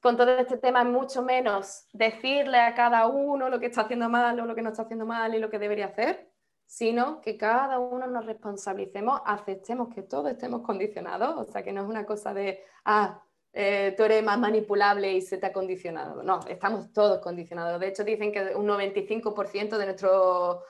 con 0.00 0.16
todo 0.16 0.30
este 0.38 0.56
tema, 0.56 0.80
es 0.80 0.88
mucho 0.88 1.22
menos 1.22 1.86
decirle 1.92 2.58
a 2.58 2.74
cada 2.74 3.06
uno 3.06 3.50
lo 3.50 3.60
que 3.60 3.66
está 3.66 3.82
haciendo 3.82 4.08
mal 4.08 4.40
o 4.40 4.46
lo 4.46 4.54
que 4.54 4.62
no 4.62 4.70
está 4.70 4.82
haciendo 4.82 5.04
mal 5.04 5.34
y 5.34 5.38
lo 5.38 5.50
que 5.50 5.58
debería 5.58 5.86
hacer, 5.86 6.30
sino 6.64 7.20
que 7.20 7.36
cada 7.36 7.78
uno 7.78 8.06
nos 8.06 8.24
responsabilicemos, 8.24 9.20
aceptemos 9.26 9.94
que 9.94 10.02
todos 10.02 10.30
estemos 10.30 10.62
condicionados. 10.62 11.36
O 11.36 11.52
sea, 11.52 11.62
que 11.62 11.72
no 11.72 11.82
es 11.82 11.86
una 11.86 12.06
cosa 12.06 12.32
de, 12.32 12.64
ah, 12.86 13.22
eh, 13.52 13.94
tú 13.96 14.04
eres 14.04 14.22
más 14.22 14.38
manipulable 14.38 15.12
y 15.12 15.20
se 15.20 15.38
te 15.38 15.46
ha 15.46 15.52
condicionado. 15.52 16.22
No, 16.22 16.40
estamos 16.48 16.92
todos 16.92 17.20
condicionados. 17.20 17.80
De 17.80 17.88
hecho, 17.88 18.04
dicen 18.04 18.32
que 18.32 18.54
un 18.54 18.66
95% 18.66 19.76
de 19.76 19.86
nuestro 19.86 20.64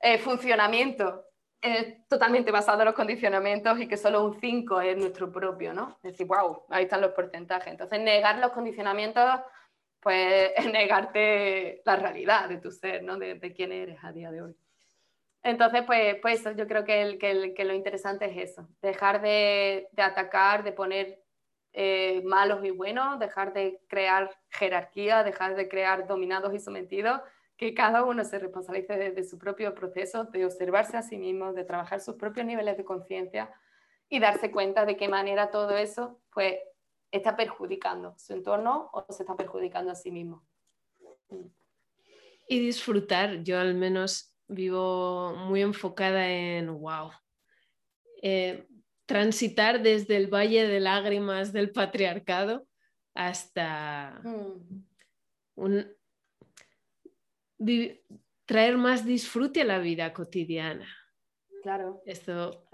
eh, 0.00 0.18
funcionamiento 0.18 1.24
es 1.60 2.06
totalmente 2.08 2.50
basado 2.50 2.80
en 2.80 2.86
los 2.86 2.94
condicionamientos 2.94 3.80
y 3.80 3.86
que 3.86 3.96
solo 3.96 4.24
un 4.24 4.40
5 4.40 4.80
es 4.80 4.96
nuestro 4.96 5.30
propio, 5.30 5.72
¿no? 5.72 5.98
Es 6.02 6.12
decir, 6.12 6.26
wow, 6.26 6.64
ahí 6.68 6.84
están 6.84 7.00
los 7.00 7.12
porcentajes. 7.12 7.68
Entonces, 7.68 8.00
negar 8.00 8.38
los 8.38 8.52
condicionamientos, 8.52 9.40
pues 10.00 10.52
es 10.56 10.66
negarte 10.72 11.82
la 11.84 11.96
realidad 11.96 12.48
de 12.48 12.58
tu 12.58 12.70
ser, 12.70 13.02
¿no? 13.02 13.16
De, 13.16 13.52
quién 13.54 13.72
eres 13.72 13.98
a 14.02 14.12
día 14.12 14.30
de 14.30 14.42
hoy. 14.42 14.56
Entonces, 15.44 15.82
pues, 15.84 16.16
pues 16.22 16.44
yo 16.56 16.68
creo 16.68 16.84
que, 16.84 17.18
que, 17.18 17.64
lo 17.64 17.74
interesante 17.74 18.26
es 18.26 18.50
eso, 18.50 18.68
dejar 18.80 19.20
de, 19.20 19.88
de 19.90 20.02
atacar, 20.02 20.62
de 20.62 20.70
poner 20.70 21.21
eh, 21.74 22.20
malos 22.24 22.64
y 22.64 22.70
buenos, 22.70 23.18
dejar 23.18 23.54
de 23.54 23.80
crear 23.88 24.30
jerarquía, 24.50 25.24
dejar 25.24 25.56
de 25.56 25.68
crear 25.68 26.06
dominados 26.06 26.52
y 26.54 26.58
sometidos, 26.58 27.20
que 27.56 27.74
cada 27.74 28.04
uno 28.04 28.24
se 28.24 28.38
responsabilice 28.38 28.96
de, 29.10 29.24
su 29.24 29.38
propio 29.38 29.74
proceso, 29.74 30.24
de 30.24 30.44
observarse 30.44 30.96
a 30.96 31.02
sí 31.02 31.16
mismo, 31.16 31.52
de 31.52 31.64
trabajar 31.64 32.00
sus 32.00 32.16
propios 32.16 32.44
niveles 32.44 32.76
de 32.76 32.84
conciencia 32.84 33.50
y 34.08 34.18
darse 34.18 34.50
cuenta 34.50 34.84
de 34.84 34.96
qué 34.96 35.08
manera 35.08 35.50
todo 35.50 35.76
eso 35.76 36.20
pues, 36.32 36.56
está 37.10 37.36
perjudicando 37.36 38.14
su 38.18 38.34
entorno 38.34 38.90
o 38.92 39.06
se 39.10 39.22
está 39.22 39.36
perjudicando 39.36 39.92
a 39.92 39.94
sí 39.94 40.10
mismo. 40.10 40.44
Y 42.48 42.58
disfrutar, 42.58 43.42
yo 43.42 43.58
al 43.58 43.74
menos 43.74 44.34
vivo 44.48 45.34
muy 45.36 45.62
enfocada 45.62 46.28
en, 46.28 46.78
wow, 46.80 47.12
transitar 49.06 49.82
desde 49.82 50.16
el 50.16 50.28
valle 50.28 50.66
de 50.66 50.80
lágrimas 50.80 51.52
del 51.52 51.70
patriarcado 51.70 52.66
hasta 53.14 54.20
mm. 54.24 54.84
traer 58.46 58.78
más 58.78 59.04
disfrute 59.04 59.62
a 59.62 59.64
la 59.64 59.78
vida 59.78 60.12
cotidiana. 60.12 60.88
Claro. 61.62 62.02
Esto. 62.06 62.64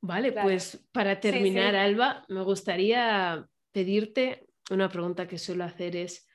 Vale, 0.00 0.32
pues 0.32 0.84
para 0.92 1.20
terminar, 1.20 1.76
Alba, 1.76 2.24
me 2.28 2.42
gustaría 2.42 3.48
pedirte 3.70 4.48
una 4.70 4.88
pregunta 4.88 5.28
que 5.28 5.38
suelo 5.38 5.64
hacer 5.64 5.96
es 5.96 6.28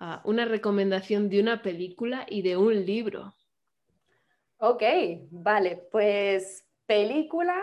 ah, 0.00 0.22
una 0.24 0.44
recomendación 0.44 1.28
de 1.28 1.40
una 1.40 1.62
película 1.62 2.26
y 2.28 2.42
de 2.42 2.56
un 2.56 2.84
libro. 2.84 3.34
Ok, 4.58 4.82
vale, 5.30 5.86
pues 5.90 6.66
película 6.86 7.62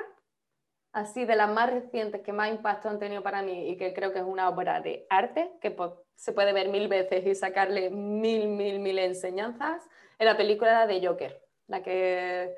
así 0.94 1.26
de 1.26 1.36
las 1.36 1.50
más 1.50 1.70
recientes 1.70 2.22
que 2.22 2.34
más 2.34 2.50
impacto 2.50 2.89
han 2.89 3.00
tenido 3.00 3.24
para 3.24 3.42
mí 3.42 3.70
y 3.70 3.78
que 3.78 3.94
creo 3.94 4.12
que 4.12 4.20
es 4.20 4.26
una 4.26 4.50
obra 4.50 4.82
de 4.82 5.06
arte 5.10 5.52
que 5.62 5.76
se 6.16 6.34
puede 6.34 6.54
ver 6.54 6.70
mil 6.70 6.88
veces 6.88 7.26
y 7.26 7.36
sacarle 7.36 7.89
mil, 7.89 8.48
mil, 8.48 8.80
mil 8.80 9.00
enseñanzas, 9.00 9.84
es 10.20 10.26
la 10.26 10.38
película 10.38 10.86
de 10.88 11.06
Joker, 11.06 11.42
la 11.68 11.82
que... 11.82 12.56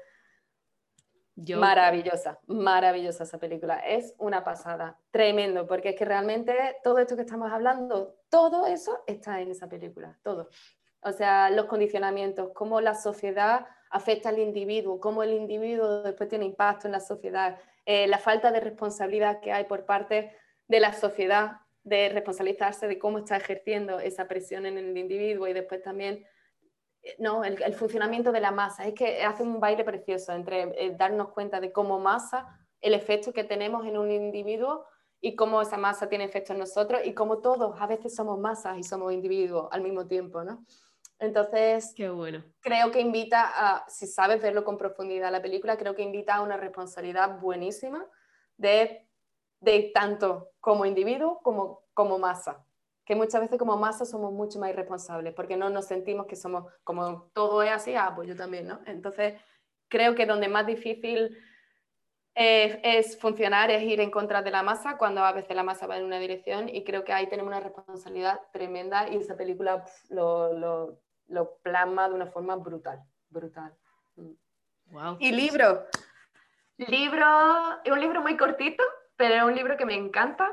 Maravillosa, 1.35 2.39
maravillosa 2.45 3.23
esa 3.23 3.39
película. 3.39 3.79
Es 3.79 4.13
una 4.19 4.43
pasada, 4.43 4.99
tremendo, 5.09 5.65
porque 5.65 5.89
es 5.89 5.95
que 5.95 6.05
realmente 6.05 6.53
todo 6.83 6.99
esto 6.99 7.15
que 7.15 7.23
estamos 7.23 7.51
hablando, 7.51 8.17
todo 8.29 8.67
eso 8.67 9.03
está 9.07 9.41
en 9.41 9.49
esa 9.49 9.67
película, 9.67 10.19
todo. 10.21 10.49
O 11.01 11.11
sea, 11.11 11.49
los 11.49 11.65
condicionamientos, 11.65 12.51
cómo 12.53 12.81
la 12.81 12.93
sociedad 12.93 13.65
afecta 13.89 14.29
al 14.29 14.37
individuo, 14.39 14.99
cómo 14.99 15.23
el 15.23 15.33
individuo 15.33 16.03
después 16.03 16.29
tiene 16.29 16.45
impacto 16.45 16.87
en 16.87 16.91
la 16.91 16.99
sociedad, 16.99 17.57
eh, 17.85 18.07
la 18.07 18.17
falta 18.17 18.51
de 18.51 18.59
responsabilidad 18.59 19.39
que 19.41 19.51
hay 19.51 19.65
por 19.65 19.85
parte 19.85 20.35
de 20.67 20.79
la 20.79 20.93
sociedad 20.93 21.57
de 21.83 22.09
responsabilizarse 22.09 22.87
de 22.87 22.97
cómo 22.97 23.19
está 23.19 23.35
ejerciendo 23.37 23.99
esa 23.99 24.27
presión 24.27 24.65
en 24.65 24.77
el 24.77 24.97
individuo 24.97 25.47
y 25.47 25.53
después 25.53 25.81
también 25.81 26.25
eh, 27.01 27.15
no, 27.19 27.43
el, 27.43 27.73
funcionamiento 27.73 28.31
de 28.31 28.39
la 28.39 28.51
masa. 28.51 28.87
Es 28.87 28.93
que 28.93 29.23
hace 29.23 29.43
un 29.43 29.59
baile 29.59 29.83
precioso 29.83 30.31
entre 30.33 30.63
eh, 30.81 30.95
darnos 30.97 31.29
cuenta 31.29 31.59
de 31.59 31.71
cómo 31.71 31.99
masa, 31.99 32.47
el 32.79 32.93
efecto 32.93 33.33
que 33.33 33.43
tenemos 33.43 33.85
en 33.85 33.97
un 33.97 34.11
individuo 34.11 34.85
y 35.19 35.35
cómo 35.35 35.61
esa 35.61 35.77
masa 35.77 36.09
tiene 36.09 36.25
efecto 36.25 36.53
en 36.53 36.59
nosotros 36.59 37.01
y 37.03 37.13
cómo 37.13 37.39
todos 37.39 37.79
a 37.79 37.87
veces 37.87 38.15
somos 38.15 38.39
masas 38.39 38.77
y 38.77 38.83
somos 38.83 39.13
individuos 39.13 39.67
al 39.71 39.81
mismo 39.81 40.05
tiempo, 40.05 40.43
¿no? 40.43 40.65
Entonces, 41.19 41.93
Qué 41.95 42.09
bueno. 42.09 42.43
creo 42.59 42.91
que 42.91 42.99
invita 42.99 43.43
a, 43.45 43.89
si 43.89 44.07
sabes 44.07 44.41
verlo 44.41 44.63
con 44.63 44.77
profundidad 44.77 45.31
la 45.31 45.41
película, 45.41 45.77
creo 45.77 45.95
que 45.95 46.01
invita 46.01 46.35
a 46.35 46.41
una 46.41 46.57
responsabilidad 46.57 47.39
buenísima 47.39 48.05
de, 48.57 49.07
de 49.61 49.91
tanto 49.93 50.51
como 50.59 50.85
individuo 50.85 51.39
como 51.41 51.83
como 51.93 52.17
masa. 52.19 52.65
Que 53.05 53.15
muchas 53.15 53.41
veces 53.41 53.59
como 53.59 53.77
masa 53.77 54.05
somos 54.05 54.31
mucho 54.31 54.59
más 54.59 54.69
irresponsables 54.69 55.33
porque 55.33 55.57
no 55.57 55.69
nos 55.69 55.85
sentimos 55.85 56.25
que 56.25 56.35
somos, 56.35 56.71
como 56.83 57.29
todo 57.33 57.61
es 57.61 57.71
así, 57.71 57.95
ah, 57.95 58.13
pues 58.15 58.29
yo 58.29 58.35
también, 58.35 58.67
¿no? 58.67 58.79
Entonces, 58.85 59.33
creo 59.89 60.15
que 60.15 60.25
donde 60.25 60.47
más 60.47 60.65
difícil 60.65 61.37
es 62.35 63.19
funcionar, 63.19 63.69
es 63.69 63.83
ir 63.83 63.99
en 63.99 64.09
contra 64.09 64.41
de 64.41 64.51
la 64.51 64.63
masa, 64.63 64.97
cuando 64.97 65.23
a 65.23 65.31
veces 65.31 65.55
la 65.55 65.63
masa 65.63 65.87
va 65.87 65.97
en 65.97 66.05
una 66.05 66.19
dirección 66.19 66.67
y 66.67 66.83
creo 66.83 67.03
que 67.03 67.13
ahí 67.13 67.27
tenemos 67.27 67.51
una 67.51 67.59
responsabilidad 67.59 68.41
tremenda 68.51 69.07
y 69.09 69.17
esa 69.17 69.37
película 69.37 69.85
lo, 70.09 70.53
lo, 70.53 70.99
lo, 71.27 71.57
plasma 71.57 72.09
de 72.09 72.15
una 72.15 72.27
forma 72.27 72.55
brutal, 72.55 73.03
brutal. 73.29 73.73
Wow. 74.87 75.17
Y 75.19 75.31
libro. 75.31 75.85
Libro, 76.77 77.25
es 77.83 77.91
un 77.91 77.99
libro 77.99 78.21
muy 78.21 78.35
cortito, 78.35 78.83
pero 79.15 79.35
es 79.35 79.43
un 79.43 79.55
libro 79.55 79.77
que 79.77 79.85
me 79.85 79.95
encanta, 79.95 80.49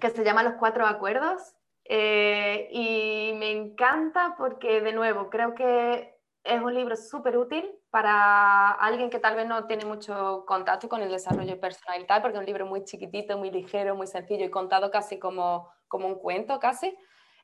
que 0.00 0.10
se 0.10 0.24
llama 0.24 0.44
Los 0.44 0.54
Cuatro 0.54 0.86
Acuerdos. 0.86 1.56
Eh, 1.88 2.68
y 2.70 3.32
me 3.36 3.50
encanta 3.50 4.34
porque, 4.36 4.80
de 4.80 4.92
nuevo, 4.92 5.30
creo 5.30 5.54
que 5.54 6.16
es 6.42 6.62
un 6.62 6.74
libro 6.74 6.96
súper 6.96 7.36
útil 7.36 7.68
para 7.96 8.72
alguien 8.72 9.08
que 9.08 9.18
tal 9.18 9.36
vez 9.36 9.46
no 9.46 9.66
tiene 9.66 9.86
mucho 9.86 10.44
contacto 10.46 10.86
con 10.86 11.00
el 11.00 11.08
desarrollo 11.08 11.58
personal 11.58 11.98
y 11.98 12.04
tal, 12.04 12.20
porque 12.20 12.36
es 12.36 12.40
un 12.40 12.44
libro 12.44 12.66
muy 12.66 12.84
chiquitito, 12.84 13.38
muy 13.38 13.50
ligero, 13.50 13.94
muy 13.94 14.06
sencillo 14.06 14.44
y 14.44 14.50
contado 14.50 14.90
casi 14.90 15.18
como, 15.18 15.70
como 15.88 16.06
un 16.06 16.16
cuento, 16.16 16.60
casi, 16.60 16.94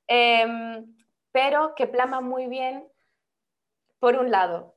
em, 0.07 0.95
pero 1.31 1.75
que 1.75 1.87
plasma 1.87 2.21
muy 2.21 2.49
bien, 2.49 2.87
por 3.99 4.17
un 4.17 4.31
lado, 4.31 4.77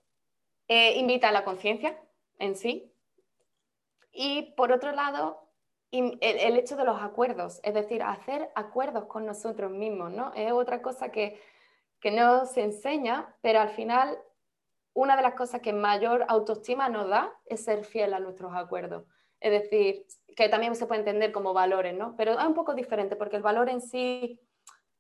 eh, 0.69 0.97
invita 0.97 1.27
a 1.27 1.33
la 1.33 1.43
conciencia 1.43 1.99
en 2.39 2.55
sí, 2.55 2.89
y 4.13 4.53
por 4.55 4.71
otro 4.71 4.93
lado, 4.93 5.51
el, 5.91 6.17
el, 6.21 6.55
hecho 6.55 6.77
de 6.77 6.85
los 6.85 7.01
acuerdos, 7.01 7.59
es 7.63 7.73
decir, 7.73 8.01
hacer 8.01 8.49
acuerdos 8.55 9.07
con 9.07 9.25
nosotros 9.25 9.71
mismos, 9.71 10.13
¿no? 10.13 10.31
Es 10.35 10.53
otra 10.53 10.81
cosa 10.81 11.11
que 11.11 11.37
que 12.05 12.11
no 12.11 12.45
se 12.45 12.61
enseña, 12.61 13.35
pero 13.41 13.59
al 13.59 13.69
final 13.69 14.15
una 14.95 15.15
de 15.17 15.21
las 15.21 15.35
cosas 15.35 15.61
que 15.61 15.73
mayor 15.73 16.25
autoestima 16.29 16.89
nos 16.89 17.09
da 17.09 17.31
es 17.45 17.63
ser 17.63 17.83
fiel 17.83 18.13
a 18.13 18.19
nuestros 18.19 18.55
acuerdos. 18.55 19.03
Es 19.41 19.51
decir, 19.51 20.05
que 20.35 20.49
también 20.49 20.73
se 20.73 20.87
puede 20.87 21.01
entender 21.01 21.33
como 21.33 21.53
valores, 21.53 21.93
¿no? 21.93 22.15
Pero 22.17 22.39
es 22.39 22.45
un 22.45 22.53
poco 22.53 22.73
diferente 22.73 23.17
porque 23.17 23.35
el 23.35 23.43
valor 23.43 23.69
en 23.69 23.81
sí 23.81 24.39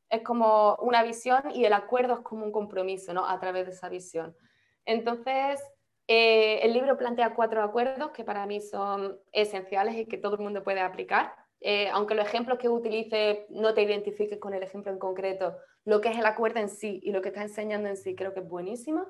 es 0.09 0.21
como 0.21 0.75
una 0.81 1.01
visión 1.01 1.43
y 1.53 1.63
el 1.63 1.73
acuerdo 1.73 2.15
es 2.15 2.19
como 2.19 2.45
un 2.45 2.51
compromiso, 2.51 3.13
¿no? 3.13 3.25
A 3.25 3.39
través 3.39 3.65
de 3.65 3.71
esa 3.71 3.87
visión. 3.87 4.35
Entonces, 4.83 5.63
eh, 6.07 6.59
el 6.61 6.73
libro 6.73 6.97
plantea 6.97 7.33
cuatro 7.33 7.63
acuerdos 7.63 8.11
que 8.11 8.25
para 8.25 8.45
mí 8.45 8.59
son 8.59 9.17
esenciales 9.31 9.95
y 9.95 10.05
que 10.07 10.17
todo 10.17 10.35
el 10.35 10.41
mundo 10.41 10.61
puede 10.61 10.81
aplicar. 10.81 11.33
Eh, 11.61 11.87
aunque 11.89 12.15
los 12.15 12.27
ejemplos 12.27 12.59
que 12.59 12.67
utilice 12.67 13.47
no 13.49 13.73
te 13.73 13.81
identifiques 13.81 14.39
con 14.39 14.53
el 14.53 14.61
ejemplo 14.61 14.91
en 14.91 14.99
concreto, 14.99 15.55
lo 15.85 16.01
que 16.01 16.09
es 16.09 16.17
el 16.17 16.25
acuerdo 16.25 16.59
en 16.59 16.69
sí 16.69 16.99
y 17.01 17.11
lo 17.11 17.21
que 17.21 17.29
está 17.29 17.43
enseñando 17.43 17.87
en 17.87 17.95
sí 17.95 18.13
creo 18.13 18.33
que 18.33 18.41
es 18.41 18.47
buenísimo. 18.47 19.07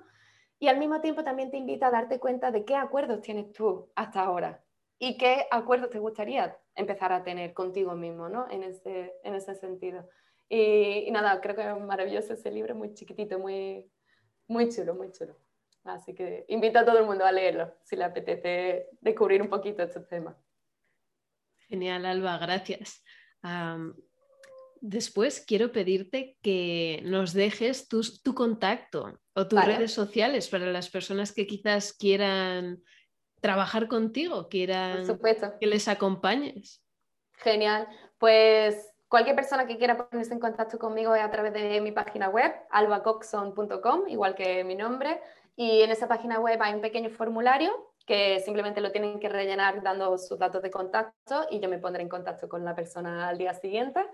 Y 0.59 0.67
al 0.67 0.77
mismo 0.77 1.01
tiempo 1.01 1.23
también 1.23 1.51
te 1.51 1.57
invita 1.57 1.87
a 1.87 1.91
darte 1.91 2.19
cuenta 2.19 2.51
de 2.51 2.63
qué 2.65 2.75
acuerdos 2.75 3.21
tienes 3.21 3.51
tú 3.51 3.91
hasta 3.95 4.21
ahora 4.21 4.63
y 4.97 5.17
qué 5.17 5.45
acuerdos 5.51 5.89
te 5.89 5.99
gustaría 5.99 6.57
empezar 6.75 7.11
a 7.11 7.23
tener 7.23 7.53
contigo 7.53 7.95
mismo, 7.95 8.29
¿no? 8.29 8.49
En 8.49 8.63
ese, 8.63 9.13
en 9.23 9.35
ese 9.35 9.55
sentido. 9.55 10.07
Y, 10.47 11.09
nada, 11.11 11.41
creo 11.41 11.55
que 11.55 11.67
es 11.67 11.79
maravilloso 11.79 12.33
ese 12.33 12.51
libro, 12.51 12.75
muy 12.75 12.93
chiquitito, 12.93 13.39
muy, 13.39 13.91
muy 14.47 14.69
chulo, 14.69 14.95
muy 14.95 15.11
chulo. 15.11 15.35
Así 15.83 16.15
que 16.15 16.45
invito 16.47 16.79
a 16.79 16.85
todo 16.85 16.99
el 16.99 17.05
mundo 17.05 17.25
a 17.25 17.31
leerlo 17.31 17.73
si 17.83 17.95
le 17.95 18.05
apetece 18.05 18.89
descubrir 19.01 19.41
un 19.41 19.49
poquito 19.49 19.83
estos 19.83 20.07
temas. 20.07 20.35
Genial, 21.67 22.05
Alba, 22.05 22.37
gracias. 22.37 23.03
Después 24.87 25.43
quiero 25.43 25.71
pedirte 25.71 26.37
que 26.43 27.01
nos 27.05 27.33
dejes 27.33 27.87
tu, 27.87 28.03
contacto 28.35 29.19
o 29.33 29.47
tus 29.47 29.65
redes 29.65 29.91
sociales 29.91 30.47
para 30.47 30.67
las 30.67 30.91
personas 30.91 31.31
que 31.31 31.47
quizás 31.47 31.91
quieran 31.91 32.83
trabajar 33.41 33.87
contigo, 33.87 34.47
quieran 34.47 35.03
que 35.59 35.65
les 35.65 35.87
acompañes. 35.87 36.83
Genial. 37.33 37.87
Pues 38.19 38.93
cualquier 39.07 39.35
persona 39.35 39.65
que 39.65 39.79
quiera 39.79 40.07
ponerse 40.07 40.33
en 40.33 40.39
contacto 40.39 40.77
conmigo 40.77 41.15
es 41.15 41.23
a 41.23 41.31
través 41.31 41.53
de 41.53 41.81
mi 41.81 41.91
página 41.91 42.29
web, 42.29 42.53
albacoxon.com, 42.69 44.07
igual 44.07 44.35
que 44.35 44.63
mi 44.63 44.75
nombre. 44.75 45.19
Y 45.55 45.81
en 45.81 45.89
esa 45.89 46.07
página 46.07 46.39
web 46.39 46.61
hay 46.61 46.75
un 46.75 46.81
pequeño 46.81 47.09
formulario 47.09 47.71
que 48.05 48.39
simplemente 48.41 48.81
lo 48.81 48.91
tienen 48.91 49.19
que 49.19 49.29
rellenar 49.29 49.81
dando 49.81 50.15
sus 50.19 50.37
datos 50.37 50.61
de 50.61 50.69
contacto 50.69 51.47
y 51.49 51.59
yo 51.59 51.69
me 51.69 51.79
pondré 51.79 52.03
en 52.03 52.09
contacto 52.09 52.47
con 52.47 52.63
la 52.63 52.75
persona 52.75 53.29
al 53.29 53.39
día 53.39 53.55
siguiente. 53.55 54.05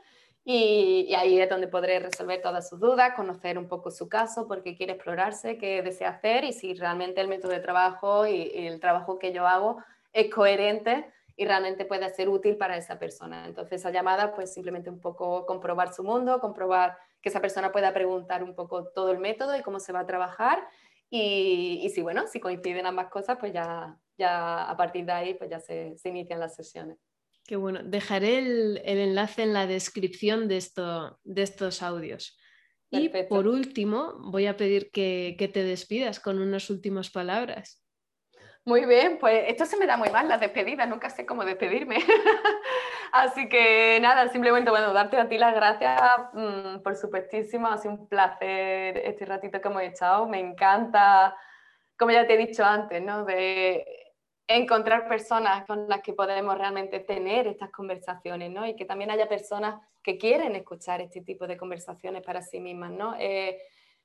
Y, 0.43 1.13
ahí 1.13 1.39
es 1.39 1.49
donde 1.49 1.67
podré 1.67 1.99
resolver 1.99 2.41
todas 2.41 2.67
sus 2.67 2.79
dudas, 2.79 3.13
conocer 3.15 3.57
un 3.59 3.67
poco 3.67 3.91
su 3.91 4.09
caso, 4.09 4.47
por 4.47 4.63
qué 4.63 4.75
quiere 4.75 4.93
explorarse, 4.93 5.57
qué 5.57 5.83
desea 5.83 6.09
hacer 6.09 6.43
y 6.45 6.53
si 6.53 6.73
realmente 6.73 7.21
el 7.21 7.27
método 7.27 7.51
de 7.51 7.59
trabajo 7.59 8.25
y, 8.25 8.51
el 8.55 8.79
trabajo 8.79 9.19
que 9.19 9.33
yo 9.33 9.47
hago 9.47 9.83
es 10.13 10.33
coherente 10.33 11.11
y 11.37 11.45
realmente 11.45 11.85
puede 11.85 12.09
ser 12.09 12.27
útil 12.29 12.57
para 12.57 12.75
esa 12.77 12.97
persona. 12.99 13.45
Entonces, 13.45 13.81
esa 13.81 13.91
llamada, 13.91 14.33
pues 14.35 14.53
simplemente 14.53 14.89
un 14.89 14.99
poco 14.99 15.45
comprobar 15.45 15.93
su 15.93 16.03
mundo, 16.03 16.39
comprobar 16.39 16.97
que 17.21 17.29
esa 17.29 17.39
persona 17.39 17.71
pueda 17.71 17.93
preguntar 17.93 18.43
un 18.43 18.55
poco 18.55 18.85
todo 18.85 19.11
el 19.11 19.19
método 19.19 19.55
y 19.55 19.61
cómo 19.61 19.79
se 19.79 19.93
va 19.93 20.01
a 20.01 20.07
trabajar. 20.07 20.67
Y, 21.09 21.89
si, 21.93 22.01
bueno, 22.01 22.27
si 22.27 22.39
coinciden 22.39 22.85
ambas 22.85 23.09
cosas, 23.09 23.37
pues 23.39 23.53
ya, 23.53 23.97
ya 24.17 24.69
a 24.69 24.77
partir 24.77 25.05
de 25.05 25.11
ahí, 25.11 25.33
pues 25.35 25.49
ya 25.49 25.59
se 25.59 25.95
inician 26.05 26.39
las 26.39 26.55
sesiones. 26.55 26.97
Qué 27.45 27.55
bueno. 27.55 27.81
Dejaré 27.83 28.39
el, 28.39 28.81
enlace 28.85 29.43
en 29.43 29.53
la 29.53 29.67
descripción 29.67 30.47
de, 30.47 30.57
esto, 30.57 31.19
de 31.23 31.43
estos 31.43 31.81
audios. 31.81 32.37
Y 32.91 33.09
por 33.29 33.47
último, 33.47 34.15
voy 34.19 34.47
a 34.47 34.57
pedir 34.57 34.91
que, 34.91 35.49
te 35.53 35.63
despidas 35.63 36.19
con 36.19 36.39
unas 36.39 36.69
últimas 36.69 37.09
palabras. 37.09 37.81
Muy 38.65 38.85
bien, 38.85 39.17
pues 39.17 39.45
esto 39.47 39.65
se 39.65 39.77
me 39.77 39.87
da 39.87 39.97
muy 39.97 40.09
mal, 40.09 40.27
las 40.27 40.39
despedidas, 40.39 40.87
nunca 40.87 41.09
sé 41.09 41.25
cómo 41.25 41.43
despedirme. 41.43 41.97
Así 43.11 43.49
que 43.49 43.97
nada, 44.01 44.27
simplemente 44.27 44.69
bueno, 44.69 44.93
darte 44.93 45.17
a 45.17 45.27
ti 45.27 45.37
las 45.37 45.55
gracias, 45.55 45.99
mm, 46.33 46.83
por 46.83 46.95
supuestísimo, 46.95 47.67
ha 47.67 47.77
sido 47.77 47.95
un 47.95 48.07
placer 48.07 48.97
este 48.97 49.25
ratito 49.25 49.59
que 49.59 49.67
hemos 49.67 49.81
echado, 49.81 50.27
me 50.27 50.39
encanta, 50.39 51.35
como 51.97 52.11
ya 52.11 52.27
te 52.27 52.35
he 52.35 52.37
dicho 52.37 52.63
antes, 52.63 53.01
¿no? 53.01 53.25
De 53.25 53.83
encontrar 54.47 55.07
personas 55.07 55.65
con 55.65 55.87
las 55.87 56.01
que 56.01 56.13
podemos 56.13 56.57
realmente 56.57 56.99
tener 56.99 57.47
estas 57.47 57.71
conversaciones, 57.71 58.51
¿no? 58.51 58.67
Y 58.67 58.75
que 58.75 58.85
también 58.85 59.11
haya 59.11 59.27
personas 59.27 59.81
que 60.03 60.17
quieren 60.17 60.55
escuchar 60.55 61.01
este 61.01 61.21
tipo 61.21 61.47
de 61.47 61.57
conversaciones 61.57 62.23
para 62.23 62.41
sí 62.41 62.59
mismas, 62.59 62.91
¿no? 62.91 63.15
Eh, 63.19 63.57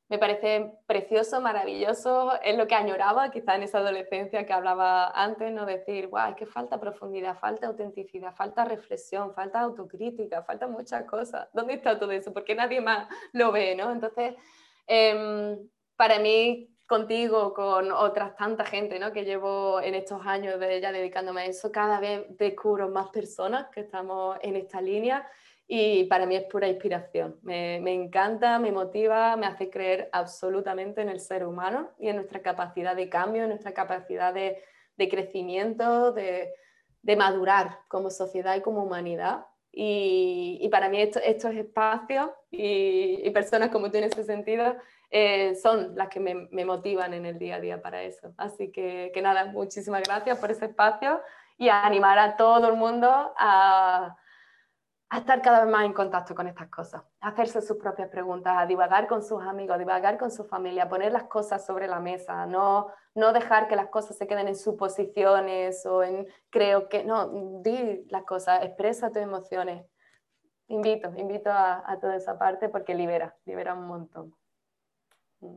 me 0.09 0.19
parece 0.19 0.73
precioso, 0.87 1.41
maravilloso, 1.41 2.41
es 2.43 2.57
lo 2.57 2.69
que 2.69 2.77
añoraba 2.77 3.31
quizá 3.33 3.57
en 3.57 3.65
esa 3.65 3.79
adolescencia 3.79 4.47
que 4.47 4.53
hablaba 4.53 5.09
antes, 5.09 5.53
¿no? 5.53 5.67
Decir, 5.67 6.07
guau, 6.07 6.31
es 6.31 6.37
que 6.37 6.47
falta 6.47 6.79
profundidad, 6.79 7.37
falta 7.39 7.67
autenticidad, 7.67 8.33
falta 8.33 8.65
reflexión, 8.65 9.35
falta 9.35 9.61
autocrítica, 9.61 10.45
falta 10.45 10.69
muchas 10.69 11.05
cosas. 11.07 11.49
¿Dónde 11.53 11.75
está 11.75 11.99
todo 11.99 12.13
eso? 12.13 12.33
Porque 12.33 12.55
nadie 12.55 12.81
más 12.81 13.09
lo 13.33 13.51
ve, 13.51 13.75
¿no? 13.75 13.91
Entonces, 13.91 14.35
em, 14.87 15.59
para 15.97 16.21
mí 16.21 16.76
contigo, 16.87 17.53
con 17.53 17.91
otras 17.91 18.37
tanta 18.37 18.65
gente 18.65 18.99
¿no? 18.99 19.13
que 19.13 19.25
llevo 19.25 19.81
en 19.81 19.95
estos 19.95 20.25
años 20.25 20.59
de 20.61 20.81
ya 20.81 20.93
dedicándome 20.93 21.43
a 21.43 21.47
eso, 21.47 21.73
cada 21.73 21.99
vez 21.99 22.25
descubro 22.37 22.89
más 22.89 23.09
personas 23.09 23.67
que 23.69 23.81
estamos 23.81 24.39
en 24.43 24.57
esta 24.57 24.81
línea 24.81 25.27
y 25.69 26.05
para 26.05 26.27
mí 26.27 26.37
es 26.37 26.45
pura 26.45 26.69
inspiración. 26.69 27.41
Me, 27.43 27.81
me, 27.81 27.93
encanta, 27.93 28.61
me 28.61 28.71
motiva, 28.71 29.37
me 29.37 29.47
hace 29.47 29.69
creer 29.69 30.09
absolutamente 30.13 31.01
en 31.01 31.09
el 31.09 31.19
ser 31.19 31.45
humano 31.45 31.91
y 31.99 32.09
en 32.09 32.17
nuestra 32.17 32.41
capacidad 32.41 32.95
de 32.95 33.09
cambio, 33.09 33.43
en 33.43 33.49
nuestra 33.49 33.75
capacidad 33.75 34.33
de, 34.33 34.63
de 34.97 35.09
crecimiento, 35.09 36.13
de, 36.13 36.53
de, 37.03 37.17
madurar 37.17 37.81
como 37.89 38.11
sociedad 38.11 38.55
y 38.55 38.61
como 38.61 38.85
humanidad. 38.85 39.47
Y, 39.73 40.69
para 40.71 40.89
mí 40.89 41.01
esto, 41.03 41.19
estos 41.19 41.53
espacios 41.55 42.31
y, 42.51 43.21
y 43.25 43.31
personas 43.31 43.71
como 43.71 43.91
tú 43.91 43.99
en 43.99 44.05
ese 44.05 44.25
sentido 44.25 44.77
eh, 45.11 45.55
son 45.55 45.95
las 45.95 46.09
que 46.09 46.21
me, 46.21 46.65
motivan 46.65 47.15
en 47.15 47.27
el 47.27 47.39
día 47.39 47.57
a 47.57 47.61
día 47.61 47.83
para 47.83 48.03
eso. 48.03 48.35
Así 48.37 48.73
que, 48.73 49.11
que, 49.15 49.23
nada, 49.23 49.47
muchísimas 49.47 50.03
gracias 50.03 50.39
por 50.39 50.51
ese 50.51 50.67
espacio 50.67 51.21
y 51.57 51.69
a 51.69 51.85
animar 51.87 52.19
a 52.19 52.37
todo 52.37 52.69
el 52.69 52.77
mundo 52.77 53.09
a, 53.09 54.17
a, 55.09 55.19
estar 55.19 55.41
cada 55.43 55.65
vez 55.65 55.73
más 55.73 55.85
en 55.85 55.93
contacto 55.93 56.35
con 56.35 56.49
estas 56.49 56.69
cosas, 56.69 57.03
a 57.21 57.29
hacerse 57.29 57.63
sus 57.63 57.77
propias 57.77 58.09
preguntas, 58.09 58.55
a 58.59 58.67
divagar 58.67 59.07
con 59.07 59.23
sus 59.23 59.43
amigos, 59.43 59.77
a 59.77 59.79
divagar 59.79 60.19
con 60.19 60.31
su 60.31 60.45
familia, 60.45 60.85
a 60.85 60.89
poner 60.89 61.13
las 61.13 61.25
cosas 61.25 61.65
sobre 61.65 61.87
la 61.87 62.01
mesa, 62.01 62.45
no, 62.47 62.89
no 63.15 63.33
dejar 63.33 63.69
que 63.69 63.77
las 63.77 63.89
cosas 63.89 64.19
se 64.19 64.27
queden 64.27 64.49
en 64.49 64.57
suposiciones 64.57 65.87
o 65.87 66.03
en 66.03 66.27
creo 66.51 66.89
que, 66.89 67.05
no, 67.05 67.29
di 67.63 68.05
las 68.11 68.25
cosas, 68.25 68.65
expresa 68.65 69.11
tus 69.11 69.23
emociones. 69.23 69.87
Invito, 70.69 71.13
invito 71.17 71.51
a, 71.51 71.89
a 71.89 72.01
toda 72.01 72.17
esa 72.17 72.37
parte 72.39 72.69
porque 72.69 72.95
libera, 72.95 73.37
libera 73.45 73.73
un 73.73 73.87
montón. 73.87 74.35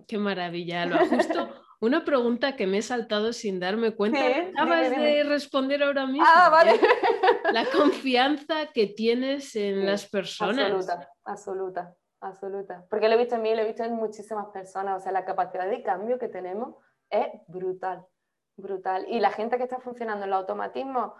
Qué 0.07 0.17
maravilla, 0.17 0.85
lo 0.85 0.97
Justo 1.05 1.49
una 1.81 2.03
pregunta 2.03 2.55
que 2.55 2.67
me 2.67 2.79
he 2.79 2.81
saltado 2.81 3.31
sin 3.31 3.59
darme 3.59 3.91
cuenta. 3.95 4.19
Acabas 4.19 4.89
de 4.89 5.23
responder 5.23 5.83
ahora 5.83 6.05
mismo. 6.05 6.25
Ah, 6.27 6.49
vale. 6.49 6.79
La 7.53 7.65
confianza 7.65 8.67
que 8.73 8.87
tienes 8.87 9.55
en 9.55 9.85
las 9.85 10.07
personas. 10.09 10.71
Absoluta, 10.71 11.11
absoluta, 11.23 11.95
absoluta. 12.21 12.85
Porque 12.89 13.07
lo 13.07 13.15
he 13.15 13.17
visto 13.17 13.35
en 13.35 13.41
mí, 13.41 13.55
lo 13.55 13.61
he 13.61 13.67
visto 13.67 13.83
en 13.83 13.95
muchísimas 13.95 14.47
personas. 14.47 14.97
O 14.97 15.03
sea, 15.03 15.11
la 15.11 15.25
capacidad 15.25 15.69
de 15.69 15.81
cambio 15.81 16.19
que 16.19 16.27
tenemos 16.27 16.75
es 17.09 17.27
brutal, 17.47 18.05
brutal. 18.57 19.05
Y 19.07 19.19
la 19.19 19.31
gente 19.31 19.57
que 19.57 19.63
está 19.63 19.79
funcionando 19.79 20.25
en 20.25 20.29
el 20.29 20.33
automatismo, 20.33 21.15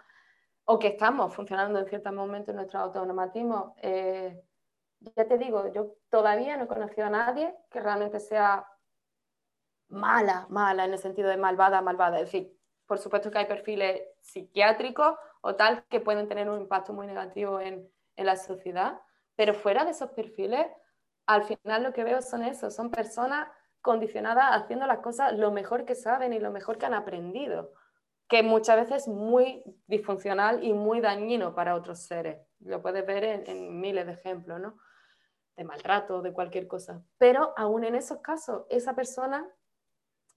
o 0.66 0.78
que 0.78 0.88
estamos 0.88 1.34
funcionando 1.34 1.78
en 1.78 1.86
ciertos 1.86 2.12
momentos 2.12 2.50
en 2.50 2.56
nuestro 2.56 2.80
automatismo, 2.80 3.74
eh, 3.78 4.40
ya 5.00 5.26
te 5.26 5.38
digo, 5.38 5.72
yo 5.72 5.94
todavía 6.10 6.56
no 6.56 6.64
he 6.64 6.68
conocido 6.68 7.06
a 7.06 7.10
nadie 7.10 7.54
que 7.70 7.80
realmente 7.80 8.20
sea 8.20 8.66
mala, 9.88 10.46
mala 10.50 10.84
en 10.84 10.92
el 10.92 10.98
sentido 10.98 11.28
de 11.28 11.36
malvada, 11.36 11.82
malvada. 11.82 12.18
Es 12.18 12.26
decir, 12.26 12.56
por 12.86 12.98
supuesto 12.98 13.30
que 13.30 13.38
hay 13.38 13.46
perfiles 13.46 14.02
psiquiátricos 14.20 15.16
o 15.42 15.54
tal 15.56 15.84
que 15.88 16.00
pueden 16.00 16.28
tener 16.28 16.48
un 16.48 16.60
impacto 16.60 16.92
muy 16.92 17.06
negativo 17.06 17.60
en, 17.60 17.88
la 18.16 18.36
sociedad, 18.36 19.00
pero 19.34 19.54
fuera 19.54 19.86
de 19.86 19.92
esos 19.92 20.10
perfiles, 20.10 20.66
al 21.24 21.42
final 21.44 21.82
lo 21.82 21.94
que 21.94 22.04
veo 22.04 22.20
son 22.20 22.42
eso, 22.42 22.70
son 22.70 22.90
personas 22.90 23.48
condicionadas 23.80 24.50
haciendo 24.52 24.86
las 24.86 24.98
cosas 24.98 25.32
lo 25.38 25.50
mejor 25.52 25.86
que 25.86 25.94
saben 25.94 26.34
y 26.34 26.38
lo 26.38 26.50
mejor 26.50 26.76
que 26.76 26.84
han 26.84 26.92
aprendido, 26.92 27.72
que 28.28 28.42
muchas 28.42 28.76
veces 28.76 29.04
es 29.04 29.08
muy 29.08 29.62
disfuncional 29.86 30.62
y 30.62 30.74
muy 30.74 31.00
dañino 31.00 31.54
para 31.54 31.76
otros 31.76 32.00
seres. 32.00 32.46
Lo 32.58 32.82
puedes 32.82 33.06
ver 33.06 33.24
en, 33.24 33.46
en 33.46 33.80
miles 33.80 34.04
de 34.04 34.12
ejemplos, 34.12 34.60
¿no? 34.60 34.76
De 35.60 35.64
maltrato, 35.64 36.22
de 36.22 36.32
cualquier 36.32 36.66
cosa. 36.66 37.02
Pero 37.18 37.52
aún 37.54 37.84
en 37.84 37.94
esos 37.94 38.20
casos, 38.22 38.64
esa 38.70 38.94
persona 38.94 39.46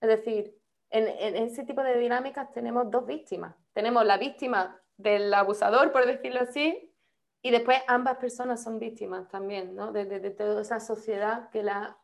es 0.04 0.10
decir, 0.10 0.54
en, 0.90 1.08
ese 1.38 1.64
tipo 1.64 1.82
de 1.82 1.98
dinámicas 1.98 2.52
tenemos 2.52 2.92
dos 2.92 3.06
víctimas. 3.06 3.56
Tenemos 3.72 4.06
la 4.06 4.18
víctima 4.18 4.78
del 4.98 5.34
abusador, 5.34 5.94
por 5.94 6.06
decirlo 6.06 6.42
así, 6.42 6.94
y 7.42 7.52
después 7.52 7.78
ambas 7.88 8.18
personas 8.18 8.62
son 8.62 8.80
víctimas 8.80 9.30
también, 9.30 9.76
¿no? 9.76 9.94
De, 9.94 10.06
toda 10.32 10.62
esa 10.62 10.82
sociedad 10.82 11.50
que 11.52 11.64
la 11.64 11.78
ha 11.78 11.98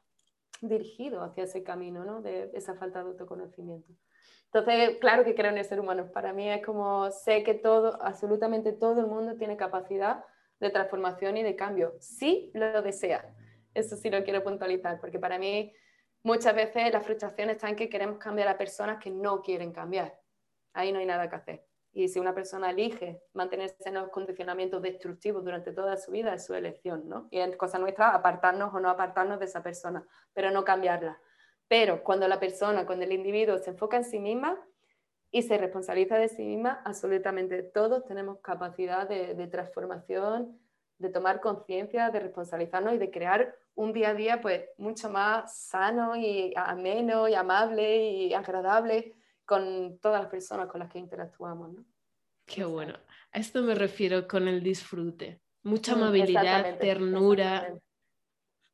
dirigido 0.62 1.22
hacia 1.24 1.44
ese 1.44 1.62
camino, 1.62 2.06
¿no? 2.06 2.22
De 2.22 2.52
esa 2.54 2.74
falta 2.76 3.04
de 3.04 3.10
autoconocimiento. 3.10 3.92
Entonces, 4.46 4.98
claro 5.02 5.26
que 5.26 5.36
creo 5.36 5.52
en 5.52 5.58
el 5.58 5.66
ser 5.66 5.82
humano. 5.82 6.10
Para 6.14 6.32
mí 6.32 6.50
es 6.50 6.66
como 6.66 7.12
sé 7.12 7.44
que 7.44 7.54
todo, 7.54 8.02
absolutamente 8.02 8.72
todo 8.72 9.02
el 9.02 9.08
mundo 9.08 9.36
tiene 9.36 9.58
capacidad 9.58 10.24
de 10.60 10.70
transformación 10.70 11.38
y 11.38 11.44
de 11.44 11.56
cambio, 11.56 11.94
si 12.00 12.52
lo 12.54 12.82
desea. 12.82 13.34
Eso 13.74 13.96
sí 13.96 14.10
lo 14.10 14.24
quiero 14.24 14.44
puntualizar, 14.44 15.00
porque 15.00 15.20
para 15.20 15.38
mí 15.38 15.74
muchas 16.24 16.56
veces 16.56 16.92
la 16.92 17.02
frustración 17.02 17.50
está 17.50 17.70
en 17.70 17.76
que 17.76 17.90
queremos 17.90 18.18
cambiar 18.18 18.48
a 18.48 18.58
personas 18.58 19.02
que 19.02 19.10
no 19.10 19.42
quieren 19.42 19.72
cambiar. 19.72 20.20
Ahí 20.74 20.92
no 20.92 21.00
hay 21.00 21.06
nada 21.06 21.30
que 21.30 21.36
hacer. 21.36 21.66
Y 21.92 22.08
si 22.08 22.20
una 22.20 22.36
persona 22.36 22.70
elige 22.70 23.22
mantenerse 23.34 23.90
en 23.90 23.96
los 23.96 24.10
condicionamientos 24.10 24.82
destructivos 24.82 25.44
durante 25.44 25.72
toda 25.72 25.98
su 25.98 26.12
vida, 26.12 26.34
es 26.34 26.46
su 26.46 26.54
elección, 26.54 27.10
¿no? 27.10 27.28
Y 27.32 27.40
es 27.40 27.58
cosa 27.58 27.80
nuestra 27.80 28.14
apartarnos 28.14 28.74
o 28.74 28.80
no 28.80 28.90
apartarnos 28.90 29.40
de 29.40 29.46
esa 29.46 29.64
persona, 29.64 30.06
pero 30.34 30.52
no 30.52 30.64
cambiarla. 30.64 31.20
Pero 31.68 32.04
cuando 32.04 32.28
la 32.28 32.40
persona, 32.40 32.86
cuando 32.86 33.06
el 33.06 33.12
individuo 33.12 33.58
se 33.58 33.72
enfoca 33.72 33.98
en 33.98 34.04
sí 34.04 34.20
misma 34.20 34.60
y 35.32 35.44
se 35.44 35.58
responsabiliza 35.58 36.18
de 36.18 36.30
sí 36.30 36.44
misma, 36.44 36.82
absolutamente 36.86 37.62
todos 37.64 38.06
tenemos 38.06 38.40
capacidad 38.40 39.08
de, 39.08 39.36
de 39.36 39.48
transformación, 39.48 40.60
de 40.98 41.10
tomar 41.10 41.40
conciencia, 41.40 42.10
de 42.10 42.20
responsabilizarnos 42.20 42.94
y 42.94 42.98
de 42.98 43.12
crear 43.12 43.56
un 43.76 43.94
día 43.94 44.10
a 44.10 44.14
día 44.14 44.42
pues 44.42 44.66
mucho 44.78 45.10
más 45.10 45.56
sano 45.56 46.16
y 46.16 46.54
ameno 46.56 47.28
y 47.28 47.36
amable 47.36 48.12
y 48.12 48.34
agradable 48.34 49.14
con 49.46 49.98
todas 50.00 50.22
las 50.22 50.30
personas 50.30 50.68
con 50.68 50.80
las 50.80 50.92
que 50.92 51.00
interactuamos. 51.00 51.74
¿no? 51.74 51.86
Qué 52.46 52.66
bueno. 52.66 52.96
A 53.32 53.40
esto 53.40 53.62
me 53.62 53.76
refiero 53.76 54.28
con 54.28 54.48
el 54.48 54.62
disfrute. 54.62 55.42
Mucha 55.64 55.96
mm, 55.96 55.98
amabilidad, 55.98 56.78
ternura, 56.80 57.74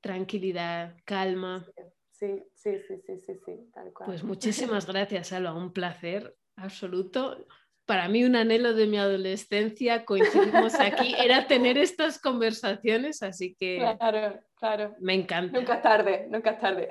tranquilidad, 0.01 0.95
calma. 1.03 1.65
Sí, 2.09 2.43
sí, 2.53 2.79
sí, 2.79 2.97
sí, 3.05 3.19
sí, 3.19 3.33
sí, 3.45 3.69
tal 3.73 3.91
cual. 3.93 4.07
Pues 4.07 4.23
muchísimas 4.23 4.85
gracias, 4.91 5.33
Alba. 5.33 5.53
Un 5.53 5.73
placer 5.73 6.35
absoluto 6.55 7.45
para 7.85 8.07
mí 8.07 8.23
un 8.23 8.35
anhelo 8.35 8.73
de 8.73 8.87
mi 8.87 8.97
adolescencia, 8.97 10.05
coincidimos 10.05 10.73
aquí, 10.75 11.13
era 11.19 11.47
tener 11.47 11.77
estas 11.77 12.19
conversaciones, 12.19 13.21
así 13.23 13.55
que 13.55 13.77
claro, 13.77 14.39
claro. 14.55 14.95
me 14.99 15.13
encanta. 15.13 15.57
Nunca 15.57 15.75
es 15.75 15.81
tarde, 15.81 16.27
nunca 16.29 16.51
es 16.51 16.59
tarde. 16.59 16.87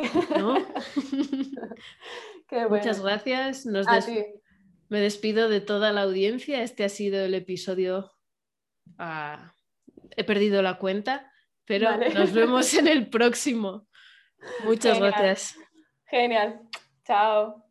Muchas 2.71 3.03
gracias. 3.03 3.67
Me 4.89 5.01
despido 5.01 5.49
de 5.49 5.61
toda 5.61 5.93
la 5.93 6.03
audiencia. 6.03 6.63
Este 6.63 6.85
ha 6.85 6.89
sido 6.89 7.25
el 7.25 7.35
episodio. 7.35 8.13
Ah, 8.99 9.55
he 10.11 10.23
perdido 10.23 10.63
la 10.63 10.79
cuenta, 10.79 11.33
pero 11.65 11.97
nos 11.97 12.33
vemos 12.33 12.73
en 12.75 12.87
el 12.87 13.09
próximo. 13.09 13.89
Muchas 14.65 15.01
gracias. 15.01 15.57
Genial. 16.07 16.61
Chao. 17.05 17.65